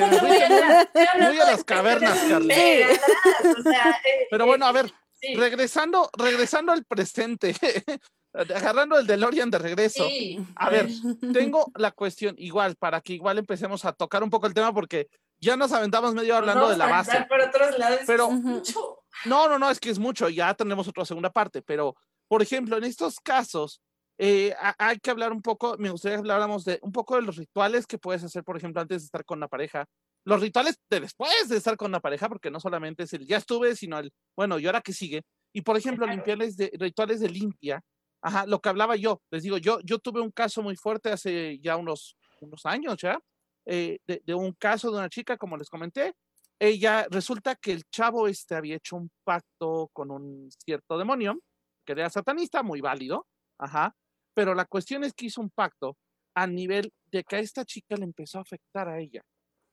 a 1.38 1.44
las 1.44 1.62
cavernas, 1.62 2.18
Carlos. 2.26 2.56
Pero 4.30 4.46
bueno, 4.46 4.64
a 4.64 4.72
ver, 4.72 4.90
Regresando, 5.20 6.10
regresando 6.16 6.72
al 6.72 6.84
presente, 6.84 7.54
agarrando 8.32 8.98
el 8.98 9.06
DeLorean 9.06 9.50
de 9.50 9.58
regreso. 9.58 10.06
A 10.56 10.70
ver, 10.70 10.88
tengo 11.32 11.70
la 11.74 11.90
cuestión 11.90 12.34
igual, 12.38 12.76
para 12.76 13.00
que 13.00 13.14
igual 13.14 13.38
empecemos 13.38 13.84
a 13.84 13.92
tocar 13.92 14.22
un 14.22 14.30
poco 14.30 14.46
el 14.46 14.54
tema, 14.54 14.72
porque 14.72 15.08
ya 15.40 15.56
nos 15.56 15.72
aventamos 15.72 16.14
medio 16.14 16.36
hablando 16.36 16.68
de 16.68 16.76
la 16.76 16.86
base. 16.86 17.26
pero 18.06 18.30
no, 19.24 19.48
no, 19.48 19.58
no, 19.58 19.70
es 19.70 19.80
que 19.80 19.90
es 19.90 19.98
mucho, 19.98 20.28
ya 20.28 20.54
tendremos 20.54 20.88
otra 20.88 21.04
segunda 21.04 21.30
parte, 21.30 21.62
pero 21.62 21.96
por 22.28 22.42
ejemplo, 22.42 22.76
en 22.76 22.84
estos 22.84 23.18
casos, 23.20 23.80
eh, 24.18 24.54
hay 24.78 24.98
que 24.98 25.10
hablar 25.10 25.32
un 25.32 25.42
poco, 25.42 25.76
me 25.78 25.90
gustaría 25.90 26.16
que 26.16 26.20
habláramos 26.20 26.64
de 26.64 26.78
un 26.82 26.92
poco 26.92 27.16
de 27.16 27.22
los 27.22 27.36
rituales 27.36 27.86
que 27.86 27.98
puedes 27.98 28.22
hacer, 28.22 28.44
por 28.44 28.56
ejemplo, 28.56 28.82
antes 28.82 29.02
de 29.02 29.06
estar 29.06 29.24
con 29.24 29.40
la 29.40 29.48
pareja, 29.48 29.86
los 30.28 30.42
rituales 30.42 30.78
de 30.90 31.00
después 31.00 31.48
de 31.48 31.56
estar 31.56 31.76
con 31.78 31.90
la 31.90 32.00
pareja, 32.00 32.28
porque 32.28 32.50
no 32.50 32.60
solamente 32.60 33.04
es 33.04 33.12
el 33.14 33.26
ya 33.26 33.38
estuve, 33.38 33.74
sino 33.74 33.98
el, 33.98 34.12
bueno, 34.36 34.58
¿y 34.58 34.66
ahora 34.66 34.82
qué 34.82 34.92
sigue? 34.92 35.22
Y 35.54 35.62
por 35.62 35.78
ejemplo, 35.78 36.06
limpiarles 36.06 36.54
de, 36.58 36.70
rituales 36.74 37.20
de 37.20 37.30
limpia, 37.30 37.80
ajá, 38.20 38.44
lo 38.46 38.60
que 38.60 38.68
hablaba 38.68 38.94
yo, 38.96 39.22
les 39.30 39.42
digo, 39.42 39.56
yo, 39.56 39.80
yo 39.80 39.98
tuve 39.98 40.20
un 40.20 40.30
caso 40.30 40.60
muy 40.62 40.76
fuerte 40.76 41.10
hace 41.10 41.58
ya 41.60 41.78
unos, 41.78 42.18
unos 42.42 42.66
años 42.66 42.98
ya, 42.98 43.18
eh, 43.64 44.00
de, 44.06 44.34
un 44.34 44.52
caso 44.52 44.90
de 44.90 44.98
una 44.98 45.08
chica, 45.08 45.38
como 45.38 45.56
les 45.56 45.70
comenté. 45.70 46.12
Ella 46.58 47.06
resulta 47.10 47.54
que 47.54 47.72
el 47.72 47.84
chavo 47.84 48.28
este 48.28 48.54
había 48.54 48.76
hecho 48.76 48.96
un 48.96 49.10
pacto 49.24 49.88
con 49.94 50.10
un 50.10 50.50
cierto 50.62 50.98
demonio, 50.98 51.40
que 51.86 51.92
era 51.92 52.10
satanista, 52.10 52.62
muy 52.62 52.82
válido, 52.82 53.26
ajá, 53.58 53.96
pero 54.34 54.54
la 54.54 54.66
cuestión 54.66 55.04
es 55.04 55.14
que 55.14 55.26
hizo 55.26 55.40
un 55.40 55.48
pacto 55.48 55.96
a 56.34 56.46
nivel 56.46 56.92
de 57.06 57.24
que 57.24 57.36
a 57.36 57.38
esta 57.38 57.64
chica 57.64 57.96
le 57.96 58.04
empezó 58.04 58.38
a 58.38 58.42
afectar 58.42 58.90
a 58.90 59.00
ella, 59.00 59.22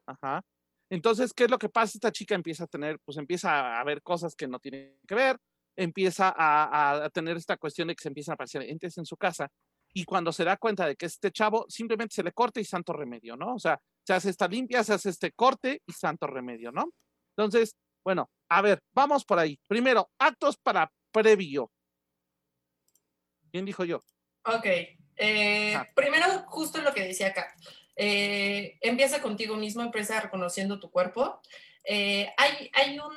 ajá. 0.05 0.41
Entonces, 0.89 1.33
¿qué 1.33 1.45
es 1.45 1.51
lo 1.51 1.57
que 1.57 1.69
pasa? 1.69 1.93
Esta 1.97 2.11
chica 2.11 2.35
empieza 2.35 2.65
a 2.65 2.67
tener, 2.67 2.99
pues 3.03 3.17
empieza 3.17 3.79
a 3.79 3.83
ver 3.83 4.01
cosas 4.03 4.35
que 4.35 4.47
no 4.47 4.59
tienen 4.59 4.99
que 5.07 5.15
ver, 5.15 5.37
empieza 5.75 6.33
a, 6.35 7.05
a 7.05 7.09
tener 7.09 7.37
esta 7.37 7.57
cuestión 7.57 7.87
de 7.87 7.95
que 7.95 8.03
se 8.03 8.09
empiezan 8.09 8.33
a 8.33 8.35
aparecer 8.35 8.61
entes 8.63 8.97
en 8.97 9.05
su 9.05 9.17
casa 9.17 9.49
y 9.93 10.03
cuando 10.03 10.33
se 10.33 10.43
da 10.43 10.57
cuenta 10.57 10.85
de 10.85 10.95
que 10.95 11.05
este 11.05 11.31
chavo 11.31 11.65
simplemente 11.69 12.15
se 12.15 12.23
le 12.23 12.33
corta 12.33 12.59
y 12.59 12.65
santo 12.65 12.91
remedio, 12.91 13.37
¿no? 13.37 13.55
O 13.55 13.59
sea, 13.59 13.79
se 14.05 14.13
hace 14.13 14.29
esta 14.29 14.47
limpia, 14.47 14.83
se 14.83 14.93
hace 14.93 15.09
este 15.09 15.31
corte 15.31 15.81
y 15.87 15.93
santo 15.93 16.27
remedio, 16.27 16.71
¿no? 16.71 16.91
Entonces, 17.37 17.75
bueno, 18.03 18.29
a 18.49 18.61
ver, 18.61 18.81
vamos 18.93 19.23
por 19.23 19.39
ahí. 19.39 19.57
Primero, 19.67 20.11
actos 20.19 20.57
para 20.57 20.91
previo. 21.11 21.71
¿Quién 23.51 23.65
dijo 23.65 23.85
yo? 23.85 24.03
Ok. 24.43 24.65
Eh, 25.17 25.77
primero, 25.95 26.43
justo 26.47 26.81
lo 26.81 26.93
que 26.93 27.05
decía 27.05 27.27
acá. 27.27 27.55
Eh, 27.95 28.77
empieza 28.81 29.21
contigo 29.21 29.55
mismo, 29.55 29.81
empieza 29.81 30.19
reconociendo 30.19 30.79
tu 30.79 30.89
cuerpo. 30.91 31.39
Eh, 31.83 32.33
hay, 32.37 32.69
hay 32.73 32.99
un 32.99 33.13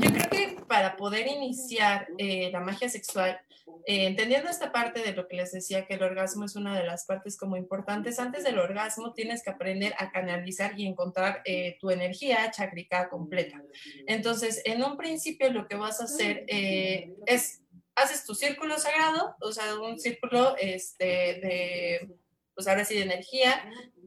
yo 0.00 0.10
creo 0.10 0.30
que 0.30 0.56
para 0.66 0.96
poder 0.96 1.26
iniciar 1.26 2.08
eh, 2.16 2.50
la 2.50 2.60
magia 2.60 2.88
sexual, 2.88 3.38
eh, 3.86 4.06
entendiendo 4.06 4.48
esta 4.48 4.72
parte 4.72 5.02
de 5.02 5.12
lo 5.12 5.28
que 5.28 5.36
les 5.36 5.52
decía, 5.52 5.86
que 5.86 5.94
el 5.94 6.02
orgasmo 6.02 6.44
es 6.44 6.56
una 6.56 6.78
de 6.78 6.86
las 6.86 7.04
partes 7.04 7.36
como 7.36 7.56
importantes, 7.56 8.18
antes 8.18 8.44
del 8.44 8.58
orgasmo 8.58 9.12
tienes 9.12 9.42
que 9.42 9.50
aprender 9.50 9.94
a 9.98 10.10
canalizar 10.10 10.78
y 10.78 10.86
encontrar 10.86 11.42
tu 11.80 11.90
energía 11.90 12.50
chácrica 12.50 13.10
completa. 13.10 13.62
Entonces, 14.06 14.62
en 14.64 14.82
un 14.82 14.96
principio 14.96 15.52
lo 15.52 15.68
que 15.68 15.76
vas 15.76 16.00
a 16.00 16.04
hacer 16.04 16.46
es, 16.48 17.60
haces 17.94 18.24
tu 18.24 18.34
círculo 18.34 18.78
sagrado, 18.78 19.36
o 19.40 19.52
sea, 19.52 19.78
un 19.78 19.98
círculo 19.98 20.56
este, 20.56 21.04
de, 21.04 22.08
pues 22.54 22.66
ahora 22.68 22.84
sí, 22.84 22.94
de 22.94 23.02
energía, 23.02 23.64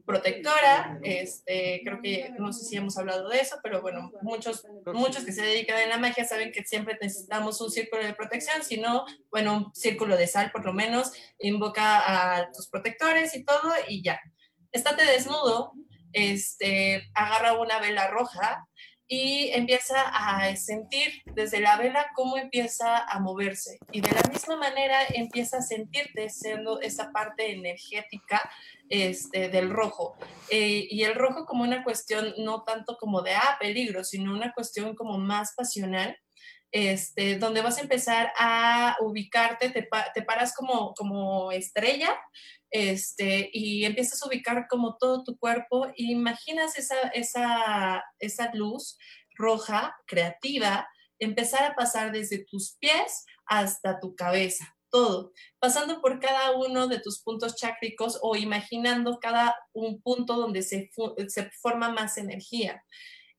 protectora, 0.08 0.98
este, 1.02 1.82
creo 1.84 2.00
que 2.00 2.30
no 2.38 2.52
sé 2.52 2.64
si 2.64 2.76
hemos 2.76 2.96
hablado 2.96 3.28
de 3.28 3.40
eso, 3.40 3.56
pero 3.62 3.82
bueno, 3.82 4.10
muchos, 4.22 4.66
muchos 4.86 5.24
que 5.24 5.32
se 5.32 5.42
dedican 5.42 5.76
a 5.76 5.86
la 5.86 5.98
magia 5.98 6.24
saben 6.24 6.50
que 6.50 6.64
siempre 6.64 6.96
necesitamos 7.00 7.60
un 7.60 7.70
círculo 7.70 8.02
de 8.02 8.14
protección, 8.14 8.62
si 8.62 8.78
no, 8.78 9.04
bueno, 9.30 9.56
un 9.56 9.74
círculo 9.74 10.16
de 10.16 10.26
sal 10.26 10.50
por 10.50 10.64
lo 10.64 10.72
menos, 10.72 11.12
invoca 11.38 12.38
a 12.38 12.50
tus 12.52 12.68
protectores 12.68 13.34
y 13.34 13.44
todo 13.44 13.70
y 13.86 14.02
ya. 14.02 14.18
Estate 14.72 15.04
desnudo, 15.04 15.72
este, 16.12 17.10
agarra 17.14 17.58
una 17.58 17.78
vela 17.78 18.08
roja 18.08 18.67
y 19.08 19.48
empieza 19.54 20.02
a 20.02 20.54
sentir 20.54 21.22
desde 21.24 21.60
la 21.60 21.78
vela 21.78 22.08
cómo 22.14 22.36
empieza 22.36 22.98
a 22.98 23.18
moverse. 23.18 23.78
Y 23.90 24.02
de 24.02 24.10
la 24.10 24.22
misma 24.30 24.56
manera 24.56 24.98
empieza 25.08 25.58
a 25.58 25.62
sentirte 25.62 26.28
siendo 26.28 26.80
esa 26.82 27.10
parte 27.10 27.50
energética 27.50 28.50
este, 28.90 29.48
del 29.48 29.70
rojo. 29.70 30.18
Eh, 30.50 30.86
y 30.90 31.04
el 31.04 31.14
rojo 31.14 31.46
como 31.46 31.64
una 31.64 31.82
cuestión 31.82 32.34
no 32.36 32.64
tanto 32.64 32.98
como 32.98 33.22
de, 33.22 33.34
ah, 33.34 33.56
peligro, 33.58 34.04
sino 34.04 34.34
una 34.34 34.52
cuestión 34.52 34.94
como 34.94 35.16
más 35.16 35.54
pasional. 35.56 36.16
Este, 36.70 37.38
donde 37.38 37.62
vas 37.62 37.78
a 37.78 37.80
empezar 37.80 38.30
a 38.38 38.94
ubicarte, 39.00 39.70
te, 39.70 39.88
te 40.12 40.22
paras 40.22 40.54
como, 40.54 40.92
como 40.92 41.50
estrella 41.50 42.14
este, 42.70 43.50
y 43.52 43.84
empiezas 43.84 44.22
a 44.22 44.26
ubicar 44.26 44.66
como 44.68 44.96
todo 44.98 45.24
tu 45.24 45.38
cuerpo 45.38 45.86
imaginas 45.96 46.78
esa, 46.78 46.96
esa, 47.14 48.04
esa 48.18 48.50
luz 48.54 48.98
roja, 49.36 49.96
creativa, 50.06 50.88
empezar 51.18 51.64
a 51.64 51.74
pasar 51.74 52.12
desde 52.12 52.44
tus 52.44 52.76
pies 52.78 53.24
hasta 53.46 54.00
tu 54.00 54.14
cabeza, 54.14 54.76
todo, 54.90 55.32
pasando 55.58 56.00
por 56.00 56.20
cada 56.20 56.52
uno 56.52 56.88
de 56.88 57.00
tus 57.00 57.22
puntos 57.22 57.56
chácricos 57.56 58.18
o 58.22 58.36
imaginando 58.36 59.18
cada 59.20 59.54
un 59.72 60.02
punto 60.02 60.34
donde 60.36 60.62
se, 60.62 60.90
se 61.28 61.50
forma 61.62 61.90
más 61.90 62.18
energía. 62.18 62.84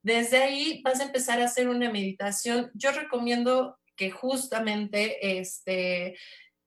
Desde 0.02 0.42
ahí 0.42 0.82
vas 0.84 1.00
a 1.02 1.06
empezar 1.06 1.42
a 1.42 1.46
hacer 1.46 1.68
una 1.68 1.92
meditación. 1.92 2.72
Yo 2.74 2.92
recomiendo 2.92 3.78
que 3.98 4.12
justamente, 4.12 5.40
este, 5.40 6.18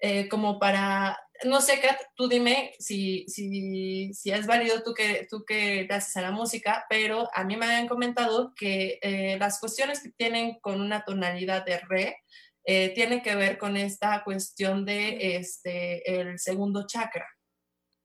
eh, 0.01 0.29
como 0.29 0.59
para 0.59 1.19
no 1.45 1.61
sé, 1.61 1.81
Kat, 1.81 2.01
tú 2.15 2.29
dime 2.29 2.75
si, 2.79 3.27
si, 3.29 4.13
si 4.15 4.31
es 4.31 4.47
válido 4.47 4.83
tú 4.83 4.95
que, 4.95 5.27
tú 5.31 5.45
que 5.45 5.85
te 5.89 5.95
haces 5.95 6.17
a 6.17 6.23
la 6.23 6.31
música, 6.31 6.85
pero 6.89 7.29
a 7.35 7.45
mí 7.45 7.57
me 7.57 7.67
habían 7.67 7.89
comentado 7.89 8.53
que 8.55 8.99
eh, 9.03 9.37
las 9.39 9.61
cuestiones 9.61 10.03
que 10.03 10.11
tienen 10.11 10.59
con 10.61 10.81
una 10.81 11.05
tonalidad 11.05 11.65
de 11.65 11.79
re 11.81 12.17
eh, 12.65 12.91
tienen 12.95 13.23
que 13.23 13.35
ver 13.35 13.59
con 13.59 13.77
esta 13.77 14.23
cuestión 14.25 14.85
de 14.85 15.37
este, 15.37 16.21
el 16.21 16.39
segundo 16.39 16.87
chakra. 16.87 17.27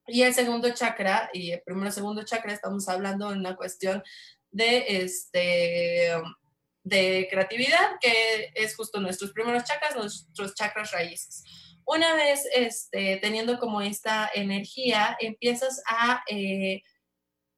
Y 0.06 0.22
el 0.22 0.34
segundo 0.34 0.70
chakra, 0.70 1.30
y 1.32 1.52
el 1.52 1.62
primero 1.62 1.92
segundo 1.92 2.24
chakra, 2.24 2.52
estamos 2.52 2.88
hablando 2.88 3.28
de 3.28 3.38
una 3.38 3.56
cuestión 3.56 4.02
de, 4.50 5.02
este, 5.02 6.12
de 6.82 7.28
creatividad, 7.30 7.98
que 8.00 8.50
es 8.54 8.74
justo 8.74 9.00
nuestros 9.00 9.32
primeros 9.32 9.64
chakras, 9.64 9.94
nuestros 9.94 10.54
chakras 10.54 10.92
raíces. 10.92 11.44
Una 11.88 12.14
vez 12.14 12.46
este, 12.54 13.16
teniendo 13.16 13.58
como 13.58 13.80
esta 13.80 14.30
energía, 14.34 15.16
empiezas 15.20 15.82
a, 15.88 16.22
eh, 16.28 16.82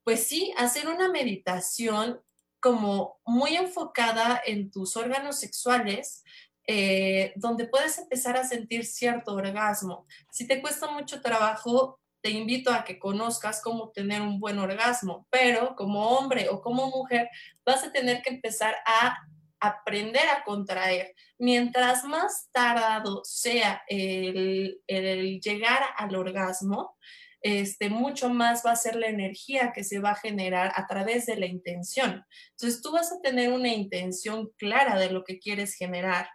pues 0.05 0.28
sí, 0.28 0.55
hacer 0.57 0.87
una 0.87 1.09
meditación 1.09 2.20
como 2.61 3.18
muy 3.26 3.57
enfocada 3.57 4.41
en 4.47 4.70
tus 4.70 4.97
órganos 4.97 5.41
sexuales, 5.41 6.22
eh, 6.68 7.33
donde 7.35 7.66
puedes 7.66 7.99
empezar 7.99 8.37
a 8.37 8.47
sentir 8.47 8.87
cierto 8.87 9.35
orgasmo. 9.35 10.07
Si 10.31 10.47
te 10.47 10.61
cuesta 10.61 10.89
mucho 10.89 11.20
trabajo, 11.20 11.99
te 12.22 12.31
invito 12.31 12.72
a 12.72 12.85
que 12.85 13.01
conozcas 13.01 13.61
cómo 13.61 13.91
tener 13.91 14.22
un 14.22 14.39
buen 14.39 14.61
orgasmo, 14.61 15.26
pero 15.31 15.74
como 15.74 16.09
hombre 16.09 16.49
o 16.51 16.62
como 16.62 16.87
mujer 16.87 17.28
vas 17.66 17.83
a 17.83 17.91
tener 17.91 18.22
que 18.22 18.31
empezar 18.31 18.76
a 18.87 19.18
aprender 19.61 20.27
a 20.29 20.43
contraer. 20.45 21.15
Mientras 21.39 22.05
más 22.05 22.49
tardado 22.53 23.23
sea 23.25 23.83
el, 23.87 24.81
llegar 24.87 25.83
al 25.97 26.17
orgasmo, 26.17 26.97
este, 27.43 27.89
mucho 27.89 28.29
más 28.29 28.63
va 28.65 28.73
a 28.73 28.77
ser 28.77 28.97
la 28.97 29.07
energía 29.07 29.73
que 29.73 29.85
se 29.85 29.99
va 29.99 30.11
a 30.11 30.17
generar 30.17 30.73
a 30.75 30.87
través 30.87 31.27
de 31.27 31.37
la 31.37 31.47
intención. 31.47 32.25
Entonces 32.51 32.83
tú 32.83 32.93
vas 32.93 33.13
a 33.13 33.21
tener 33.23 33.53
una 33.53 33.69
intención 33.69 34.51
clara 34.57 34.99
de 34.99 35.11
lo 35.11 35.25
que 35.25 35.39
quieres 35.39 35.75
generar 35.75 36.29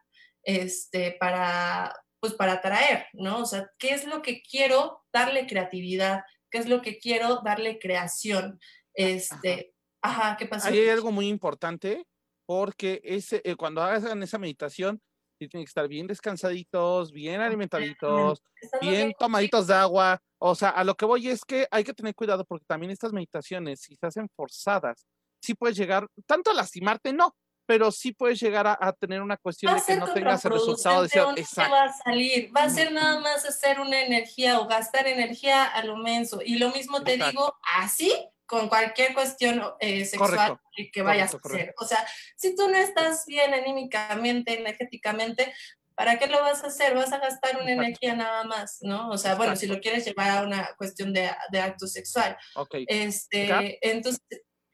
este, 0.43 1.15
para, 1.19 1.95
pues 2.19 2.34
para 2.34 2.53
atraer, 2.53 3.07
¿no? 3.13 3.39
O 3.39 3.45
sea, 3.45 3.69
¿qué 3.78 3.89
es 3.89 4.05
lo 4.05 4.21
que 4.21 4.41
quiero 4.41 5.03
darle 5.11 5.47
creatividad? 5.47 6.21
¿Qué 6.49 6.59
es 6.59 6.67
lo 6.67 6.82
que 6.82 6.97
quiero 6.97 7.41
darle 7.43 7.80
creación? 7.80 8.59
Este, 8.93 9.73
ajá, 10.01 10.38
¿qué 10.38 10.45
pasa? 10.45 10.69
hay 10.69 10.89
algo 10.89 11.11
muy 11.11 11.28
importante 11.28 12.05
porque 12.45 13.01
ese, 13.03 13.41
eh, 13.43 13.55
cuando 13.55 13.81
hagan 13.81 14.21
esa 14.23 14.37
meditación, 14.37 15.01
tienen 15.37 15.65
que 15.65 15.69
estar 15.69 15.87
bien 15.87 16.07
descansaditos, 16.07 17.11
bien 17.11 17.41
alimentaditos, 17.41 18.41
bien 18.81 19.13
tomaditos 19.17 19.67
de 19.67 19.73
agua. 19.73 20.21
O 20.39 20.55
sea, 20.55 20.69
a 20.69 20.83
lo 20.83 20.95
que 20.95 21.05
voy 21.05 21.27
es 21.27 21.43
que 21.43 21.67
hay 21.71 21.83
que 21.83 21.93
tener 21.93 22.15
cuidado 22.15 22.45
porque 22.45 22.65
también 22.65 22.91
estas 22.91 23.11
meditaciones, 23.11 23.81
si 23.81 23.95
se 23.95 24.05
hacen 24.05 24.29
forzadas, 24.35 25.05
sí 25.41 25.53
puedes 25.53 25.77
llegar, 25.77 26.07
tanto 26.25 26.51
a 26.51 26.53
lastimarte, 26.53 27.13
no, 27.13 27.35
pero 27.65 27.91
sí 27.91 28.11
puedes 28.11 28.39
llegar 28.39 28.67
a, 28.67 28.93
tener 28.93 29.21
una 29.21 29.37
cuestión 29.37 29.75
de 29.75 29.81
que 29.81 29.97
no 29.97 30.13
tengas 30.13 30.45
el 30.45 30.51
resultado 30.51 31.01
de 31.01 31.09
ser 31.09 31.25
exacto. 31.35 31.73
va 31.73 31.83
a 31.85 31.93
salir, 31.93 32.55
va 32.55 32.63
a 32.63 32.69
ser 32.69 32.91
nada 32.91 33.19
más 33.19 33.43
hacer 33.45 33.79
una 33.79 34.01
energía 34.01 34.59
o 34.59 34.67
gastar 34.67 35.07
energía 35.07 35.65
a 35.65 35.83
lo 35.83 35.97
menso. 35.97 36.41
Y 36.45 36.59
lo 36.59 36.69
mismo 36.69 37.01
te 37.01 37.17
digo, 37.17 37.57
así 37.75 38.13
con 38.45 38.69
cualquier 38.69 39.13
cuestión 39.13 39.61
eh, 39.79 40.05
sexual 40.05 40.59
que 40.91 41.01
vayas 41.01 41.33
a 41.33 41.37
hacer. 41.37 41.73
O 41.77 41.85
sea, 41.85 42.05
si 42.35 42.55
tú 42.55 42.67
no 42.67 42.77
estás 42.77 43.25
bien 43.25 43.53
anímicamente, 43.53 44.59
energéticamente, 44.59 45.53
¿para 45.95 46.19
qué 46.19 46.27
lo 46.27 46.41
vas 46.41 46.63
a 46.63 46.67
hacer? 46.67 46.95
Vas 46.95 47.11
a 47.13 47.19
gastar 47.19 47.59
una 47.61 47.71
energía 47.71 48.15
nada 48.15 48.43
más, 48.43 48.79
¿no? 48.81 49.09
O 49.09 49.17
sea, 49.17 49.35
bueno, 49.35 49.55
si 49.55 49.67
lo 49.67 49.79
quieres 49.79 50.05
llevar 50.05 50.29
a 50.29 50.43
una 50.43 50.69
cuestión 50.77 51.13
de, 51.13 51.29
de 51.51 51.59
acto 51.59 51.87
sexual. 51.87 52.37
Ok. 52.55 52.75
Este, 52.87 53.79
entonces, 53.81 54.21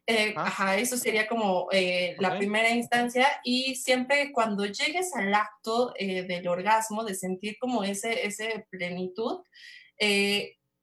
eh, 0.07 0.33
ah. 0.35 0.47
ajá, 0.47 0.77
eso 0.77 0.97
sería 0.97 1.27
como 1.27 1.67
eh, 1.71 2.15
la 2.19 2.37
primera 2.37 2.71
instancia 2.71 3.27
y 3.43 3.75
siempre 3.75 4.31
cuando 4.33 4.65
llegues 4.65 5.15
al 5.15 5.33
acto 5.33 5.93
del 5.97 6.47
orgasmo, 6.47 7.03
de 7.03 7.15
sentir 7.15 7.57
como 7.59 7.83
ese, 7.83 8.25
ese 8.25 8.65
plenitud, 8.69 9.43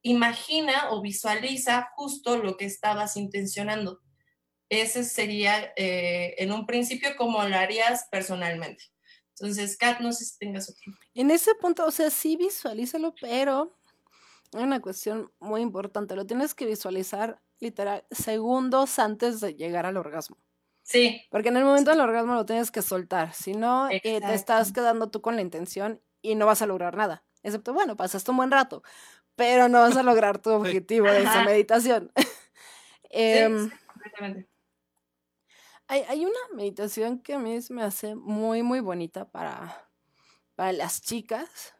imagina 0.01 0.89
o 0.91 1.01
visualiza 1.01 1.89
justo 1.95 2.37
lo 2.37 2.57
que 2.57 2.65
estabas 2.65 3.17
intencionando. 3.17 4.01
Ese 4.69 5.03
sería 5.03 5.73
eh, 5.75 6.35
en 6.37 6.51
un 6.51 6.65
principio 6.65 7.15
como 7.17 7.43
lo 7.43 7.55
harías 7.55 8.07
personalmente. 8.11 8.83
Entonces, 9.39 9.77
Kat, 9.77 9.99
no 9.99 10.11
sé 10.11 10.25
si 10.25 10.37
tengas 10.37 10.69
otro. 10.69 10.93
En 11.13 11.31
ese 11.31 11.55
punto, 11.55 11.85
o 11.85 11.91
sea, 11.91 12.09
sí 12.09 12.35
visualízalo, 12.35 13.15
pero 13.19 13.77
hay 14.53 14.63
una 14.63 14.81
cuestión 14.81 15.31
muy 15.39 15.61
importante. 15.61 16.15
Lo 16.15 16.25
tienes 16.25 16.53
que 16.53 16.65
visualizar 16.65 17.41
literal 17.59 18.05
segundos 18.11 18.99
antes 18.99 19.39
de 19.39 19.55
llegar 19.55 19.85
al 19.85 19.97
orgasmo. 19.97 20.37
Sí. 20.83 21.21
Porque 21.29 21.49
en 21.49 21.57
el 21.57 21.65
momento 21.65 21.91
del 21.91 21.99
orgasmo 21.99 22.33
lo 22.33 22.45
tienes 22.45 22.71
que 22.71 22.81
soltar, 22.81 23.33
si 23.33 23.53
no, 23.53 23.89
eh, 23.89 24.01
te 24.01 24.33
estás 24.33 24.73
quedando 24.73 25.09
tú 25.09 25.21
con 25.21 25.35
la 25.35 25.41
intención 25.41 26.01
y 26.21 26.35
no 26.35 26.45
vas 26.45 26.61
a 26.61 26.67
lograr 26.67 26.97
nada. 26.97 27.23
Excepto, 27.43 27.73
bueno, 27.73 27.95
pasaste 27.95 28.31
un 28.31 28.37
buen 28.37 28.51
rato, 28.51 28.83
pero 29.39 29.69
no 29.69 29.79
vas 29.79 29.95
a 29.95 30.03
lograr 30.03 30.37
tu 30.39 30.49
objetivo 30.51 31.07
de 31.07 31.21
esa 31.21 31.43
meditación. 31.45 32.11
Em, 33.11 33.71
completamente. 33.87 34.47
Hay, 35.87 36.03
hay, 36.07 36.25
una 36.25 36.37
meditación 36.53 37.23
que 37.23 37.33
a 37.33 37.39
mí 37.39 37.57
me 37.71 37.81
hace 37.81 38.13
muy, 38.13 38.61
muy 38.61 38.81
bonita 38.81 39.27
para, 39.31 39.89
para 40.53 40.73
las 40.73 41.01
chicas. 41.01 41.73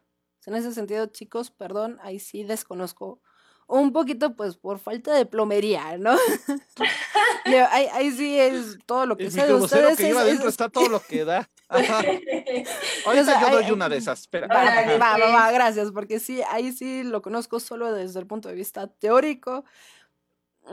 En 0.47 0.55
ese 0.55 0.73
sentido, 0.73 1.05
chicos, 1.05 1.51
perdón, 1.51 1.99
ahí 2.01 2.17
sí 2.17 2.43
desconozco 2.43 3.21
un 3.67 3.93
poquito 3.93 4.35
pues 4.35 4.57
por 4.57 4.79
falta 4.79 5.13
de 5.13 5.27
plomería, 5.27 5.99
¿no? 5.99 6.17
ahí, 7.45 7.87
ahí, 7.93 8.11
sí 8.11 8.39
es 8.39 8.79
todo 8.87 9.05
lo 9.05 9.15
que 9.15 9.29
sé 9.29 9.45
de 9.45 9.53
ustedes. 9.53 9.97
que 9.97 10.05
lleva 10.05 10.21
adentro 10.21 10.49
está 10.49 10.69
todo 10.69 10.89
lo 10.89 10.99
que 10.99 11.25
da. 11.25 11.47
Ahorita 11.69 13.41
yo 13.41 13.49
doy 13.51 13.71
una 13.71 13.87
de 13.87 13.97
esas. 13.97 14.21
Espera. 14.21 14.47
Va, 14.47 15.17
va, 15.17 15.31
va, 15.31 15.51
gracias, 15.51 15.91
porque 15.91 16.19
sí, 16.19 16.41
ahí 16.49 16.71
sí 16.71 17.03
lo 17.03 17.21
conozco 17.21 17.59
solo 17.59 17.93
desde 17.93 18.19
el 18.19 18.27
punto 18.27 18.49
de 18.49 18.55
vista 18.55 18.87
teórico. 18.87 19.63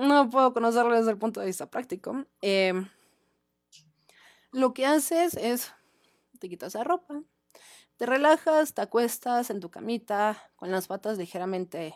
No 0.00 0.30
puedo 0.30 0.52
conocerlo 0.54 0.94
desde 0.94 1.10
el 1.10 1.18
punto 1.18 1.40
de 1.40 1.46
vista 1.46 1.70
práctico. 1.70 2.24
Em, 2.40 2.88
lo 4.52 4.72
que 4.72 4.86
haces 4.86 5.34
es, 5.34 5.72
te 6.40 6.48
quitas 6.48 6.74
la 6.74 6.84
ropa, 6.84 7.22
te 7.98 8.06
relajas, 8.06 8.72
te 8.72 8.80
acuestas 8.80 9.50
en 9.50 9.60
tu 9.60 9.70
camita 9.70 10.50
con 10.56 10.70
las 10.70 10.86
patas 10.86 11.18
ligeramente 11.18 11.94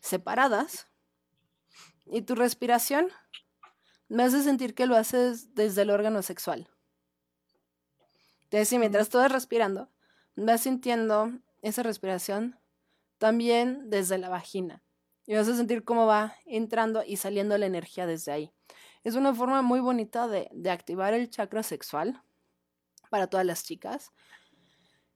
separadas 0.00 0.86
y 2.04 2.22
tu 2.22 2.36
respiración 2.36 3.08
me 4.08 4.22
hace 4.22 4.42
sentir 4.42 4.74
que 4.74 4.86
lo 4.86 4.96
haces 4.96 5.54
desde 5.54 5.82
el 5.82 5.90
órgano 5.90 6.22
sexual. 6.22 6.68
Entonces, 8.56 8.78
mientras 8.78 9.10
tú 9.10 9.18
vas 9.18 9.30
respirando, 9.30 9.90
vas 10.34 10.62
sintiendo 10.62 11.30
esa 11.60 11.82
respiración 11.82 12.58
también 13.18 13.90
desde 13.90 14.16
la 14.16 14.30
vagina. 14.30 14.82
Y 15.26 15.34
vas 15.34 15.46
a 15.46 15.54
sentir 15.54 15.84
cómo 15.84 16.06
va 16.06 16.36
entrando 16.46 17.04
y 17.06 17.18
saliendo 17.18 17.58
la 17.58 17.66
energía 17.66 18.06
desde 18.06 18.32
ahí. 18.32 18.52
Es 19.04 19.14
una 19.14 19.34
forma 19.34 19.60
muy 19.60 19.80
bonita 19.80 20.26
de, 20.26 20.48
de 20.52 20.70
activar 20.70 21.12
el 21.12 21.28
chakra 21.28 21.62
sexual 21.62 22.22
para 23.10 23.26
todas 23.26 23.44
las 23.44 23.62
chicas. 23.62 24.10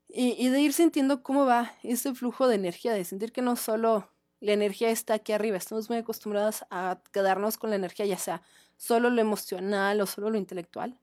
Y, 0.06 0.34
y, 0.38 0.50
de 0.50 0.60
ir 0.60 0.74
sintiendo 0.74 1.22
cómo 1.22 1.46
va 1.46 1.72
ese 1.82 2.14
flujo 2.14 2.46
de 2.46 2.56
energía, 2.56 2.92
de 2.92 3.06
sentir 3.06 3.32
que 3.32 3.40
no 3.40 3.56
solo 3.56 4.12
la 4.40 4.52
energía 4.52 4.90
está 4.90 5.14
aquí 5.14 5.32
arriba. 5.32 5.56
Estamos 5.56 5.88
muy 5.88 5.96
acostumbrados 5.96 6.66
a 6.68 7.00
quedarnos 7.10 7.56
con 7.56 7.70
la 7.70 7.76
energía, 7.76 8.04
ya 8.04 8.18
sea 8.18 8.42
solo 8.76 9.08
lo 9.08 9.22
emocional 9.22 9.98
o 10.02 10.04
solo 10.04 10.28
lo 10.28 10.36
intelectual. 10.36 11.00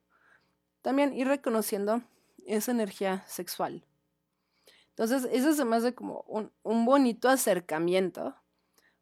También 0.83 1.15
ir 1.15 1.27
reconociendo 1.27 2.03
esa 2.47 2.71
energía 2.71 3.23
sexual. 3.27 3.85
Entonces, 4.89 5.27
eso 5.31 5.53
se 5.53 5.65
me 5.65 5.75
hace 5.75 5.93
como 5.93 6.21
un, 6.27 6.51
un 6.63 6.85
bonito 6.85 7.29
acercamiento, 7.29 8.35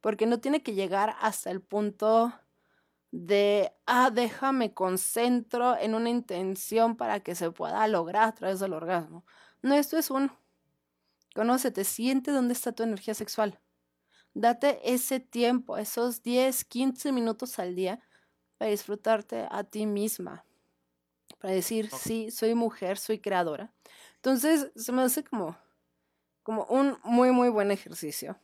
porque 0.01 0.25
no 0.25 0.39
tiene 0.39 0.61
que 0.61 0.73
llegar 0.73 1.15
hasta 1.21 1.51
el 1.51 1.61
punto 1.61 2.33
de, 3.11 3.71
ah, 3.85 4.11
déjame 4.11 4.73
concentro 4.73 5.77
en 5.77 5.95
una 5.95 6.09
intención 6.09 6.97
para 6.97 7.21
que 7.21 7.33
se 7.33 7.49
pueda 7.49 7.87
lograr 7.87 8.23
a 8.23 8.35
través 8.35 8.59
del 8.59 8.73
orgasmo. 8.73 9.25
No, 9.61 9.73
esto 9.73 9.97
es 9.97 10.11
un, 10.11 10.31
conócete, 11.33 11.85
siente 11.85 12.31
dónde 12.31 12.53
está 12.53 12.73
tu 12.73 12.83
energía 12.83 13.13
sexual. 13.13 13.59
Date 14.33 14.81
ese 14.83 15.21
tiempo, 15.21 15.77
esos 15.77 16.21
10, 16.23 16.65
15 16.65 17.13
minutos 17.13 17.57
al 17.57 17.73
día 17.73 18.01
para 18.57 18.71
disfrutarte 18.71 19.47
a 19.49 19.63
ti 19.63 19.85
misma. 19.85 20.45
Para 21.45 21.53
decir, 21.53 21.91
sí, 21.91 22.31
soy 22.31 22.55
mujer, 22.55 22.97
soy 22.97 23.19
creadora. 23.19 23.71
Entonces, 24.15 24.71
se 24.75 24.91
me 24.91 25.03
hace 25.03 25.23
como, 25.23 25.55
como 26.41 26.63
un 26.63 26.97
muy, 27.03 27.29
muy 27.31 27.49
buen 27.49 27.69
ejercicio. 27.69 28.39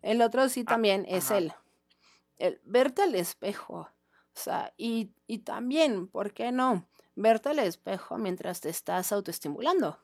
El 0.00 0.22
otro 0.22 0.48
sí 0.48 0.62
ah, 0.66 0.70
también 0.70 1.04
es 1.06 1.30
el, 1.30 1.52
el 2.38 2.62
verte 2.64 3.02
al 3.02 3.14
espejo. 3.14 3.80
O 3.80 3.90
sea, 4.32 4.72
y, 4.78 5.12
y 5.26 5.40
también, 5.40 6.08
¿por 6.08 6.32
qué 6.32 6.50
no? 6.50 6.88
Verte 7.14 7.50
al 7.50 7.58
espejo 7.58 8.16
mientras 8.16 8.62
te 8.62 8.70
estás 8.70 9.12
autoestimulando. 9.12 10.02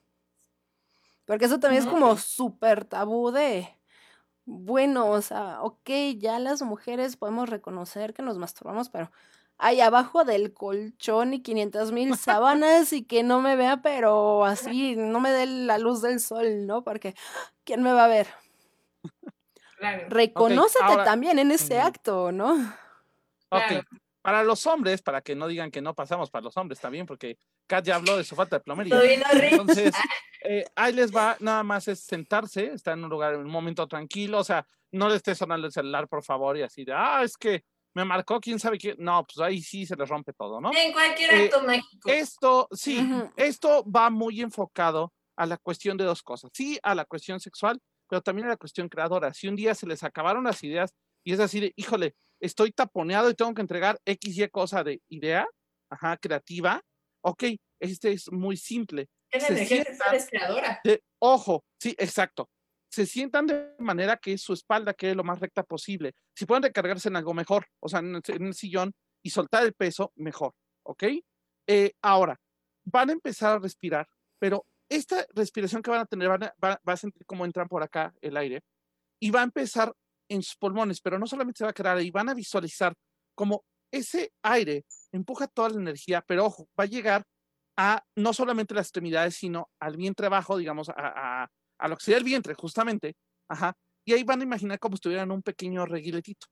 Porque 1.25 1.47
eso 1.47 1.59
también 1.59 1.85
es 1.85 1.89
como 1.89 2.19
súper 2.19 2.85
tabú 2.85 3.31
de, 3.31 3.79
bueno, 4.45 5.09
o 5.09 5.23
sea, 5.23 5.63
ok, 5.63 5.89
ya 6.19 6.39
las 6.39 6.61
mujeres 6.61 7.17
podemos 7.17 7.49
reconocer 7.49 8.13
que 8.13 8.21
nos 8.21 8.37
masturbamos, 8.37 8.91
pero 8.91 9.11
ahí 9.59 9.81
abajo 9.81 10.25
del 10.25 10.53
colchón 10.53 11.35
y 11.35 11.43
500 11.43 11.93
mil 11.93 12.17
sábanas 12.17 12.93
y 12.93 13.05
que 13.05 13.23
no 13.23 13.41
me 13.41 13.57
vea, 13.57 13.83
pero 13.83 14.45
así, 14.45 14.97
no 14.97 15.21
me 15.21 15.31
dé 15.31 15.47
la 15.47 15.79
luz 15.79 16.03
del 16.03 16.21
sol, 16.21 16.67
¿no? 16.67 16.83
Porque, 16.83 17.15
¿quién 17.65 17.83
me 17.83 17.93
va 17.93 18.05
a 18.05 18.09
ver? 18.09 18.29
Claro. 19.79 20.07
Reconócete 20.09 20.97
también 21.05 21.39
en 21.39 21.51
ese 21.51 21.81
acto, 21.81 22.33
¿no? 22.33 22.55
Ok, 23.51 23.85
para 24.23 24.43
los 24.43 24.67
hombres, 24.67 25.03
para 25.03 25.21
que 25.21 25.35
no 25.35 25.47
digan 25.47 25.71
que 25.71 25.83
no 25.83 25.95
pasamos 25.95 26.31
para 26.31 26.45
los 26.45 26.57
hombres 26.57 26.81
también, 26.81 27.05
porque 27.05 27.37
Kat 27.67 27.85
ya 27.85 27.97
habló 27.97 28.17
de 28.17 28.25
su 28.25 28.35
falta 28.35 28.57
de 28.57 28.61
plomería. 28.61 28.99
Entonces, 29.03 29.95
eh, 30.45 30.65
ahí 30.75 30.95
les 30.95 31.15
va, 31.15 31.37
nada 31.41 31.63
más 31.63 31.89
es 31.89 32.01
sentarse, 32.01 32.73
estar 32.73 32.97
en 32.97 33.05
un 33.05 33.11
lugar, 33.11 33.35
en 33.35 33.41
un 33.41 33.51
momento 33.51 33.87
tranquilo, 33.87 34.39
o 34.39 34.45
sea, 34.45 34.67
no 34.93 35.11
le 35.11 35.17
estés 35.17 35.37
sonando 35.37 35.67
el 35.67 35.73
celular, 35.75 36.09
por 36.09 36.23
favor, 36.23 36.57
y 36.57 36.63
así 36.63 36.85
de, 36.85 36.95
ah, 36.95 37.21
es 37.23 37.37
que 37.37 37.65
me 37.95 38.05
marcó 38.05 38.41
quién 38.41 38.59
sabe 38.59 38.79
quién. 38.79 38.97
No, 38.99 39.25
pues 39.25 39.39
ahí 39.45 39.63
sí 39.63 39.87
se 39.87 39.97
les 39.97 40.09
rompe 40.09 40.33
todo, 40.33 40.61
¿no? 40.61 40.71
En 40.75 40.93
cualquier 40.93 41.33
eh, 41.33 41.45
acto 41.45 41.63
mágico. 41.63 42.11
Esto, 42.11 42.69
sí, 42.73 43.09
esto 43.37 43.85
va 43.91 44.11
muy 44.11 44.41
enfocado 44.41 45.13
a 45.37 45.47
la 45.47 45.57
cuestión 45.57 45.97
de 45.97 46.05
dos 46.05 46.23
cosas. 46.23 46.51
Sí, 46.53 46.79
a 46.83 46.95
la 46.95 47.05
cuestión 47.05 47.41
sexual, 47.41 47.81
pero 48.09 48.21
también 48.23 48.47
a 48.47 48.51
la 48.51 48.57
cuestión 48.57 48.89
creadora. 48.89 49.33
Si 49.33 49.49
un 49.49 49.57
día 49.57 49.75
se 49.75 49.87
les 49.87 50.03
acabaron 50.03 50.45
las 50.45 50.63
ideas 50.65 50.93
y 51.25 51.33
es 51.33 51.41
así 51.41 51.61
de, 51.61 51.73
híjole, 51.77 52.15
estoy 52.41 52.73
taponeado 52.73 53.31
y 53.31 53.35
tengo 53.35 53.55
que 53.55 53.63
entregar 53.63 53.99
X, 54.05 54.37
Y 54.37 54.49
cosa 54.49 54.85
de 54.85 55.01
idea, 55.09 55.47
ajá, 55.91 56.17
creativa. 56.17 56.83
Ok, 57.23 57.45
este 57.81 58.13
es 58.13 58.31
muy 58.31 58.57
simple. 58.57 59.09
Es 59.31 59.49
energía 59.49 59.85
sexual 59.85 60.15
es 60.15 60.29
creadora. 60.29 60.81
ojo, 61.19 61.65
sí, 61.81 61.95
exacto. 61.99 62.49
Se 62.95 63.07
sientan 63.07 63.47
de 63.49 63.75
manera 63.81 64.17
que 64.17 64.39
su 64.39 64.53
espalda 64.53 64.95
quede 64.95 65.17
lo 65.17 65.25
más 65.25 65.41
recta 65.41 65.65
posible. 65.65 66.13
Si 66.33 66.47
pueden 66.47 66.63
recargarse 66.63 67.09
en 67.09 67.17
algo 67.17 67.35
mejor, 67.35 67.67
o 67.81 67.89
sea, 67.89 67.99
en 67.99 68.15
el, 68.15 68.55
sillón 68.55 68.93
y 69.21 69.31
soltar 69.31 69.65
el 69.65 69.75
peso, 69.75 70.13
mejor. 70.15 70.53
¿Ok? 70.85 71.03
Eh, 71.67 71.93
ahora, 72.03 72.39
van 72.85 73.11
a 73.11 73.15
empezar 73.15 73.57
a 73.57 73.59
respirar, 73.59 74.07
pero 74.39 74.65
esta 74.89 75.27
respiración 75.35 75.83
que 75.83 75.91
van 75.91 76.03
a 76.03 76.07
tener, 76.07 76.29
van 76.29 76.45
a, 76.45 76.55
va 76.63 76.79
a 76.85 76.97
sentir 76.97 77.27
cómo 77.27 77.45
entran 77.45 77.67
por 77.67 77.83
acá 77.83 78.15
el 78.21 78.37
aire 78.37 78.63
y 79.19 79.33
va 79.33 79.41
a 79.41 79.45
empezar 79.45 79.93
en 80.29 80.43
sus 80.43 80.57
pulmones, 80.57 81.01
pero 81.01 81.19
no 81.19 81.27
solamente 81.27 81.59
se 81.59 81.65
va 81.65 81.71
a 81.71 81.75
quedar 81.75 81.97
ahí, 81.97 82.13
van 82.13 82.29
a 82.29 82.35
visualizar 82.35 82.95
como 83.35 83.65
ese 83.91 84.33
aire 84.43 84.85
empuja 85.11 85.49
toda 85.49 85.71
la 85.71 85.81
energía, 85.81 86.23
pero 86.23 86.45
ojo, 86.45 86.69
va 86.79 86.85
a 86.85 86.89
llegar 86.89 87.25
a 87.77 88.05
no 88.15 88.33
solamente 88.33 88.75
las 88.75 88.87
extremidades, 88.87 89.35
sino 89.35 89.69
al 89.81 89.97
vientre 89.97 90.27
abajo, 90.27 90.57
digamos, 90.57 90.89
a, 90.91 91.49
que 91.91 92.05
sería 92.05 92.19
el 92.19 92.25
vientre, 92.25 92.55
justamente, 92.55 93.17
ajá, 93.49 93.77
y 94.05 94.13
ahí 94.13 94.25
van 94.25 94.41
a 94.41 94.45
imaginar 94.45 94.79
como 94.79 94.97
si 94.97 95.09
un 95.09 95.43
pequeño 95.43 95.87
reguiletito, 95.87 96.47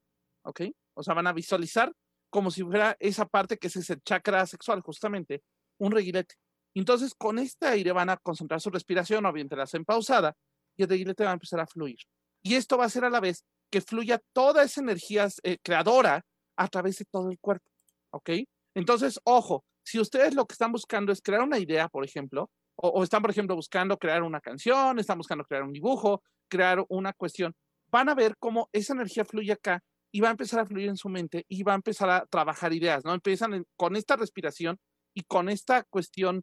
¿ok? 0.44 0.62
O 0.94 1.02
sea, 1.02 1.14
van 1.14 1.26
a 1.26 1.32
visualizar 1.32 1.92
como 2.30 2.50
si 2.50 2.62
fuera 2.62 2.96
esa 2.98 3.26
parte 3.26 3.58
que 3.58 3.66
es 3.66 3.76
ese 3.76 3.98
chakra 4.00 4.46
sexual, 4.46 4.80
justamente, 4.80 5.42
un 5.78 5.92
reguilete. 5.92 6.34
Entonces, 6.74 7.14
con 7.14 7.38
este 7.38 7.66
aire 7.66 7.92
van 7.92 8.08
a 8.08 8.16
concentrar 8.16 8.60
su 8.60 8.70
respiración, 8.70 9.26
o 9.26 9.32
bien 9.32 9.48
te 9.48 9.56
la 9.56 9.64
hacen 9.64 9.84
pausada, 9.84 10.34
y 10.76 10.84
el 10.84 10.88
reguilete 10.88 11.24
va 11.24 11.30
a 11.30 11.34
empezar 11.34 11.60
a 11.60 11.66
fluir. 11.66 11.98
Y 12.42 12.54
esto 12.54 12.78
va 12.78 12.86
a 12.86 12.90
ser 12.90 13.04
a 13.04 13.10
la 13.10 13.20
vez 13.20 13.44
que 13.70 13.82
fluya 13.82 14.20
toda 14.32 14.62
esa 14.62 14.80
energía 14.80 15.28
eh, 15.42 15.58
creadora 15.62 16.24
a 16.56 16.68
través 16.68 16.98
de 16.98 17.04
todo 17.04 17.30
el 17.30 17.38
cuerpo. 17.38 17.64
¿Ok? 18.10 18.30
Entonces, 18.74 19.20
ojo, 19.24 19.64
si 19.84 20.00
ustedes 20.00 20.34
lo 20.34 20.46
que 20.46 20.54
están 20.54 20.72
buscando 20.72 21.12
es 21.12 21.20
crear 21.20 21.42
una 21.42 21.58
idea, 21.58 21.88
por 21.88 22.04
ejemplo, 22.04 22.50
o, 22.76 23.02
están, 23.02 23.22
por 23.22 23.30
ejemplo, 23.30 23.54
buscando 23.54 23.96
crear 23.98 24.22
una 24.22 24.40
canción, 24.40 24.98
están 24.98 25.18
buscando 25.18 25.44
crear 25.44 25.62
un 25.62 25.72
dibujo, 25.72 26.22
crear 26.48 26.84
una 26.88 27.12
cuestión, 27.12 27.54
van 27.90 28.08
a 28.08 28.14
ver 28.14 28.36
cómo 28.38 28.68
esa 28.72 28.94
energía 28.94 29.24
fluye 29.24 29.52
acá 29.52 29.82
y 30.12 30.20
va 30.20 30.28
a 30.28 30.32
empezar 30.32 30.60
a 30.60 30.66
fluir 30.66 30.88
en 30.88 30.96
su 30.96 31.08
mente 31.08 31.44
y 31.48 31.62
va 31.62 31.72
a 31.72 31.76
empezar 31.76 32.10
a 32.10 32.26
trabajar 32.26 32.72
ideas, 32.72 33.04
¿no? 33.04 33.14
Empiezan 33.14 33.64
con 33.76 33.96
esta 33.96 34.16
respiración 34.16 34.78
y 35.14 35.22
con 35.22 35.48
esta 35.48 35.84
cuestión 35.84 36.42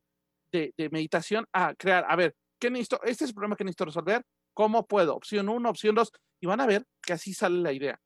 de, 0.51 0.73
meditación 0.91 1.45
a 1.53 1.75
crear, 1.75 2.05
a 2.07 2.15
ver, 2.15 2.36
¿qué 2.59 2.69
necesito? 2.69 3.01
Este 3.03 3.25
es 3.25 3.30
el 3.30 3.36
problema 3.36 3.55
que 3.55 3.63
necesito 3.63 3.86
resolver, 3.86 4.23
¿cómo 4.53 4.88
puedo? 4.88 5.15
Opción 5.15 5.49
uno, 5.49 5.69
opción 5.69 5.95
dos, 5.95 6.11
y 6.41 6.47
van 6.47 6.61
a 6.61 6.65
ver 6.65 6.86
que 7.01 7.13
así 7.13 7.34
sale 7.34 7.59
la 7.59 7.71
idea. 7.71 7.99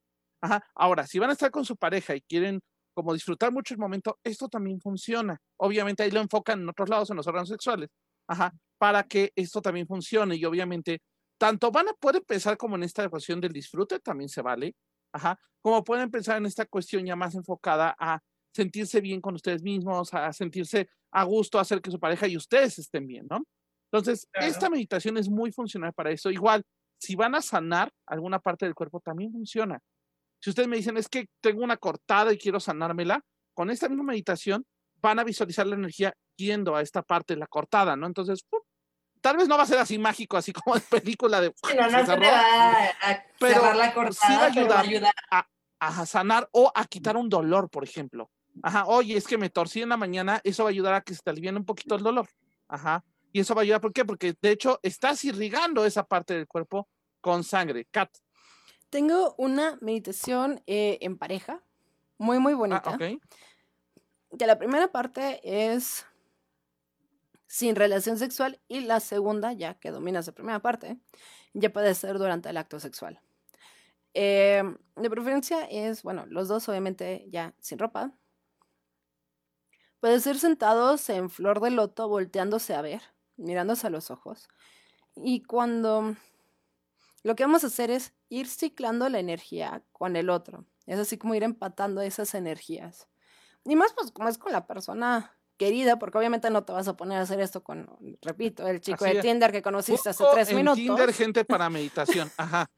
Ahora, 0.75 1.07
si 1.07 1.19
van 1.19 1.29
a 1.29 1.33
estar 1.33 1.51
con 1.51 1.63
su 1.63 1.77
pareja 1.77 2.15
y 2.15 2.21
quieren 2.21 2.59
como 2.93 3.13
disfrutar 3.13 3.51
mucho 3.51 3.73
el 3.73 3.79
momento, 3.79 4.19
esto 4.23 4.49
también 4.49 4.79
funciona. 4.79 5.39
Obviamente 5.57 6.03
ahí 6.03 6.11
lo 6.11 6.19
enfocan 6.19 6.61
en 6.61 6.69
otros 6.69 6.89
lados, 6.89 7.09
en 7.09 7.17
los 7.17 7.27
órganos 7.27 7.49
sexuales, 7.49 7.89
ajá, 8.27 8.53
para 8.77 9.03
que 9.03 9.31
esto 9.35 9.61
también 9.61 9.87
funcione 9.87 10.35
y 10.35 10.45
obviamente 10.45 11.01
tanto 11.37 11.71
van 11.71 11.89
a 11.89 11.93
poder 11.93 12.17
empezar 12.17 12.57
como 12.57 12.75
en 12.75 12.83
esta 12.83 13.03
ecuación 13.03 13.41
del 13.41 13.53
disfrute 13.53 13.99
también 13.99 14.29
se 14.29 14.41
vale, 14.41 14.75
Ajá. 15.13 15.39
Como 15.61 15.83
pueden 15.83 16.11
pensar 16.11 16.37
en 16.37 16.45
esta 16.45 16.65
cuestión 16.65 17.05
ya 17.05 17.15
más 17.15 17.35
enfocada 17.35 17.95
a 17.97 18.19
sentirse 18.53 18.99
bien 18.99 19.21
con 19.21 19.35
ustedes 19.35 19.63
mismos, 19.63 20.13
a 20.13 20.33
sentirse 20.33 20.89
a 21.11 21.23
gusto, 21.23 21.57
a 21.57 21.61
hacer 21.61 21.81
que 21.81 21.91
su 21.91 21.99
pareja 21.99 22.27
y 22.27 22.35
ustedes 22.35 22.79
estén 22.79 23.07
bien, 23.07 23.27
¿no? 23.29 23.43
Entonces, 23.91 24.27
esta 24.33 24.69
meditación 24.69 25.17
es 25.17 25.29
muy 25.29 25.51
funcional 25.51 25.93
para 25.93 26.11
eso. 26.11 26.31
Igual, 26.31 26.63
si 26.99 27.15
van 27.15 27.35
a 27.35 27.41
sanar 27.41 27.93
alguna 28.07 28.39
parte 28.39 28.65
del 28.65 28.73
cuerpo, 28.73 28.99
también 28.99 29.31
funciona. 29.31 29.79
Si 30.41 30.49
ustedes 30.49 30.67
me 30.67 30.77
dicen, 30.77 30.97
es 30.97 31.07
que 31.07 31.27
tengo 31.41 31.63
una 31.63 31.77
cortada 31.77 32.33
y 32.33 32.37
quiero 32.37 32.59
sanármela, 32.59 33.21
con 33.53 33.69
esta 33.69 33.87
misma 33.87 34.03
meditación 34.03 34.65
van 35.03 35.19
a 35.19 35.23
visualizar 35.23 35.67
la 35.67 35.75
energía 35.75 36.15
yendo 36.37 36.75
a 36.75 36.81
esta 36.81 37.03
parte 37.03 37.33
de 37.33 37.39
la 37.41 37.47
cortada, 37.47 37.95
¿no? 37.95 38.07
Entonces, 38.07 38.45
tal 39.21 39.35
vez 39.37 39.47
no 39.49 39.57
va 39.57 39.63
a 39.63 39.67
ser 39.67 39.77
así 39.77 39.99
mágico, 39.99 40.37
así 40.37 40.53
como 40.53 40.77
en 40.77 40.81
película 40.81 41.41
de... 41.41 41.53
no, 41.75 41.89
no 41.89 42.05
se, 42.05 42.15
va 42.15 42.85
a 43.01 43.23
pero 43.37 43.73
la 43.73 43.93
cortada, 43.93 44.51
sí 44.51 44.63
va 44.63 44.77
a 44.77 44.79
ayudar, 44.79 45.13
A, 45.79 46.05
sanar 46.05 46.47
o 46.53 46.71
a 46.73 46.85
quitar 46.85 47.17
un 47.17 47.29
dolor, 47.29 47.69
por 47.69 47.83
ejemplo. 47.83 48.31
Ajá, 48.61 48.85
oye, 48.85 49.17
es 49.17 49.27
que 49.27 49.37
me 49.37 49.49
torcí 49.49 49.81
en 49.81 49.89
la 49.89 49.97
mañana, 49.97 50.39
eso 50.43 50.63
va 50.63 50.69
a 50.69 50.71
ayudar 50.71 50.93
a 50.93 51.01
que 51.01 51.13
se 51.13 51.21
te 51.21 51.29
alivie 51.29 51.51
un 51.51 51.65
poquito 51.65 51.95
el 51.95 52.03
dolor. 52.03 52.29
Ajá. 52.69 53.03
Y 53.33 53.41
eso 53.41 53.53
va 53.53 53.61
a 53.61 53.63
ayudar, 53.63 53.81
¿por 53.81 53.91
qué? 53.91 54.05
Porque 54.05 54.35
de 54.41 54.51
hecho 54.51 54.79
estás 54.83 55.25
irrigando 55.25 55.85
esa 55.85 56.05
parte 56.05 56.33
del 56.35 56.47
cuerpo 56.47 56.87
con 57.19 57.43
sangre. 57.43 57.87
Kat. 57.91 58.09
Tengo 58.89 59.35
una 59.37 59.77
meditación 59.81 60.61
eh, 60.65 60.99
en 61.01 61.17
pareja, 61.17 61.61
muy, 62.17 62.39
muy 62.39 62.53
ah, 62.53 62.57
bonita. 62.57 62.83
Ah, 62.85 62.95
okay. 62.95 63.19
Que 64.37 64.47
la 64.47 64.57
primera 64.57 64.91
parte 64.91 65.41
es 65.43 66.05
sin 67.47 67.75
relación 67.75 68.17
sexual 68.17 68.59
y 68.67 68.81
la 68.81 68.99
segunda, 68.99 69.53
ya 69.53 69.75
que 69.75 69.91
dominas 69.91 70.25
la 70.25 70.33
primera 70.33 70.59
parte, 70.59 70.97
ya 71.53 71.71
puede 71.71 71.93
ser 71.93 72.17
durante 72.17 72.49
el 72.49 72.57
acto 72.57 72.79
sexual. 72.79 73.21
Em, 74.15 74.77
de 74.95 75.09
preferencia 75.09 75.65
es, 75.65 76.03
bueno, 76.03 76.25
los 76.27 76.47
dos 76.47 76.67
obviamente 76.69 77.27
ya 77.29 77.53
sin 77.59 77.79
ropa. 77.79 78.11
Puede 79.99 80.19
ser 80.19 80.37
sentados 80.37 81.09
en 81.09 81.29
flor 81.29 81.61
de 81.61 81.71
loto, 81.71 82.07
volteándose 82.09 82.73
a 82.75 82.81
ver, 82.81 83.01
mirándose 83.37 83.87
a 83.87 83.89
los 83.89 84.11
ojos. 84.11 84.47
Y 85.15 85.43
cuando 85.43 86.15
lo 87.23 87.35
que 87.35 87.43
vamos 87.43 87.63
a 87.63 87.67
hacer 87.67 87.91
es 87.91 88.13
ir 88.29 88.47
ciclando 88.47 89.07
la 89.09 89.19
energía 89.19 89.83
con 89.91 90.15
el 90.15 90.29
otro. 90.29 90.65
Es 90.87 90.99
así 90.99 91.17
como 91.17 91.35
ir 91.35 91.43
empatando 91.43 92.01
esas 92.01 92.33
energías. 92.35 93.07
Y 93.65 93.75
más 93.75 93.93
pues 93.93 94.11
como 94.11 94.29
es 94.29 94.37
con 94.37 94.51
la 94.51 94.67
persona 94.67 95.37
querida, 95.57 95.97
porque 95.99 96.17
obviamente 96.17 96.49
no 96.49 96.63
te 96.63 96.73
vas 96.73 96.87
a 96.87 96.97
poner 96.97 97.19
a 97.19 97.21
hacer 97.21 97.39
esto 97.39 97.63
con, 97.63 97.89
repito, 98.21 98.67
el 98.67 98.81
chico 98.81 99.05
de 99.05 99.21
Tinder 99.21 99.51
que 99.51 99.61
conociste 99.61 100.09
hace 100.09 100.23
tres 100.33 100.49
en 100.49 100.57
minutos. 100.57 100.77
Tinder, 100.77 101.13
gente 101.13 101.45
para 101.45 101.69
meditación, 101.69 102.31
ajá. 102.37 102.69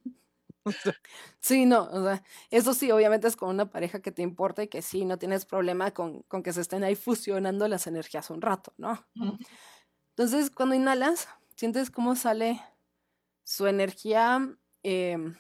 Sí, 1.40 1.66
no, 1.66 1.84
o 1.84 2.04
sea, 2.04 2.24
eso 2.50 2.74
sí, 2.74 2.92
obviamente 2.92 3.28
es 3.28 3.36
con 3.36 3.50
una 3.50 3.70
pareja 3.70 4.02
que 4.02 4.12
te 4.12 4.24
importa 4.24 4.64
y 4.64 4.68
que 4.68 4.82
sí, 4.82 5.06
no 5.06 5.18
tienes 5.18 5.46
problema 5.46 5.92
con, 5.92 6.24
con 6.24 6.42
que 6.42 6.54
se 6.54 6.62
estén 6.62 6.84
ahí 6.84 6.96
fusionando 6.96 7.68
las 7.68 7.86
energías 7.86 8.32
un 8.32 8.42
rato, 8.42 8.74
¿no? 8.78 9.06
Entonces, 10.10 10.50
cuando 10.50 10.74
inhalas, 10.74 11.28
sientes 11.56 11.92
cómo 11.92 12.16
sale 12.16 12.62
su 13.44 13.68
energía 13.68 14.58
em, 14.82 15.36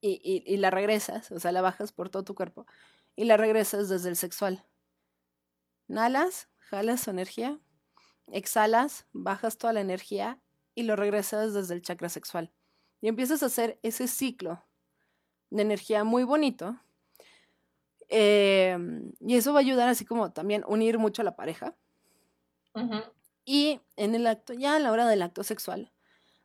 y, 0.00 0.20
y, 0.24 0.52
y 0.52 0.56
la 0.56 0.70
regresas, 0.70 1.30
o 1.30 1.38
sea, 1.38 1.52
la 1.52 1.62
bajas 1.62 1.92
por 1.92 2.10
todo 2.10 2.24
tu 2.24 2.34
cuerpo 2.34 2.66
y 3.16 3.24
la 3.24 3.36
regresas 3.36 3.88
desde 3.88 4.08
el 4.08 4.16
sexual. 4.16 4.64
Inhalas, 5.88 6.48
jalas 6.58 7.02
su 7.02 7.10
energía, 7.10 7.58
exhalas, 8.32 9.06
bajas 9.12 9.58
toda 9.58 9.72
la 9.72 9.80
energía 9.80 10.40
y 10.74 10.84
lo 10.84 10.96
regresas 10.96 11.54
desde 11.54 11.74
el 11.74 11.82
chakra 11.82 12.08
sexual. 12.08 12.52
Y 13.00 13.08
empiezas 13.08 13.42
a 13.42 13.46
hacer 13.46 13.78
ese 13.82 14.08
ciclo 14.08 14.64
de 15.50 15.62
energía 15.62 16.04
muy 16.04 16.24
bonito. 16.24 16.80
Em, 18.08 19.12
y 19.20 19.36
eso 19.36 19.52
va 19.52 19.60
a 19.60 19.62
ayudar 19.62 19.88
así 19.88 20.04
como 20.04 20.32
también 20.32 20.64
unir 20.66 20.98
mucho 20.98 21.22
a 21.22 21.24
la 21.24 21.36
pareja. 21.36 21.76
Y 23.44 23.80
en 23.96 24.14
el 24.16 24.26
acto, 24.26 24.52
ya 24.52 24.74
a 24.74 24.78
la 24.80 24.90
hora 24.90 25.06
del 25.06 25.22
acto 25.22 25.44
sexual, 25.44 25.92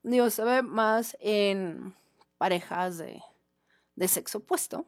digo, 0.03 0.29
se 0.29 0.43
ve 0.43 0.61
más 0.61 1.17
en 1.19 1.95
parejas 2.37 2.99
de, 2.99 3.23
de 3.95 4.07
sexo 4.07 4.39
opuesto 4.39 4.85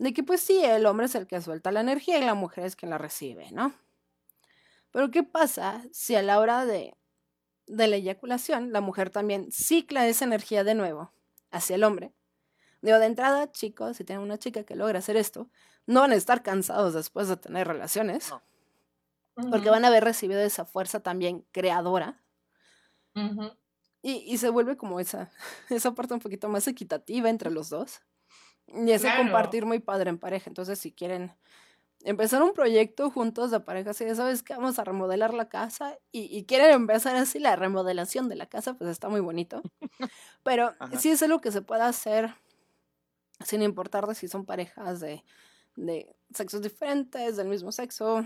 de 0.00 0.14
que 0.14 0.22
pues 0.22 0.40
sí, 0.40 0.64
el 0.64 0.86
hombre 0.86 1.06
es 1.06 1.14
el 1.14 1.26
que 1.26 1.42
suelta 1.42 1.70
la 1.70 1.80
energía 1.80 2.18
y 2.18 2.24
la 2.24 2.32
mujer 2.32 2.64
es 2.64 2.74
quien 2.74 2.88
la 2.88 2.96
recibe, 2.96 3.50
¿no? 3.52 3.74
Pero 4.92 5.10
¿qué 5.10 5.22
pasa 5.22 5.82
si 5.92 6.14
a 6.14 6.22
la 6.22 6.40
hora 6.40 6.64
de, 6.64 6.96
de 7.66 7.86
la 7.86 7.96
eyaculación 7.96 8.72
la 8.72 8.80
mujer 8.80 9.10
también 9.10 9.52
cicla 9.52 10.08
esa 10.08 10.24
energía 10.24 10.64
de 10.64 10.74
nuevo 10.74 11.12
hacia 11.50 11.76
el 11.76 11.84
hombre? 11.84 12.14
Digo, 12.80 12.98
de 12.98 13.04
entrada, 13.04 13.52
chicos, 13.52 13.98
si 13.98 14.04
tienen 14.04 14.24
una 14.24 14.38
chica 14.38 14.64
que 14.64 14.74
logra 14.74 15.00
hacer 15.00 15.18
esto, 15.18 15.50
no 15.84 16.00
van 16.00 16.12
a 16.12 16.16
estar 16.16 16.42
cansados 16.42 16.94
después 16.94 17.28
de 17.28 17.36
tener 17.36 17.68
relaciones, 17.68 18.32
porque 19.50 19.68
van 19.68 19.84
a 19.84 19.88
haber 19.88 20.02
recibido 20.02 20.40
esa 20.40 20.64
fuerza 20.64 21.00
también 21.00 21.44
creadora. 21.52 22.24
y, 24.02 24.12
y, 24.12 24.38
se 24.38 24.48
vuelve 24.48 24.78
como 24.78 24.98
esa, 24.98 25.30
esa 25.68 25.94
parte 25.94 26.14
un 26.14 26.20
poquito 26.20 26.48
más 26.48 26.66
equitativa 26.68 27.28
entre 27.28 27.50
los 27.50 27.68
dos. 27.68 28.00
Y 28.74 28.90
ese 28.92 29.08
compartir 29.16 29.66
muy 29.66 29.80
padre 29.80 30.10
en 30.10 30.18
pareja. 30.18 30.48
Entonces, 30.48 30.78
si 30.78 30.92
quieren 30.92 31.32
empezar 32.04 32.42
un 32.42 32.52
proyecto 32.52 33.10
juntos 33.10 33.50
de 33.50 33.60
pareja, 33.60 33.92
si 33.92 34.04
ya 34.04 34.14
sabes 34.14 34.42
que 34.42 34.54
vamos 34.54 34.78
a 34.78 34.84
remodelar 34.84 35.34
la 35.34 35.48
casa 35.48 35.98
y, 36.12 36.44
quieren 36.44 36.70
empezar 36.72 37.16
así 37.16 37.38
la 37.38 37.56
remodelación 37.56 38.28
de 38.28 38.36
la 38.36 38.46
casa, 38.46 38.74
pues 38.74 38.90
está 38.90 39.08
muy 39.08 39.20
bonito. 39.20 39.62
Pero 40.42 40.74
sí 40.98 41.10
es 41.10 41.22
algo 41.22 41.40
que 41.40 41.52
se 41.52 41.62
puede 41.62 41.82
hacer 41.82 42.34
sin 43.44 43.62
importar 43.62 44.06
de 44.06 44.14
si 44.14 44.28
son 44.28 44.44
parejas 44.44 45.00
de, 45.00 45.24
de 45.76 46.14
sexos 46.34 46.62
diferentes, 46.62 47.36
del 47.36 47.48
mismo 47.48 47.72
sexo. 47.72 48.24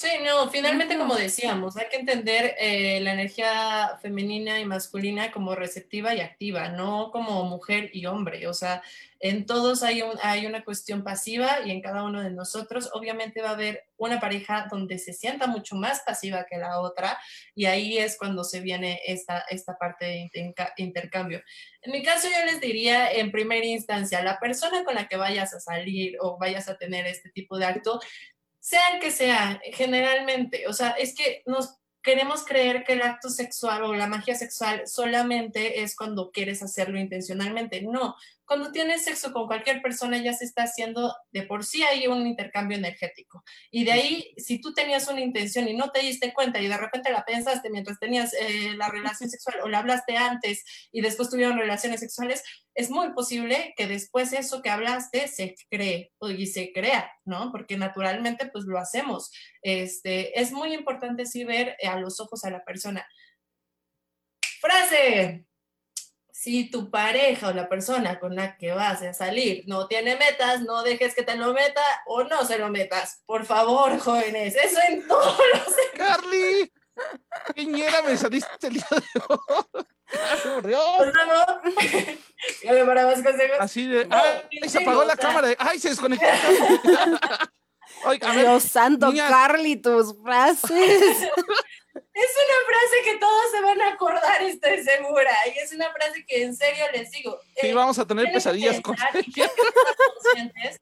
Sí, 0.00 0.06
no, 0.24 0.48
finalmente 0.48 0.96
como 0.96 1.16
decíamos, 1.16 1.76
hay 1.76 1.88
que 1.90 1.96
entender 1.96 2.54
eh, 2.60 3.00
la 3.00 3.14
energía 3.14 3.98
femenina 4.00 4.60
y 4.60 4.64
masculina 4.64 5.32
como 5.32 5.56
receptiva 5.56 6.14
y 6.14 6.20
activa, 6.20 6.68
no 6.68 7.10
como 7.10 7.42
mujer 7.46 7.90
y 7.92 8.06
hombre. 8.06 8.46
O 8.46 8.54
sea, 8.54 8.80
en 9.18 9.44
todos 9.44 9.82
hay, 9.82 10.02
un, 10.02 10.12
hay 10.22 10.46
una 10.46 10.62
cuestión 10.62 11.02
pasiva 11.02 11.62
y 11.66 11.72
en 11.72 11.82
cada 11.82 12.04
uno 12.04 12.22
de 12.22 12.30
nosotros 12.30 12.90
obviamente 12.92 13.42
va 13.42 13.48
a 13.48 13.54
haber 13.54 13.88
una 13.96 14.20
pareja 14.20 14.68
donde 14.70 14.98
se 15.00 15.12
sienta 15.12 15.48
mucho 15.48 15.74
más 15.74 16.02
pasiva 16.06 16.46
que 16.48 16.58
la 16.58 16.78
otra 16.78 17.18
y 17.56 17.64
ahí 17.64 17.98
es 17.98 18.16
cuando 18.16 18.44
se 18.44 18.60
viene 18.60 19.00
esta, 19.04 19.40
esta 19.50 19.76
parte 19.76 20.04
de 20.04 20.54
intercambio. 20.76 21.42
En 21.82 21.90
mi 21.90 22.04
caso 22.04 22.28
yo 22.28 22.46
les 22.46 22.60
diría 22.60 23.10
en 23.10 23.32
primera 23.32 23.66
instancia, 23.66 24.22
la 24.22 24.38
persona 24.38 24.84
con 24.84 24.94
la 24.94 25.08
que 25.08 25.16
vayas 25.16 25.52
a 25.54 25.58
salir 25.58 26.16
o 26.20 26.38
vayas 26.38 26.68
a 26.68 26.78
tener 26.78 27.04
este 27.06 27.30
tipo 27.30 27.58
de 27.58 27.64
acto, 27.64 28.00
sea 28.60 28.98
que 29.00 29.10
sea, 29.10 29.60
generalmente, 29.72 30.66
o 30.66 30.72
sea, 30.72 30.90
es 30.90 31.14
que 31.14 31.42
nos 31.46 31.76
queremos 32.02 32.44
creer 32.44 32.84
que 32.84 32.94
el 32.94 33.02
acto 33.02 33.28
sexual 33.28 33.82
o 33.82 33.94
la 33.94 34.06
magia 34.06 34.34
sexual 34.34 34.86
solamente 34.86 35.82
es 35.82 35.94
cuando 35.94 36.30
quieres 36.30 36.62
hacerlo 36.62 36.98
intencionalmente. 36.98 37.82
No, 37.82 38.16
cuando 38.48 38.72
tienes 38.72 39.04
sexo 39.04 39.30
con 39.30 39.46
cualquier 39.46 39.82
persona 39.82 40.16
ya 40.16 40.32
se 40.32 40.46
está 40.46 40.62
haciendo 40.62 41.14
de 41.32 41.42
por 41.42 41.66
sí 41.66 41.82
hay 41.82 42.06
un 42.06 42.26
intercambio 42.26 42.78
energético. 42.78 43.44
Y 43.70 43.84
de 43.84 43.92
ahí, 43.92 44.34
si 44.38 44.58
tú 44.58 44.72
tenías 44.72 45.06
una 45.06 45.20
intención 45.20 45.68
y 45.68 45.76
no 45.76 45.90
te 45.90 46.00
diste 46.00 46.32
cuenta 46.32 46.58
y 46.58 46.66
de 46.66 46.78
repente 46.78 47.12
la 47.12 47.26
pensaste 47.26 47.68
mientras 47.68 47.98
tenías 47.98 48.32
eh, 48.32 48.72
la 48.74 48.88
relación 48.88 49.28
sexual 49.28 49.56
o 49.62 49.68
la 49.68 49.80
hablaste 49.80 50.16
antes 50.16 50.64
y 50.90 51.02
después 51.02 51.28
tuvieron 51.28 51.58
relaciones 51.58 52.00
sexuales, 52.00 52.42
es 52.74 52.90
muy 52.90 53.12
posible 53.12 53.74
que 53.76 53.86
después 53.86 54.32
eso 54.32 54.62
que 54.62 54.70
hablaste 54.70 55.28
se 55.28 55.54
cree 55.68 56.10
y 56.22 56.46
se 56.46 56.72
crea, 56.72 57.12
¿no? 57.26 57.52
Porque 57.52 57.76
naturalmente 57.76 58.46
pues 58.46 58.64
lo 58.64 58.78
hacemos. 58.78 59.30
Este, 59.60 60.40
es 60.40 60.52
muy 60.52 60.72
importante 60.72 61.26
sí 61.26 61.44
ver 61.44 61.76
a 61.86 62.00
los 62.00 62.18
ojos 62.18 62.44
a 62.44 62.50
la 62.50 62.64
persona. 62.64 63.06
Frase, 64.60 65.47
si 66.38 66.70
tu 66.70 66.88
pareja 66.88 67.48
o 67.48 67.52
la 67.52 67.68
persona 67.68 68.20
con 68.20 68.36
la 68.36 68.56
que 68.56 68.70
vas 68.70 69.02
a 69.02 69.12
salir 69.12 69.64
no 69.66 69.88
tiene 69.88 70.14
metas, 70.14 70.60
no 70.60 70.84
dejes 70.84 71.12
que 71.12 71.24
te 71.24 71.34
lo 71.34 71.52
meta 71.52 71.82
o 72.06 72.22
no 72.22 72.44
se 72.44 72.60
lo 72.60 72.68
metas. 72.68 73.24
Por 73.26 73.44
favor, 73.44 73.98
jóvenes, 73.98 74.54
eso 74.54 74.78
en 74.88 75.04
todos 75.08 75.36
los... 75.52 75.74
¡Carly! 75.96 76.72
¡Piñera, 77.56 78.02
me 78.02 78.16
saliste 78.16 78.68
el 78.68 78.74
día 78.74 78.86
de 80.62 80.76
hoy! 80.76 81.08
me 82.64 82.84
para 82.84 83.06
más 83.06 83.20
consejos. 83.20 83.56
Así 83.58 83.88
de... 83.88 84.06
¡Ay, 84.08 84.68
se 84.68 84.78
apagó 84.78 85.02
la 85.02 85.16
cámara! 85.16 85.48
¡Ay, 85.58 85.80
se 85.80 85.88
desconectó! 85.88 86.24
Ay, 88.04 88.20
Dios 88.36 88.62
santo, 88.62 89.12
Carly, 89.12 89.74
tus 89.74 90.14
frases. 90.22 91.28
Es 92.12 92.30
una 92.44 92.58
frase 92.66 92.96
que 93.04 93.18
todos 93.18 93.50
se 93.50 93.60
van 93.60 93.80
a 93.82 93.88
acordar, 93.88 94.42
estoy 94.42 94.82
segura. 94.82 95.32
Y 95.54 95.58
es 95.58 95.72
una 95.72 95.90
frase 95.92 96.24
que 96.26 96.42
en 96.42 96.56
serio 96.56 96.84
les 96.92 97.10
digo. 97.10 97.38
Sí, 97.60 97.68
eh, 97.68 97.74
vamos 97.74 97.98
a 97.98 98.06
tener 98.06 98.32
pesadillas 98.32 98.80
con 98.80 98.96
conscientes 98.96 100.80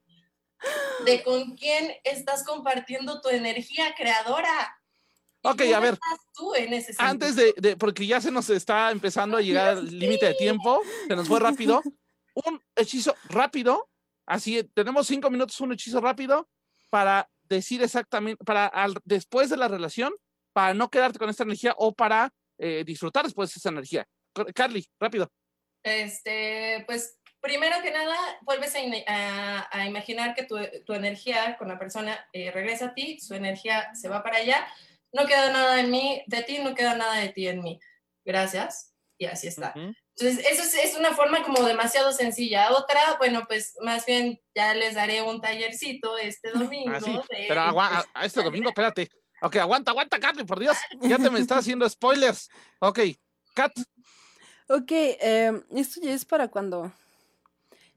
de 1.04 1.22
con 1.22 1.56
quién 1.56 1.94
estás 2.02 2.44
compartiendo 2.44 3.20
tu 3.20 3.28
energía 3.28 3.94
creadora. 3.96 4.80
Ok, 5.42 5.62
a 5.74 5.80
ver. 5.80 5.98
Tú 6.34 6.54
en 6.54 6.72
ese 6.72 6.94
antes 6.98 7.36
de, 7.36 7.54
de, 7.56 7.76
porque 7.76 8.06
ya 8.06 8.20
se 8.20 8.30
nos 8.30 8.50
está 8.50 8.90
empezando 8.90 9.36
a 9.36 9.42
llegar 9.42 9.78
el 9.78 9.98
límite 9.98 10.26
de 10.26 10.34
tiempo, 10.34 10.82
se 11.06 11.14
nos 11.14 11.28
fue 11.28 11.40
rápido. 11.40 11.82
un 12.44 12.60
hechizo 12.74 13.14
rápido, 13.28 13.88
así 14.26 14.62
tenemos 14.74 15.06
cinco 15.06 15.30
minutos, 15.30 15.60
un 15.60 15.72
hechizo 15.72 16.00
rápido 16.00 16.48
para 16.90 17.28
decir 17.44 17.82
exactamente, 17.82 18.44
para 18.44 18.70
después 19.04 19.48
de 19.48 19.56
la 19.56 19.68
relación, 19.68 20.12
para 20.56 20.72
no 20.72 20.88
quedarte 20.88 21.18
con 21.18 21.28
esta 21.28 21.42
energía 21.42 21.74
o 21.76 21.92
para 21.92 22.32
eh, 22.56 22.82
disfrutar 22.86 23.24
después 23.26 23.52
de 23.52 23.58
esa 23.58 23.68
energía. 23.68 24.08
Carly, 24.54 24.86
rápido. 24.98 25.30
Este, 25.82 26.82
pues 26.86 27.18
primero 27.42 27.76
que 27.82 27.90
nada, 27.90 28.16
vuelves 28.40 28.74
a, 28.74 29.84
imaginar 29.86 30.34
que 30.34 30.44
tu, 30.44 30.56
tu, 30.86 30.94
energía 30.94 31.58
con 31.58 31.68
la 31.68 31.78
persona 31.78 32.26
eh, 32.32 32.50
regresa 32.52 32.86
a 32.86 32.94
ti, 32.94 33.20
su 33.20 33.34
energía 33.34 33.94
se 33.94 34.08
va 34.08 34.22
para 34.22 34.38
allá, 34.38 34.66
no 35.12 35.26
queda 35.26 35.52
nada 35.52 35.78
en 35.78 35.90
mí, 35.90 36.24
de 36.26 36.42
ti, 36.42 36.56
no 36.60 36.74
queda 36.74 36.94
nada 36.94 37.16
de 37.16 37.28
ti 37.28 37.48
en 37.48 37.60
mí. 37.60 37.78
Gracias. 38.24 38.94
Y 39.18 39.26
así 39.26 39.48
está. 39.48 39.74
Entonces, 39.76 40.46
eso 40.50 40.62
es, 40.82 40.96
una 40.96 41.12
forma 41.14 41.42
como 41.42 41.62
demasiado 41.64 42.12
sencilla. 42.12 42.72
Otra, 42.72 43.16
bueno, 43.18 43.44
pues 43.46 43.76
más 43.82 44.06
bien 44.06 44.40
ya 44.54 44.72
les 44.72 44.94
daré 44.94 45.20
un 45.20 45.42
tallercito 45.42 46.16
este 46.16 46.48
ah, 46.48 46.58
domingo. 46.58 47.24
Pero 47.28 47.60
aguanta, 47.60 48.06
este 48.22 48.42
domingo, 48.42 48.70
espérate. 48.70 49.10
Ok, 49.42 49.56
aguanta, 49.56 49.90
aguanta, 49.90 50.18
Carly, 50.18 50.44
por 50.44 50.58
Dios. 50.58 50.76
Ya 51.00 51.18
te 51.18 51.30
me 51.30 51.40
estás 51.40 51.58
haciendo 51.58 51.88
spoilers. 51.88 52.50
Ok, 52.78 53.00
Kat. 53.54 53.72
Ok, 54.68 54.90
eh, 54.90 55.62
esto 55.70 56.00
ya 56.02 56.12
es 56.12 56.24
para 56.24 56.48
cuando 56.48 56.92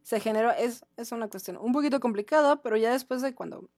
se 0.03 0.19
generó, 0.19 0.51
es, 0.51 0.85
es 0.97 1.11
una 1.11 1.29
cuestión 1.29 1.57
un 1.57 1.71
poquito 1.71 1.99
complicada, 1.99 2.61
pero 2.61 2.77
ya 2.77 2.91
después 2.91 3.21
de 3.21 3.33
cuando 3.33 3.69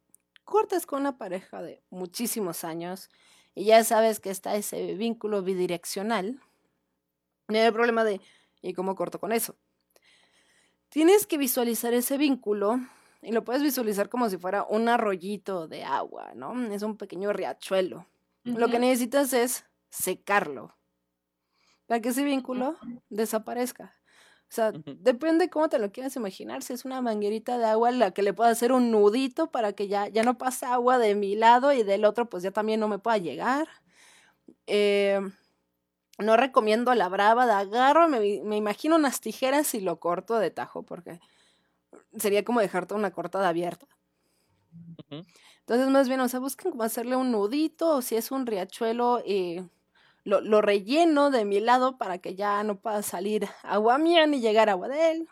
cortas 0.44 0.86
con 0.86 1.02
una 1.02 1.18
pareja 1.18 1.62
de 1.62 1.82
muchísimos 1.90 2.64
años 2.64 3.10
y 3.56 3.66
ya 3.66 3.84
sabes 3.84 4.20
que 4.20 4.30
está 4.30 4.56
ese 4.56 4.96
vínculo 4.96 5.44
bidireccional, 5.44 6.42
no 7.48 7.58
hay 7.58 7.72
problema 7.72 8.04
de 8.04 8.22
¿y 8.62 8.74
cómo 8.74 8.96
corto 8.96 9.20
con 9.20 9.32
eso? 9.32 9.56
Tienes 10.90 11.28
que 11.28 11.38
visualizar 11.38 11.94
ese 11.94 12.18
vínculo 12.18 12.80
y 13.22 13.32
lo 13.32 13.44
puedes 13.44 13.62
visualizar 13.62 14.10
como 14.10 14.30
si 14.30 14.38
fuera 14.38 14.64
un 14.64 14.90
arroyito 14.90 15.68
de 15.68 15.84
agua, 15.84 16.32
¿no? 16.36 16.74
Es 16.74 16.82
un 16.82 16.98
pequeño 16.98 17.32
riachuelo. 17.34 18.08
Lo 18.44 18.70
que 18.70 18.80
necesitas 18.80 19.34
es 19.34 19.66
secarlo 19.90 20.76
para 21.86 22.02
que 22.02 22.10
ese 22.10 22.24
vínculo 22.24 22.78
desaparezca. 23.10 23.94
O 24.44 24.54
sea, 24.54 24.72
depende 24.72 25.50
cómo 25.50 25.70
te 25.70 25.78
lo 25.78 25.92
quieras 25.92 26.16
imaginar. 26.16 26.64
Si 26.64 26.74
es 26.74 26.84
una 26.84 27.02
manguerita 27.02 27.58
de 27.58 27.66
agua 27.66 27.92
la 27.92 28.12
que 28.12 28.24
le 28.24 28.34
pueda 28.34 28.50
hacer 28.50 28.72
un 28.72 28.92
nudito 28.92 29.52
para 29.52 29.74
que 29.74 29.88
ya, 29.88 30.08
ya 30.08 30.24
no 30.24 30.38
pase 30.38 30.66
agua 30.66 30.98
de 30.98 31.16
mi 31.16 31.36
lado 31.36 31.72
y 31.72 31.84
del 31.84 32.06
otro 32.06 32.30
pues 32.30 32.44
ya 32.44 32.52
también 32.52 32.80
no 32.80 32.88
me 32.88 33.00
pueda 33.00 33.18
llegar. 33.18 33.68
Eh, 34.68 35.22
no 36.18 36.38
recomiendo 36.38 36.94
la 36.96 37.10
brava 37.10 37.46
de 37.46 37.54
agarro, 37.54 38.08
me, 38.08 38.42
me, 38.44 38.58
imagino 38.58 38.96
unas 38.96 39.22
tijeras 39.22 39.74
y 39.74 39.80
lo 39.80 40.00
corto 40.00 40.40
de 40.40 40.52
tajo 40.52 40.84
porque 40.84 41.20
sería 42.18 42.44
como 42.44 42.60
dejarte 42.60 42.94
una 42.94 43.12
cortada 43.12 43.50
abierta. 43.50 43.88
Entonces 45.60 45.90
más 45.90 46.08
bien, 46.08 46.20
o 46.22 46.30
sea, 46.30 46.40
busquen 46.40 46.72
cómo 46.72 46.84
hacerle 46.84 47.16
un 47.16 47.32
nudito 47.32 47.98
o 47.98 48.02
si 48.02 48.16
es 48.16 48.32
un 48.32 48.46
riachuelo. 48.46 49.22
Eh, 49.26 49.68
lo, 50.24 50.40
lo, 50.40 50.62
relleno 50.62 51.32
de 51.32 51.46
mi 51.46 51.60
lado 51.60 51.98
para 51.98 52.20
que 52.20 52.36
ya 52.36 52.64
no 52.64 52.80
pueda 52.80 53.02
salir 53.02 53.48
agua 53.64 53.98
mía 53.98 54.28
ni 54.28 54.40
llegar 54.40 54.70
agua 54.70 54.88
de 54.88 55.12
él. 55.12 55.30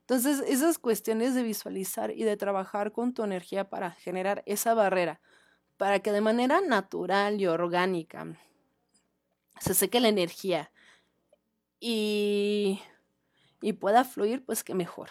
Entonces, 0.00 0.42
esas 0.46 0.78
cuestiones 0.78 1.34
de 1.34 1.42
visualizar 1.42 2.10
y 2.10 2.24
de 2.24 2.36
trabajar 2.36 2.92
con 2.92 3.14
tu 3.14 3.22
energía 3.22 3.68
para 3.70 3.92
generar 3.92 4.42
esa 4.46 4.74
barrera, 4.74 5.20
para 5.76 6.00
que 6.00 6.10
de 6.12 6.20
manera 6.20 6.60
natural 6.60 7.40
y 7.40 7.46
orgánica 7.46 8.26
se 9.60 9.74
seque 9.74 10.00
la 10.00 10.08
energía 10.08 10.72
y, 11.78 12.80
y 13.60 13.74
pueda 13.74 14.04
fluir, 14.04 14.44
pues 14.44 14.64
que 14.64 14.74
mejor. 14.74 15.10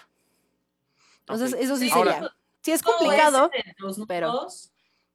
Entonces, 1.30 1.59
eso 1.59 1.77
sí, 1.77 1.89
sería. 1.89 2.34
sí 2.61 2.71
es 2.71 2.82
complicado, 2.82 3.49
pero... 4.07 4.47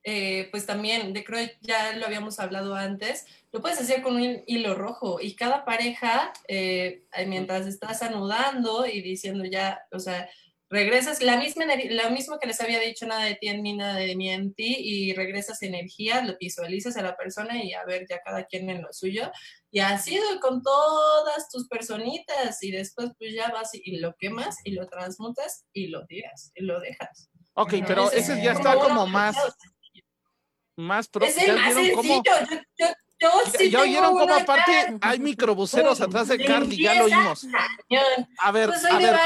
Eh, 0.07 0.49
pues 0.51 0.67
también, 0.67 1.15
de 1.15 1.25
creo 1.25 1.49
ya 1.63 1.97
lo 1.97 2.05
habíamos 2.05 2.39
hablado 2.39 2.75
antes, 2.75 3.25
lo 3.53 3.63
puedes 3.63 3.81
hacer 3.81 4.03
con 4.03 4.17
un 4.17 4.43
hilo 4.47 4.75
rojo 4.75 5.19
y 5.19 5.35
cada 5.35 5.65
pareja, 5.65 6.31
eh, 6.47 7.05
mientras 7.27 7.67
estás 7.67 8.03
anudando 8.03 8.85
y 8.85 9.01
diciendo 9.01 9.47
ya, 9.47 9.87
o 9.93 9.99
sea, 9.99 10.29
regresas 10.75 11.23
la 11.23 11.37
misma, 11.37 11.65
lo 11.67 12.11
mismo 12.11 12.39
que 12.39 12.49
les 12.49 12.61
había 12.61 12.81
dicho, 12.81 13.07
nada 13.07 13.25
de 13.25 13.37
ti 13.37 13.49
en 13.49 13.63
mí, 13.63 13.75
nada 13.75 13.95
de 13.95 14.17
mí 14.17 14.29
en 14.29 14.53
ti, 14.55 14.77
y 14.79 15.15
regresas 15.15 15.63
energía, 15.63 16.23
lo 16.23 16.37
visualizas 16.39 16.97
a 16.97 17.03
la 17.03 17.17
persona 17.17 17.63
y 17.63 17.73
a 17.73 17.85
ver 17.85 18.07
ya 18.09 18.21
cada 18.23 18.45
quien 18.45 18.69
en 18.69 18.83
lo 18.83 18.93
suyo. 18.93 19.31
Y 19.71 19.79
así 19.79 20.19
con 20.43 20.63
todas 20.63 21.49
tus 21.49 21.69
personitas 21.69 22.63
y 22.63 22.73
después 22.73 23.11
pues 23.19 23.35
ya 23.35 23.51
vas 23.51 23.71
y 23.73 23.99
lo 23.99 24.15
quemas 24.17 24.59
y 24.65 24.73
lo 24.73 24.89
transmutas 24.89 25.65
y 25.73 25.87
lo 25.87 26.07
tiras 26.07 26.51
y 26.55 26.65
lo 26.65 26.81
dejas. 26.81 27.31
Ok, 27.55 27.75
pero 27.87 28.11
ese 28.11 28.43
ya 28.43 28.53
está 28.53 28.75
como 28.75 29.07
más 29.07 29.37
más 30.77 31.09
Es 31.21 31.39
el 31.39 31.57
más 31.57 31.75
sencillo. 31.75 32.23
Yo, 32.25 32.57
yo, 32.79 32.87
sí 33.57 33.71
ya 33.71 33.81
oyeron 33.81 34.13
cómo 34.13 34.35
aparte 34.35 34.99
hay 35.01 35.19
microbuseros 35.19 36.01
atrás 36.01 36.29
de 36.29 36.45
Carly, 36.45 36.83
ya 36.83 36.95
lo 36.95 37.05
oímos. 37.05 37.47
A 38.39 38.53
ver, 38.53 38.69
pues 38.69 38.85
a 38.85 38.99
ver, 38.99 39.17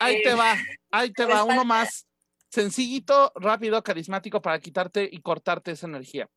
ahí 0.00 0.22
te 0.22 0.34
va, 0.34 0.56
ahí 0.90 1.12
te 1.12 1.24
va, 1.24 1.44
uno 1.44 1.64
más. 1.64 2.06
Sencillito, 2.50 3.32
rápido, 3.34 3.82
carismático 3.82 4.40
para 4.40 4.60
quitarte 4.60 5.08
y 5.10 5.20
cortarte 5.20 5.72
esa 5.72 5.86
energía. 5.86 6.28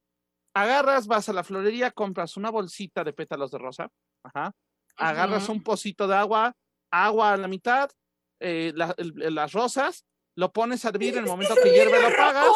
Agarras, 0.55 1.05
vas 1.05 1.29
a 1.29 1.33
la 1.33 1.43
florería, 1.43 1.91
compras 1.91 2.37
una 2.37 2.49
bolsita 2.49 3.03
de 3.03 3.13
pétalos 3.13 3.51
de 3.51 3.59
rosa, 3.59 3.89
ajá. 4.23 4.51
Agarras 4.95 5.47
un 5.49 5.61
pocito 5.61 6.07
de 6.07 6.15
agua, 6.15 6.55
agua 6.91 7.33
a 7.33 7.37
la 7.37 7.47
mitad, 7.47 7.91
eh, 8.39 8.73
las 8.75 9.51
rosas, 9.51 10.05
lo 10.35 10.51
pones 10.51 10.85
a 10.85 10.89
hervir 10.89 11.17
en 11.17 11.23
el 11.23 11.29
momento 11.29 11.55
que 11.55 11.71
hierve, 11.71 12.01
lo 12.01 12.07
apagas. 12.07 12.47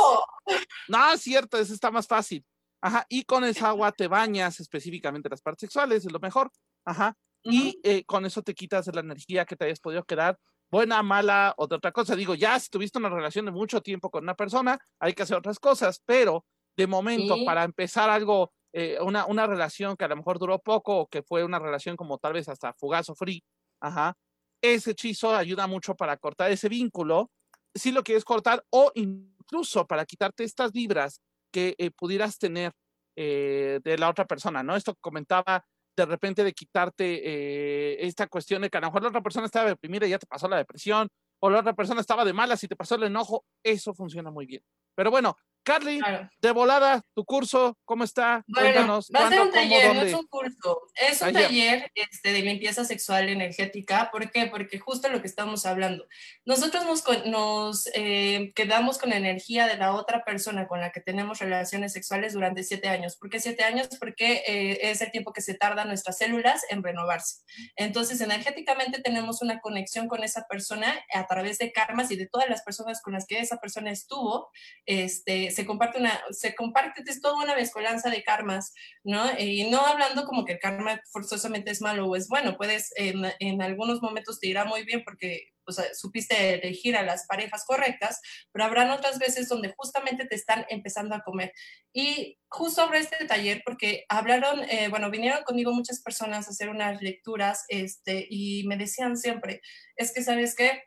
No, 0.88 1.14
es 1.14 1.22
cierto, 1.22 1.58
eso 1.58 1.74
está 1.74 1.92
más 1.92 2.08
fácil. 2.08 2.44
Ajá, 2.82 3.06
y 3.10 3.24
con 3.26 3.44
esa 3.44 3.70
agua 3.70 3.92
te 3.92 4.08
bañas 4.08 4.60
específicamente 4.60 5.30
las 5.30 5.42
partes 5.42 5.62
sexuales, 5.62 6.06
es 6.06 6.12
lo 6.12 6.20
mejor. 6.20 6.52
Ajá, 6.86 7.16
y 7.44 7.80
eh, 7.84 8.04
con 8.06 8.26
eso 8.26 8.42
te 8.42 8.54
quitas 8.54 8.88
la 8.94 9.02
energía 9.02 9.46
que 9.46 9.56
te 9.56 9.66
hayas 9.66 9.80
podido 9.80 10.04
quedar, 10.04 10.38
buena, 10.70 11.02
mala 11.04 11.54
o 11.58 11.68
de 11.68 11.76
otra 11.76 11.92
cosa. 11.92 12.16
Digo, 12.16 12.36
ya 12.36 12.60
si 12.60 12.70
tuviste 12.70 13.00
una 13.00 13.10
relación 13.10 13.46
de 13.46 13.52
mucho 13.52 13.82
tiempo 13.82 14.10
con 14.10 14.24
una 14.24 14.36
persona, 14.36 14.80
hay 15.00 15.14
que 15.14 15.24
hacer 15.24 15.38
otras 15.38 15.60
cosas, 15.60 16.02
pero 16.06 16.46
de 16.78 16.88
momento, 16.88 17.36
para 17.46 17.64
empezar 17.64 18.10
algo, 18.10 18.52
eh, 18.74 18.98
una, 19.02 19.26
una 19.26 19.46
relación 19.48 19.96
que 19.98 20.06
a 20.06 20.08
lo 20.08 20.16
mejor 20.16 20.40
duró 20.40 20.60
poco 20.60 20.98
o 21.00 21.08
que 21.08 21.22
fue 21.24 21.44
una 21.44 21.60
relación 21.60 21.96
como 21.96 22.18
tal 22.18 22.34
vez 22.34 22.48
hasta 22.48 22.74
fugaz 22.74 23.10
o 23.10 23.16
free, 23.16 23.44
ajá, 23.82 24.16
ese 24.62 24.92
hechizo 24.92 25.36
ayuda 25.36 25.68
mucho 25.68 25.96
para 25.96 26.18
cortar 26.18 26.52
ese 26.52 26.70
vínculo 26.70 27.32
si 27.74 27.92
lo 27.92 28.04
quieres 28.04 28.24
cortar 28.24 28.64
o 28.70 28.92
incluso 28.96 29.88
para 29.88 30.06
quitarte 30.06 30.44
estas 30.44 30.72
vibras 30.72 31.22
que 31.52 31.76
eh, 31.78 31.92
pudieras 31.92 32.38
tener 32.38 32.72
eh, 33.16 33.80
de 33.84 33.98
la 33.98 34.10
otra 34.10 34.26
persona, 34.26 34.64
¿no? 34.64 34.76
Esto 34.76 34.96
comentaba 35.00 35.66
de 35.98 36.06
repente 36.06 36.44
de 36.44 36.54
quitarte 36.54 37.22
eh, 37.24 38.06
esta 38.06 38.28
cuestión 38.28 38.62
de 38.62 38.70
que 38.70 38.78
a 38.78 38.82
la 38.82 38.90
otra 38.90 39.22
persona 39.22 39.46
estaba 39.46 39.70
deprimida 39.70 40.08
y 40.08 40.12
ya 40.12 40.20
te 40.20 40.28
pasó 40.28 40.48
la 40.48 40.58
depresión, 40.58 41.10
o 41.44 41.50
la 41.50 41.60
otra 41.60 41.74
persona 41.74 42.02
estaba 42.02 42.24
de 42.24 42.34
malas 42.34 42.64
y 42.64 42.68
te 42.68 42.76
pasó 42.76 42.96
el 42.96 43.04
enojo, 43.04 43.46
eso 43.64 43.94
funciona 43.94 44.32
muy 44.32 44.46
bien. 44.46 44.64
Pero 44.96 45.12
bueno, 45.12 45.38
Carly, 45.64 46.02
de 46.42 46.52
volada, 46.52 47.02
tu 47.14 47.24
curso, 47.24 47.78
¿cómo 47.86 48.04
está? 48.04 48.44
Bueno, 48.48 49.00
va 49.16 49.28
a 49.28 49.30
ser 49.30 49.42
un 49.42 49.52
taller, 49.52 49.96
no 49.96 50.02
es 50.02 50.14
un 50.14 50.28
curso. 50.28 50.82
Es 50.96 51.22
un 51.22 51.34
taller, 51.34 51.92
este, 51.94 52.34
de 52.34 52.42
limpieza 52.42 52.84
sexual 52.84 53.30
energética. 53.30 54.10
¿Por 54.12 54.32
qué? 54.32 54.48
Porque 54.48 54.80
justo 54.80 55.08
lo 55.10 55.22
que 55.22 55.28
estamos 55.28 55.66
hablando. 55.66 56.08
Nosotros 56.46 56.86
nos, 56.86 57.04
nos 57.26 57.88
eh, 57.94 58.52
quedamos 58.56 58.98
con 58.98 59.12
la 59.12 59.18
energía 59.18 59.68
de 59.68 59.78
la 59.78 59.94
otra 59.94 60.24
persona 60.26 60.68
con 60.68 60.82
la 60.82 60.92
que 60.92 61.02
tenemos 61.02 61.40
relaciones 61.40 61.94
sexuales 61.94 62.34
durante 62.34 62.64
siete 62.64 62.88
años. 62.88 63.16
¿Por 63.16 63.30
qué 63.30 63.40
siete 63.40 63.64
años? 63.64 63.88
Porque 64.00 64.44
eh, 64.48 64.90
es 64.90 65.02
el 65.02 65.12
tiempo 65.12 65.32
que 65.32 65.42
se 65.42 65.54
tarda 65.54 65.86
nuestras 65.86 66.18
células 66.18 66.64
en 66.70 66.82
renovarse. 66.82 67.42
Entonces, 67.76 68.20
energéticamente 68.22 69.02
tenemos 69.02 69.42
una 69.44 69.60
conexión 69.60 70.08
con 70.08 70.24
esa 70.24 70.48
persona 70.48 71.00
a 71.14 71.28
través 71.28 71.60
de 71.60 71.72
karmas 71.72 72.10
y 72.10 72.16
de 72.16 72.28
todas 72.28 72.50
las 72.50 72.64
personas 72.64 73.02
con 73.02 73.14
las 73.14 73.28
que 73.28 73.40
esa 73.40 73.58
persona 73.58 73.92
estuvo. 73.92 74.50
Este, 74.86 75.51
se 75.52 75.66
comparte 75.66 76.00
una, 76.00 76.22
se 76.32 76.56
comparte, 76.56 77.04
es 77.06 77.22
toda 77.22 77.44
una 77.44 77.56
mezcolanza 77.56 78.10
de 78.10 78.24
karmas, 78.24 78.74
¿no? 79.04 79.24
Y 79.40 79.70
no 79.70 79.86
hablando 79.86 80.26
como 80.26 80.46
que 80.46 80.54
el 80.54 80.60
karma 80.60 81.02
forzosamente 81.12 81.72
es 81.72 81.82
malo 81.82 82.08
o 82.08 82.16
es 82.16 82.28
bueno, 82.28 82.58
puedes, 82.58 82.92
en, 82.96 83.62
algunos 83.62 84.02
momentos 84.02 84.40
te 84.40 84.48
irá 84.48 84.66
muy 84.66 84.84
bien 84.84 85.04
porque 85.04 85.48
o 85.64 85.72
supiste 85.94 86.56
elegir 86.56 86.98
a 86.98 87.04
las 87.04 87.28
parejas 87.28 87.64
correctas, 87.66 88.20
pero 88.52 88.66
habrán 88.66 88.90
otras 88.90 89.20
veces 89.20 89.48
donde 89.48 89.74
justamente 89.78 90.26
te 90.26 90.36
están 90.36 90.66
empezando 90.70 91.14
a 91.16 91.22
comer. 91.22 91.54
Y 91.94 92.40
justo 92.50 92.82
sobre 92.82 93.00
este 93.00 93.26
taller, 93.26 93.62
porque 93.64 94.06
hablaron, 94.10 94.64
eh, 94.64 94.88
bueno, 94.90 95.12
vinieron 95.12 95.44
conmigo 95.44 95.72
muchas 95.72 96.02
personas 96.02 96.48
a 96.48 96.52
hacer 96.52 96.70
unas 96.70 97.02
lecturas, 97.02 97.64
este, 97.68 98.26
y 98.30 98.64
me 98.66 98.76
decían 98.76 99.18
siempre, 99.18 99.62
es 99.96 100.12
que, 100.12 100.24
¿sabes 100.24 100.56
qué? 100.56 100.84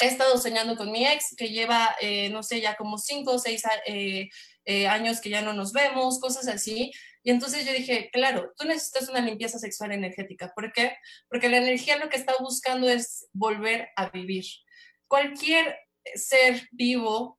He 0.00 0.06
estado 0.06 0.38
soñando 0.38 0.76
con 0.76 0.90
mi 0.90 1.06
ex, 1.06 1.34
que 1.36 1.48
lleva, 1.48 1.94
eh, 2.00 2.30
no 2.30 2.42
sé, 2.42 2.60
ya 2.60 2.76
como 2.76 2.98
cinco 2.98 3.32
o 3.32 3.38
seis 3.38 3.62
eh, 3.86 4.28
eh, 4.64 4.86
años 4.88 5.20
que 5.20 5.30
ya 5.30 5.42
no 5.42 5.52
nos 5.52 5.72
vemos, 5.72 6.18
cosas 6.20 6.48
así. 6.48 6.92
Y 7.22 7.30
entonces 7.30 7.66
yo 7.66 7.72
dije, 7.72 8.08
claro, 8.12 8.52
tú 8.56 8.66
necesitas 8.66 9.08
una 9.08 9.20
limpieza 9.20 9.58
sexual 9.58 9.92
energética. 9.92 10.52
¿Por 10.54 10.72
qué? 10.72 10.96
Porque 11.28 11.48
la 11.50 11.58
energía 11.58 11.98
lo 11.98 12.08
que 12.08 12.16
está 12.16 12.34
buscando 12.40 12.88
es 12.88 13.26
volver 13.32 13.90
a 13.96 14.08
vivir. 14.08 14.44
Cualquier 15.06 15.76
ser 16.14 16.66
vivo 16.72 17.36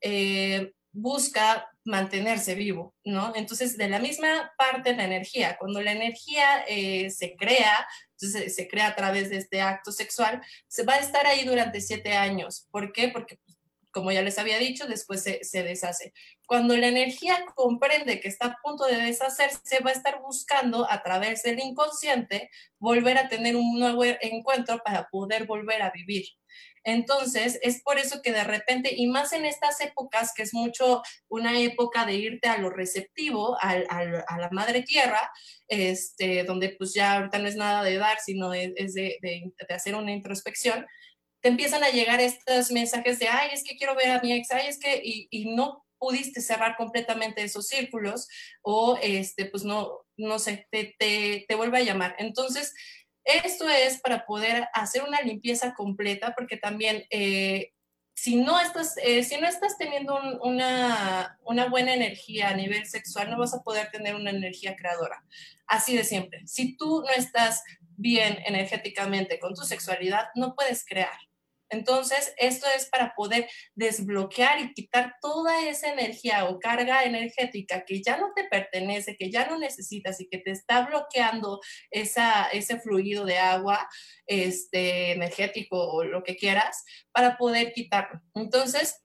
busca 0.92 1.71
mantenerse 1.84 2.56
vivo, 2.56 2.94
¿no? 3.04 3.34
Entonces, 3.36 3.78
de 3.78 3.90
la 3.90 4.00
misma 4.00 4.52
parte 4.58 4.96
la 4.96 5.06
energía, 5.06 5.58
cuando 5.58 5.82
la 5.82 5.92
energía 5.92 6.64
eh, 6.68 7.10
se 7.10 7.36
crea, 7.36 7.88
entonces 8.12 8.56
se 8.56 8.68
crea 8.68 8.88
a 8.88 8.96
través 8.96 9.30
de 9.30 9.38
este 9.38 9.62
acto 9.62 9.92
sexual, 9.92 10.42
se 10.68 10.84
va 10.84 10.94
a 10.94 11.00
estar 11.00 11.26
ahí 11.26 11.44
durante 11.46 11.82
siete 11.82 12.14
años. 12.14 12.68
¿Por 12.72 12.92
qué? 12.92 13.08
Porque 13.08 13.38
pues, 13.44 13.58
como 13.92 14.12
ya 14.12 14.22
les 14.22 14.38
había 14.38 14.58
dicho, 14.58 14.88
después 14.88 15.24
se, 15.24 15.44
se, 15.44 15.64
deshace. 15.64 16.14
Cuando 16.46 16.78
la 16.78 16.88
energía 16.88 17.44
comprende 17.56 18.20
que 18.20 18.30
está 18.30 18.48
a 18.48 18.58
punto 18.64 18.86
de 18.86 18.96
deshacerse, 18.96 19.80
va 19.86 19.90
a 19.90 19.94
estar 19.94 20.22
buscando 20.22 20.90
a 20.90 21.04
través 21.04 21.44
del 21.44 21.60
inconsciente 21.60 22.50
volver 22.80 23.18
a 23.18 23.28
tener 23.28 23.56
un 23.56 23.80
nuevo 23.80 24.04
encuentro 24.22 24.82
para 24.84 25.10
poder 25.10 25.46
volver 25.46 25.82
a 25.82 25.92
vivir. 25.92 26.26
Entonces, 26.84 27.60
es 27.62 27.82
por 27.84 28.00
eso 28.00 28.22
que 28.22 28.32
de 28.32 28.44
repente, 28.44 28.94
y 28.96 29.08
más 29.08 29.34
en 29.34 29.46
estas 29.46 29.82
épocas, 29.82 30.34
que 30.36 30.44
es 30.44 30.54
mucho 30.54 31.02
una 31.28 31.60
época 31.60 32.06
de 32.06 32.16
irte 32.16 32.48
a 32.48 32.58
lo 32.58 32.70
receptivo, 32.70 33.58
a, 33.62 33.76
la 33.76 34.50
madre 34.52 34.82
tierra, 34.82 35.32
este, 35.68 36.44
donde 36.44 36.70
pues 36.70 36.94
ya 36.94 37.18
ahorita 37.18 37.40
no 37.40 37.48
es 37.48 37.56
nada 37.56 37.84
de 37.84 37.98
dar, 37.98 38.18
sino 38.20 38.54
es, 38.54 38.94
de, 38.94 39.54
hacer 39.70 39.96
una 39.96 40.12
introspección, 40.12 40.86
te 41.42 41.50
empiezan 41.50 41.84
a 41.84 41.90
llegar 41.90 42.20
estos 42.20 42.72
mensajes 42.72 43.20
de, 43.20 43.28
ay, 43.28 43.50
es 43.54 43.64
que 43.64 43.76
quiero 43.76 43.96
ver 43.96 44.12
a 44.12 44.22
mi 44.22 44.34
ex, 44.34 44.52
ay, 44.52 44.68
es 44.68 44.80
que, 44.80 45.02
y, 45.04 45.28
y 45.32 45.56
no 45.56 45.86
pudiste 46.02 46.42
cerrar 46.42 46.76
completamente 46.78 47.44
esos 47.44 47.68
círculos 47.68 48.28
o, 48.64 48.98
este, 49.04 49.46
pues 49.46 49.64
no, 49.64 50.00
no 50.18 50.40
sé, 50.40 50.68
te, 50.72 50.96
te, 50.98 51.46
te 51.48 51.56
vuelve 51.56 51.78
a 51.78 51.84
llamar. 51.84 52.16
Entonces, 52.18 52.74
esto 53.24 53.70
es 53.70 54.00
para 54.00 54.26
poder 54.26 54.68
hacer 54.74 55.04
una 55.04 55.22
limpieza 55.22 55.74
completa, 55.74 56.34
porque 56.36 56.58
también 56.58 57.06
eh, 57.10 57.74
si, 58.14 58.36
no 58.36 58.60
estás, 58.60 58.96
eh, 59.04 59.24
si 59.24 59.38
no 59.40 59.48
estás 59.48 59.78
teniendo 59.78 60.16
un, 60.16 60.40
una, 60.42 61.38
una, 61.44 61.70
buena 61.70 61.94
energía 61.94 62.50
a 62.50 62.56
nivel 62.56 62.86
sexual, 62.86 63.30
no 63.30 63.38
vas 63.38 63.54
a 63.54 63.64
poder 63.64 63.90
tener 63.92 64.16
una 64.16 64.32
energía 64.32 64.76
creadora. 64.76 65.24
Así 65.68 65.96
de 65.96 66.04
siempre. 66.04 66.46
Si 66.48 66.76
tú 66.76 67.02
no 67.02 67.10
estás 67.10 67.64
bien 67.98 68.40
energéticamente 68.46 69.40
con 69.40 69.54
tu 69.54 69.62
sexualidad, 69.64 70.28
no 70.36 70.56
puedes 70.56 70.86
crear. 70.86 71.18
Entonces, 71.72 72.34
esto 72.38 72.68
es 72.76 72.88
para 72.90 73.14
poder 73.16 73.50
desbloquear 73.76 74.60
y 74.60 74.74
quitar 74.74 75.16
toda 75.22 75.68
esa 75.68 75.92
energía 75.92 76.46
o 76.46 76.60
carga 76.60 77.04
energética 77.04 77.84
que 77.86 78.04
ya 78.04 78.18
no 78.18 78.34
te 78.36 78.44
pertenece, 78.44 79.16
que 79.18 79.32
ya 79.32 79.48
no 79.48 79.58
necesitas 79.58 80.20
y 80.20 80.28
que 80.28 80.38
te 80.38 80.52
está 80.52 80.86
bloqueando 80.86 81.60
ese 81.90 82.80
fluido 82.80 83.26
de 83.26 83.38
agua 83.38 83.88
este, 84.28 85.14
energético 85.14 85.78
o 85.78 86.04
lo 86.04 86.24
que 86.24 86.36
quieras, 86.36 86.84
para 87.12 87.38
poder 87.38 87.74
quitarlo. 87.74 88.22
Entonces, 88.36 89.02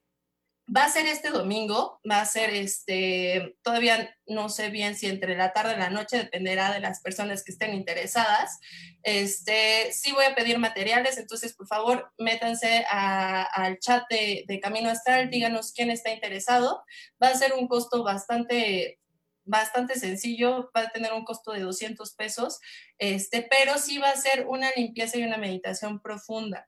Va 0.75 0.83
a 0.83 0.89
ser 0.89 1.05
este 1.05 1.29
domingo, 1.29 2.01
va 2.09 2.19
a 2.19 2.25
ser 2.25 2.49
este, 2.53 3.57
todavía 3.61 4.13
no 4.27 4.49
sé 4.49 4.69
bien 4.69 4.95
si 4.95 5.07
entre 5.07 5.37
la 5.37 5.53
tarde 5.53 5.75
y 5.75 5.79
la 5.79 5.89
noche, 5.89 6.17
dependerá 6.17 6.73
de 6.73 6.81
las 6.81 7.01
personas 7.01 7.43
que 7.43 7.53
estén 7.53 7.73
interesadas. 7.73 8.59
Este, 9.01 9.93
sí 9.93 10.11
voy 10.11 10.25
a 10.25 10.35
pedir 10.35 10.59
materiales, 10.59 11.17
entonces 11.17 11.55
por 11.55 11.67
favor 11.67 12.11
métanse 12.17 12.85
al 12.89 13.79
chat 13.79 14.03
de, 14.09 14.43
de 14.45 14.59
Camino 14.59 14.89
Astral, 14.89 15.29
díganos 15.29 15.71
quién 15.71 15.89
está 15.89 16.11
interesado. 16.11 16.83
Va 17.23 17.29
a 17.29 17.35
ser 17.35 17.53
un 17.53 17.67
costo 17.67 18.03
bastante 18.03 18.99
bastante 19.47 19.97
sencillo, 19.97 20.69
va 20.75 20.81
a 20.81 20.89
tener 20.89 21.13
un 21.13 21.23
costo 21.23 21.53
de 21.53 21.61
200 21.61 22.13
pesos, 22.15 22.59
este, 22.97 23.47
pero 23.49 23.77
sí 23.77 23.97
va 23.97 24.09
a 24.09 24.15
ser 24.15 24.45
una 24.47 24.69
limpieza 24.75 25.17
y 25.17 25.23
una 25.23 25.37
meditación 25.37 26.01
profunda. 26.01 26.67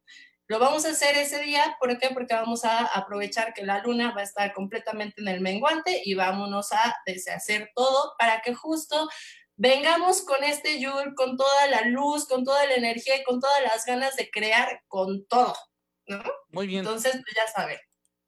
Lo 0.50 0.58
vamos 0.58 0.84
a 0.86 0.90
hacer 0.90 1.16
ese 1.16 1.44
día, 1.44 1.78
¿por 1.80 1.96
qué? 2.00 2.10
Porque 2.12 2.34
vamos 2.34 2.66
a 2.66 2.84
aprovechar 2.86 3.54
que 3.54 3.64
la 3.64 3.84
luna 3.84 4.14
va 4.16 4.22
a 4.22 4.24
estar 4.24 4.52
completamente 4.52 5.22
en 5.22 5.28
el 5.28 5.42
menguante 5.42 6.02
y 6.04 6.16
vámonos 6.16 6.74
a 6.74 6.96
deshacer 7.06 7.70
todo 7.76 8.16
para 8.18 8.42
que 8.42 8.56
justo 8.56 9.08
vengamos 9.58 10.24
con 10.24 10.44
este 10.44 10.80
Yul, 10.80 11.14
con 11.14 11.38
toda 11.38 11.68
la 11.68 11.82
luz, 11.82 12.28
con 12.28 12.44
toda 12.44 12.66
la 12.66 12.74
energía 12.74 13.18
y 13.18 13.24
con 13.24 13.40
todas 13.40 13.62
las 13.62 13.86
ganas 13.86 14.16
de 14.16 14.32
crear 14.32 14.82
con 14.88 15.24
todo, 15.28 15.54
¿no? 16.08 16.24
Muy 16.48 16.66
bien. 16.66 16.80
Entonces, 16.80 17.12
pues 17.12 17.36
ya 17.36 17.48
saben. 17.54 17.78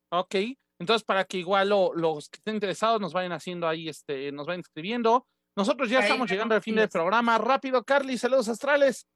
Ok, 0.09 0.35
entonces 0.77 1.03
para 1.03 1.25
que 1.25 1.37
igual 1.37 1.69
lo, 1.69 1.91
los 1.95 2.29
que 2.29 2.37
estén 2.37 2.53
interesados 2.53 3.01
nos 3.01 3.13
vayan 3.13 3.31
haciendo 3.31 3.67
ahí, 3.67 3.89
este, 3.89 4.31
nos 4.31 4.45
vayan 4.45 4.59
escribiendo. 4.61 5.25
Nosotros 5.55 5.89
ya 5.89 5.97
ahí 5.97 6.03
estamos 6.03 6.29
llegando 6.29 6.53
al 6.53 6.61
fin 6.61 6.75
del 6.75 6.87
programa. 6.87 7.39
Rápido, 7.39 7.83
Carly, 7.83 8.15
saludos 8.19 8.47
astrales. 8.47 9.07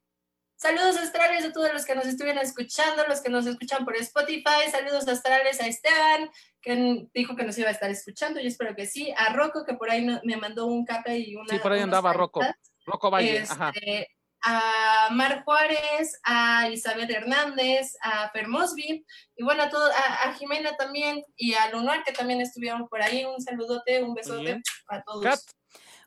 Saludos 0.57 0.97
astrales 0.97 1.43
a 1.45 1.51
todos 1.51 1.73
los 1.73 1.85
que 1.85 1.95
nos 1.95 2.05
estuvieron 2.05 2.41
escuchando, 2.41 3.05
los 3.07 3.21
que 3.21 3.29
nos 3.29 3.45
escuchan 3.45 3.83
por 3.83 3.95
Spotify. 3.97 4.69
Saludos 4.71 5.07
astrales 5.07 5.59
a 5.59 5.67
Esteban, 5.67 6.29
que 6.61 7.07
dijo 7.13 7.35
que 7.35 7.43
nos 7.43 7.57
iba 7.57 7.67
a 7.67 7.71
estar 7.71 7.89
escuchando. 7.89 8.39
Yo 8.39 8.47
espero 8.47 8.75
que 8.75 8.85
sí. 8.85 9.13
A 9.17 9.33
Rocco, 9.33 9.65
que 9.65 9.73
por 9.73 9.89
ahí 9.89 10.07
me 10.23 10.37
mandó 10.37 10.67
un 10.67 10.85
capa 10.85 11.13
y 11.13 11.35
una. 11.35 11.49
Sí, 11.49 11.59
por 11.59 11.73
ahí 11.73 11.81
andaba 11.81 12.13
Rocco. 12.13 12.41
Rocco 12.85 13.11
Valle. 13.11 13.37
Este, 13.37 14.09
a 14.45 15.09
Mar 15.11 15.43
Juárez, 15.43 16.19
a 16.23 16.69
Isabel 16.69 17.09
Hernández, 17.09 17.97
a 18.01 18.29
Fer 18.29 18.47
Mosby, 18.47 19.03
y 19.35 19.43
bueno, 19.43 19.63
a, 19.63 19.69
todo, 19.69 19.89
a, 19.91 20.33
Jimena 20.33 20.77
también, 20.77 21.23
y 21.35 21.55
a 21.55 21.69
Lunar, 21.71 22.03
que 22.03 22.13
también 22.13 22.41
estuvieron 22.41 22.87
por 22.87 23.01
ahí. 23.01 23.25
Un 23.25 23.41
saludote, 23.41 24.03
un 24.03 24.13
besote 24.13 24.61
a 24.87 25.01
todos. 25.01 25.45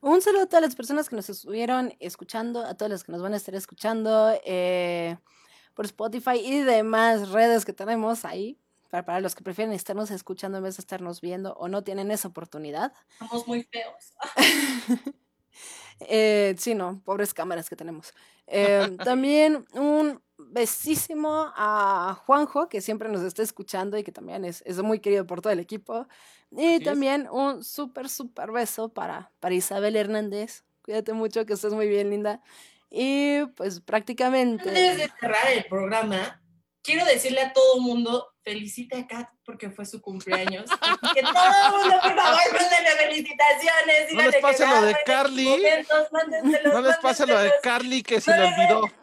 Un 0.00 0.22
saludo 0.22 0.42
a 0.42 0.46
todas 0.46 0.62
las 0.62 0.76
personas 0.76 1.08
que 1.08 1.16
nos 1.16 1.28
estuvieron 1.28 1.94
escuchando, 1.98 2.64
a 2.64 2.74
todas 2.74 2.90
las 2.90 3.04
que 3.04 3.12
nos 3.12 3.22
van 3.22 3.34
a 3.34 3.36
estar 3.36 3.54
escuchando 3.54 4.38
eh, 4.44 5.16
por 5.74 5.86
Spotify 5.86 6.38
y 6.42 6.60
demás 6.60 7.30
redes 7.30 7.64
que 7.64 7.72
tenemos 7.72 8.24
ahí. 8.24 8.58
Para, 8.90 9.04
para 9.04 9.20
los 9.20 9.34
que 9.34 9.44
prefieren 9.44 9.74
estarnos 9.74 10.10
escuchando 10.10 10.56
en 10.56 10.64
vez 10.64 10.78
de 10.78 10.80
estarnos 10.80 11.20
viendo 11.20 11.52
o 11.54 11.68
no 11.68 11.84
tienen 11.84 12.10
esa 12.10 12.28
oportunidad. 12.28 12.94
Somos 13.18 13.46
muy 13.46 13.64
feos. 13.64 14.14
eh, 16.00 16.54
sí, 16.56 16.74
no, 16.74 17.02
pobres 17.04 17.34
cámaras 17.34 17.68
que 17.68 17.76
tenemos. 17.76 18.14
Eh, 18.46 18.96
también 19.04 19.66
un 19.74 20.22
besísimo 20.38 21.52
a 21.56 22.16
Juanjo, 22.24 22.68
que 22.68 22.80
siempre 22.80 23.08
nos 23.08 23.22
está 23.22 23.42
escuchando 23.42 23.98
y 23.98 24.04
que 24.04 24.12
también 24.12 24.44
es, 24.44 24.62
es 24.64 24.80
muy 24.80 25.00
querido 25.00 25.26
por 25.26 25.42
todo 25.42 25.52
el 25.52 25.60
equipo. 25.60 26.06
Y 26.50 26.80
también 26.80 27.28
un 27.30 27.62
súper, 27.62 28.08
súper 28.08 28.50
beso 28.50 28.88
para, 28.88 29.30
para 29.40 29.54
Isabel 29.54 29.96
Hernández. 29.96 30.64
Cuídate 30.82 31.12
mucho, 31.12 31.44
que 31.44 31.52
estés 31.52 31.72
muy 31.72 31.88
bien, 31.88 32.10
linda. 32.10 32.40
Y 32.90 33.44
pues 33.56 33.80
prácticamente... 33.80 34.68
Antes 34.68 34.96
de 34.96 35.12
cerrar 35.20 35.48
el 35.52 35.64
programa, 35.66 36.40
quiero 36.82 37.04
decirle 37.04 37.42
a 37.42 37.52
todo 37.52 37.76
el 37.76 37.82
mundo, 37.82 38.34
felicite 38.42 38.96
a 38.96 39.06
Kat 39.06 39.28
porque 39.44 39.70
fue 39.70 39.84
su 39.84 40.00
cumpleaños. 40.00 40.64
que 41.14 41.22
todo 41.22 41.32
el 41.32 41.72
mundo, 41.78 41.96
por 42.02 42.16
favor, 42.16 42.40
mándenle 42.52 42.90
felicitaciones. 42.98 44.12
No 44.14 44.22
les 44.22 44.36
pase 44.36 44.66
lo 44.66 44.82
de 44.82 44.96
Carly. 45.04 45.62
no 46.64 46.80
les 46.80 46.96
pase 46.96 47.26
lo 47.26 47.38
de 47.38 47.52
Carly 47.62 48.02
que 48.02 48.20
se 48.20 48.34
le 48.34 48.44
olvidó. 48.44 48.97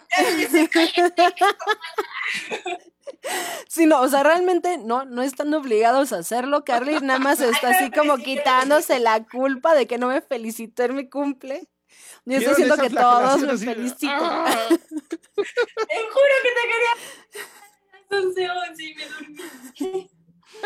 Sí, 3.67 3.85
no, 3.85 4.01
o 4.01 4.07
sea, 4.07 4.23
realmente 4.23 4.77
no, 4.77 5.05
no 5.05 5.21
están 5.21 5.53
obligados 5.53 6.13
a 6.13 6.19
hacerlo. 6.19 6.63
Carly 6.63 6.99
nada 7.01 7.19
más 7.19 7.41
está 7.41 7.69
así 7.69 7.91
como 7.91 8.17
quitándose 8.17 8.99
la 8.99 9.25
culpa 9.25 9.73
de 9.73 9.87
que 9.87 9.97
no 9.97 10.07
me 10.07 10.21
felicitó 10.21 10.83
en 10.83 10.95
mi 10.95 11.09
cumple. 11.09 11.67
Yo 12.25 12.37
estoy 12.37 12.55
diciendo 12.55 12.77
que 12.77 12.89
todos 12.89 13.41
me 13.41 13.57
felicitan. 13.57 14.19
¡Ah! 14.21 14.67
Te 14.69 14.75
juro 15.35 16.35
que 16.43 16.51
te 16.55 16.61
quería. 16.71 16.93
sí, 18.75 18.95
me 18.95 19.05
dormí. 19.07 20.09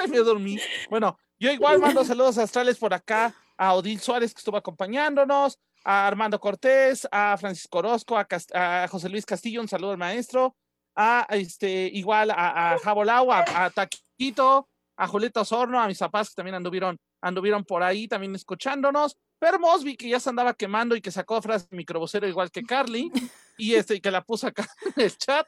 me 0.10 0.18
dormí. 0.20 0.60
Bueno, 0.90 1.18
yo 1.40 1.52
igual 1.52 1.80
mando 1.80 2.04
saludos 2.06 2.38
astrales 2.38 2.78
por 2.78 2.94
acá 2.94 3.34
a 3.58 3.74
Odil 3.74 4.00
Suárez 4.00 4.34
que 4.34 4.40
estuvo 4.40 4.58
acompañándonos, 4.58 5.60
a 5.84 6.08
Armando 6.08 6.40
Cortés, 6.40 7.08
a 7.12 7.38
Francisco 7.38 7.80
Orozco, 7.80 8.18
a, 8.18 8.88
José 8.88 9.10
Luis 9.10 9.26
Castillo, 9.26 9.62
un 9.62 9.68
saludo 9.68 9.92
al 9.92 9.98
maestro, 9.98 10.56
a 10.96 11.26
este, 11.30 11.90
igual 11.94 12.32
a, 12.32 12.74
a 12.74 12.80
Jabolau, 12.80 13.32
a, 13.32 13.46
a, 13.48 13.70
Taquito, 13.70 14.68
a 14.98 15.08
Julieta 15.08 15.42
Osorno, 15.42 15.80
a 15.80 15.88
mis 15.88 16.00
papás 16.00 16.30
que 16.30 16.36
también 16.36 16.56
anduvieron, 16.56 16.98
anduvieron 17.22 17.64
por 17.64 17.84
ahí 17.84 18.08
también 18.08 18.36
escuchándonos. 18.36 19.18
Pero 19.40 19.58
Mosby, 19.58 19.96
que 19.96 20.10
ya 20.10 20.20
se 20.20 20.30
andaba 20.30 20.54
quemando 20.54 20.96
y 20.96 21.02
que 21.02 21.12
sacó 21.12 21.42
frase 21.42 21.68
microbocero 21.72 22.28
igual 22.28 22.52
que 22.52 22.64
Carly, 22.64 23.10
y 23.58 23.76
este, 23.76 23.96
y 23.96 24.02
que 24.02 24.12
la 24.12 24.22
puso 24.22 24.48
acá 24.48 24.68
en 24.96 25.04
el 25.04 25.18
chat. 25.18 25.48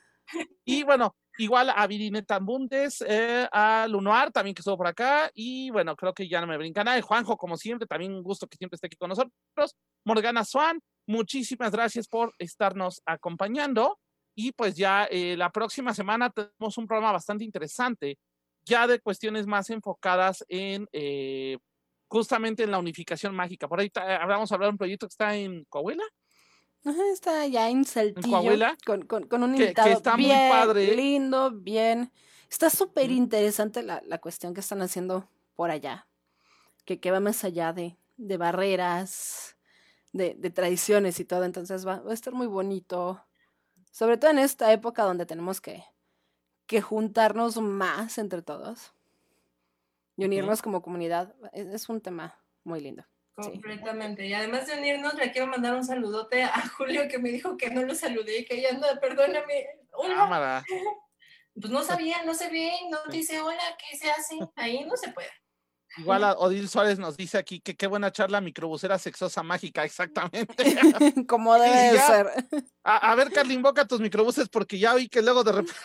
Y 0.64 0.84
bueno, 0.84 1.16
igual 1.38 1.72
a 1.76 1.88
Virineta 1.88 2.40
Bundes, 2.40 3.04
eh, 3.08 3.48
a 3.52 3.88
Lunoar 3.90 4.32
también 4.32 4.54
que 4.54 4.62
estuvo 4.62 4.78
por 4.78 4.88
acá, 4.88 5.30
y 5.34 5.70
bueno, 5.72 5.96
creo 5.96 6.14
que 6.14 6.28
ya 6.28 6.42
no 6.42 6.48
me 6.48 6.58
brinca 6.58 6.84
nada. 6.84 7.02
Juanjo, 7.02 7.38
como 7.38 7.58
siempre, 7.58 7.88
también 7.88 8.14
un 8.14 8.24
gusto 8.24 8.48
que 8.48 8.58
siempre 8.58 8.76
esté 8.76 8.88
aquí 8.88 8.98
con 8.98 9.10
nosotros. 9.10 9.76
Morgana 10.06 10.46
Swan, 10.46 10.80
muchísimas 11.08 11.72
gracias 11.72 12.08
por 12.08 12.34
estarnos 12.38 13.02
acompañando. 13.06 14.00
Y 14.34 14.54
pues 14.54 14.76
ya 14.76 15.06
eh, 15.12 15.36
la 15.36 15.52
próxima 15.52 15.94
semana 15.94 16.30
tenemos 16.30 16.78
un 16.78 16.88
programa 16.88 17.12
bastante 17.12 17.44
interesante, 17.44 18.18
ya 18.64 18.88
de 18.88 19.00
cuestiones 19.00 19.46
más 19.46 19.70
enfocadas 19.70 20.46
en, 20.48 20.88
eh, 20.94 21.58
justamente 22.08 22.64
en 22.64 22.72
la 22.72 22.80
unificación 22.80 23.36
mágica. 23.36 23.68
Por 23.68 23.82
ahí 23.82 23.92
hablamos 23.96 24.52
hablar 24.52 24.68
de 24.68 24.72
un 24.72 24.78
proyecto 24.78 25.06
que 25.08 25.12
está 25.12 25.36
en 25.36 25.66
Coahuila. 25.66 26.04
Ajá, 26.84 27.02
está 27.14 27.46
ya 27.48 27.70
en 27.70 27.86
Saltillo. 27.86 28.42
Con, 28.86 29.04
con, 29.04 29.44
un 29.44 29.56
invitado 29.56 29.88
que 29.88 29.94
está 29.94 30.16
bien 30.16 30.38
muy 30.38 30.50
padre. 30.50 30.96
lindo, 30.96 31.52
bien. 31.52 32.12
Está 32.50 32.70
súper 32.70 33.12
interesante 33.12 33.84
la, 33.84 34.02
la, 34.06 34.20
cuestión 34.20 34.54
que 34.54 34.62
están 34.62 34.82
haciendo 34.82 35.30
por 35.56 35.70
allá. 35.70 36.08
Que, 36.86 37.00
que 37.00 37.12
va 37.12 37.20
más 37.20 37.44
allá 37.44 37.72
de, 37.72 37.98
de 38.18 38.38
barreras, 38.38 39.56
de, 40.12 40.36
de, 40.38 40.50
tradiciones 40.50 41.20
y 41.20 41.26
todo. 41.26 41.44
Entonces 41.44 41.86
va, 41.86 42.00
va, 42.00 42.12
a 42.12 42.14
estar 42.14 42.34
muy 42.34 42.48
bonito. 42.48 43.24
Sobre 43.92 44.18
todo 44.18 44.32
en 44.32 44.40
esta 44.40 44.74
época 44.74 45.04
donde 45.04 45.26
tenemos 45.26 45.62
que, 45.62 45.84
que 46.66 46.82
juntarnos 46.82 47.58
más 47.62 48.18
entre 48.18 48.42
todos 48.42 48.94
y 50.16 50.26
unirnos 50.26 50.62
como 50.62 50.82
comunidad. 50.82 51.36
Es, 51.52 51.90
un 51.90 52.00
tema 52.02 52.40
muy 52.64 52.80
lindo. 52.80 53.04
Completamente. 53.36 54.28
Y 54.28 54.34
además 54.34 54.68
de 54.68 54.78
unirnos, 54.78 55.16
le 55.16 55.32
quiero 55.32 55.48
mandar 55.48 55.76
un 55.76 55.84
saludote 55.84 56.44
a 56.44 56.68
Julio 56.78 57.08
que 57.08 57.20
me 57.20 57.30
dijo 57.30 57.58
que 57.58 57.70
no 57.70 57.84
lo 57.84 57.96
saludé 57.96 58.40
y 58.40 58.46
que 58.46 58.62
ya 58.62 58.70
anda, 58.70 59.00
perdóname. 59.00 59.68
Hola. 59.92 60.64
Pues 61.54 61.70
no 61.70 61.84
sabía, 61.84 62.24
no 62.24 62.34
se 62.34 62.50
ve, 62.50 62.72
no 62.90 62.98
dice 63.12 63.42
hola, 63.42 63.62
¿qué 63.78 63.98
se 63.98 64.10
hace? 64.10 64.40
Ahí 64.56 64.86
no 64.86 64.96
se 64.96 65.12
puede. 65.12 65.28
Igual 65.98 66.24
a 66.24 66.34
Odil 66.34 66.70
Suárez 66.70 66.98
nos 66.98 67.18
dice 67.18 67.38
aquí 67.38 67.60
que 67.60 67.76
qué 67.76 67.86
buena 67.88 68.12
charla 68.12 68.40
microbusera 68.40 68.98
sexosa 68.98 69.44
mágica, 69.44 69.84
exactamente. 69.84 70.56
Como 71.28 71.54
debe 71.56 72.00
ser. 72.00 72.28
A, 72.84 73.14
ver, 73.16 73.32
Carly, 73.32 73.56
invoca 73.56 73.86
tus 73.86 74.00
microbuses 74.00 74.48
porque 74.48 74.80
ya 74.80 74.94
vi 74.94 75.10
que 75.10 75.22
luego 75.22 75.44
de 75.44 75.52
repente. 75.52 75.80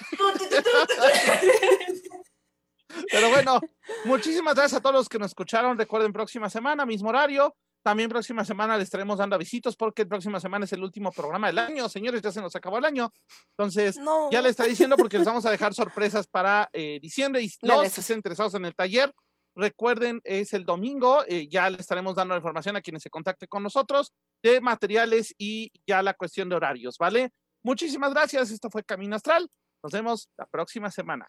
Pero 3.11 3.30
bueno, 3.30 3.61
muchísimas 4.05 4.55
gracias 4.55 4.78
a 4.78 4.82
todos 4.82 4.94
los 4.94 5.09
que 5.09 5.18
nos 5.18 5.30
escucharon. 5.30 5.78
Recuerden, 5.78 6.12
próxima 6.12 6.51
semana, 6.51 6.86
mismo 6.86 7.09
horario. 7.09 7.55
También 7.86 8.11
próxima 8.11 8.44
semana 8.44 8.76
le 8.76 8.82
estaremos 8.82 9.18
dando 9.18 9.38
visitos 9.38 9.76
porque 9.76 10.05
próxima 10.07 10.40
semana 10.40 10.64
es 10.64 10.72
el 10.72 10.82
último 10.82 11.12
programa 11.12 11.47
del 11.47 11.61
año. 11.61 11.88
Señores, 11.88 12.20
ya 12.20 12.32
se 12.32 12.40
nos 12.40 12.57
acabó 12.57 12.78
el 12.78 12.84
año. 12.84 13.12
Entonces, 13.51 13.97
ya 14.32 14.42
le 14.42 14.49
está 14.49 14.64
diciendo 14.64 14.97
porque 14.97 15.18
les 15.18 15.26
vamos 15.26 15.47
a 15.47 15.53
dejar 15.53 15.72
sorpresas 15.72 16.26
para 16.26 16.68
eh, 16.72 16.99
diciembre. 17.01 17.42
Y 17.42 17.53
los 17.62 17.92
que 17.92 18.01
estén 18.01 18.16
interesados 18.16 18.55
en 18.55 18.64
el 18.64 18.74
taller, 18.74 19.14
recuerden, 19.55 20.20
es 20.24 20.53
el 20.53 20.64
domingo. 20.64 21.22
Eh, 21.28 21.47
ya 21.49 21.70
le 21.70 21.78
estaremos 21.78 22.16
dando 22.16 22.34
la 22.34 22.38
información 22.38 22.74
a 22.74 22.80
quienes 22.80 23.05
se 23.05 23.11
contacten 23.11 23.49
con 23.49 23.62
nosotros 23.62 24.12
de 24.42 24.61
materiales 24.61 25.32
y 25.38 25.70
ya 25.86 26.03
la 26.03 26.14
cuestión 26.14 26.49
de 26.49 26.57
horarios, 26.57 26.99
¿vale? 26.99 27.30
Muchísimas 27.62 28.12
gracias. 28.12 28.51
Esto 28.51 28.68
fue 28.68 28.82
Camino 28.82 29.14
Astral. 29.14 29.49
Nos 29.80 29.92
vemos 29.92 30.28
la 30.36 30.47
próxima 30.47 30.90
semana. 30.90 31.28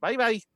Bye, 0.00 0.16
bye. 0.16 0.55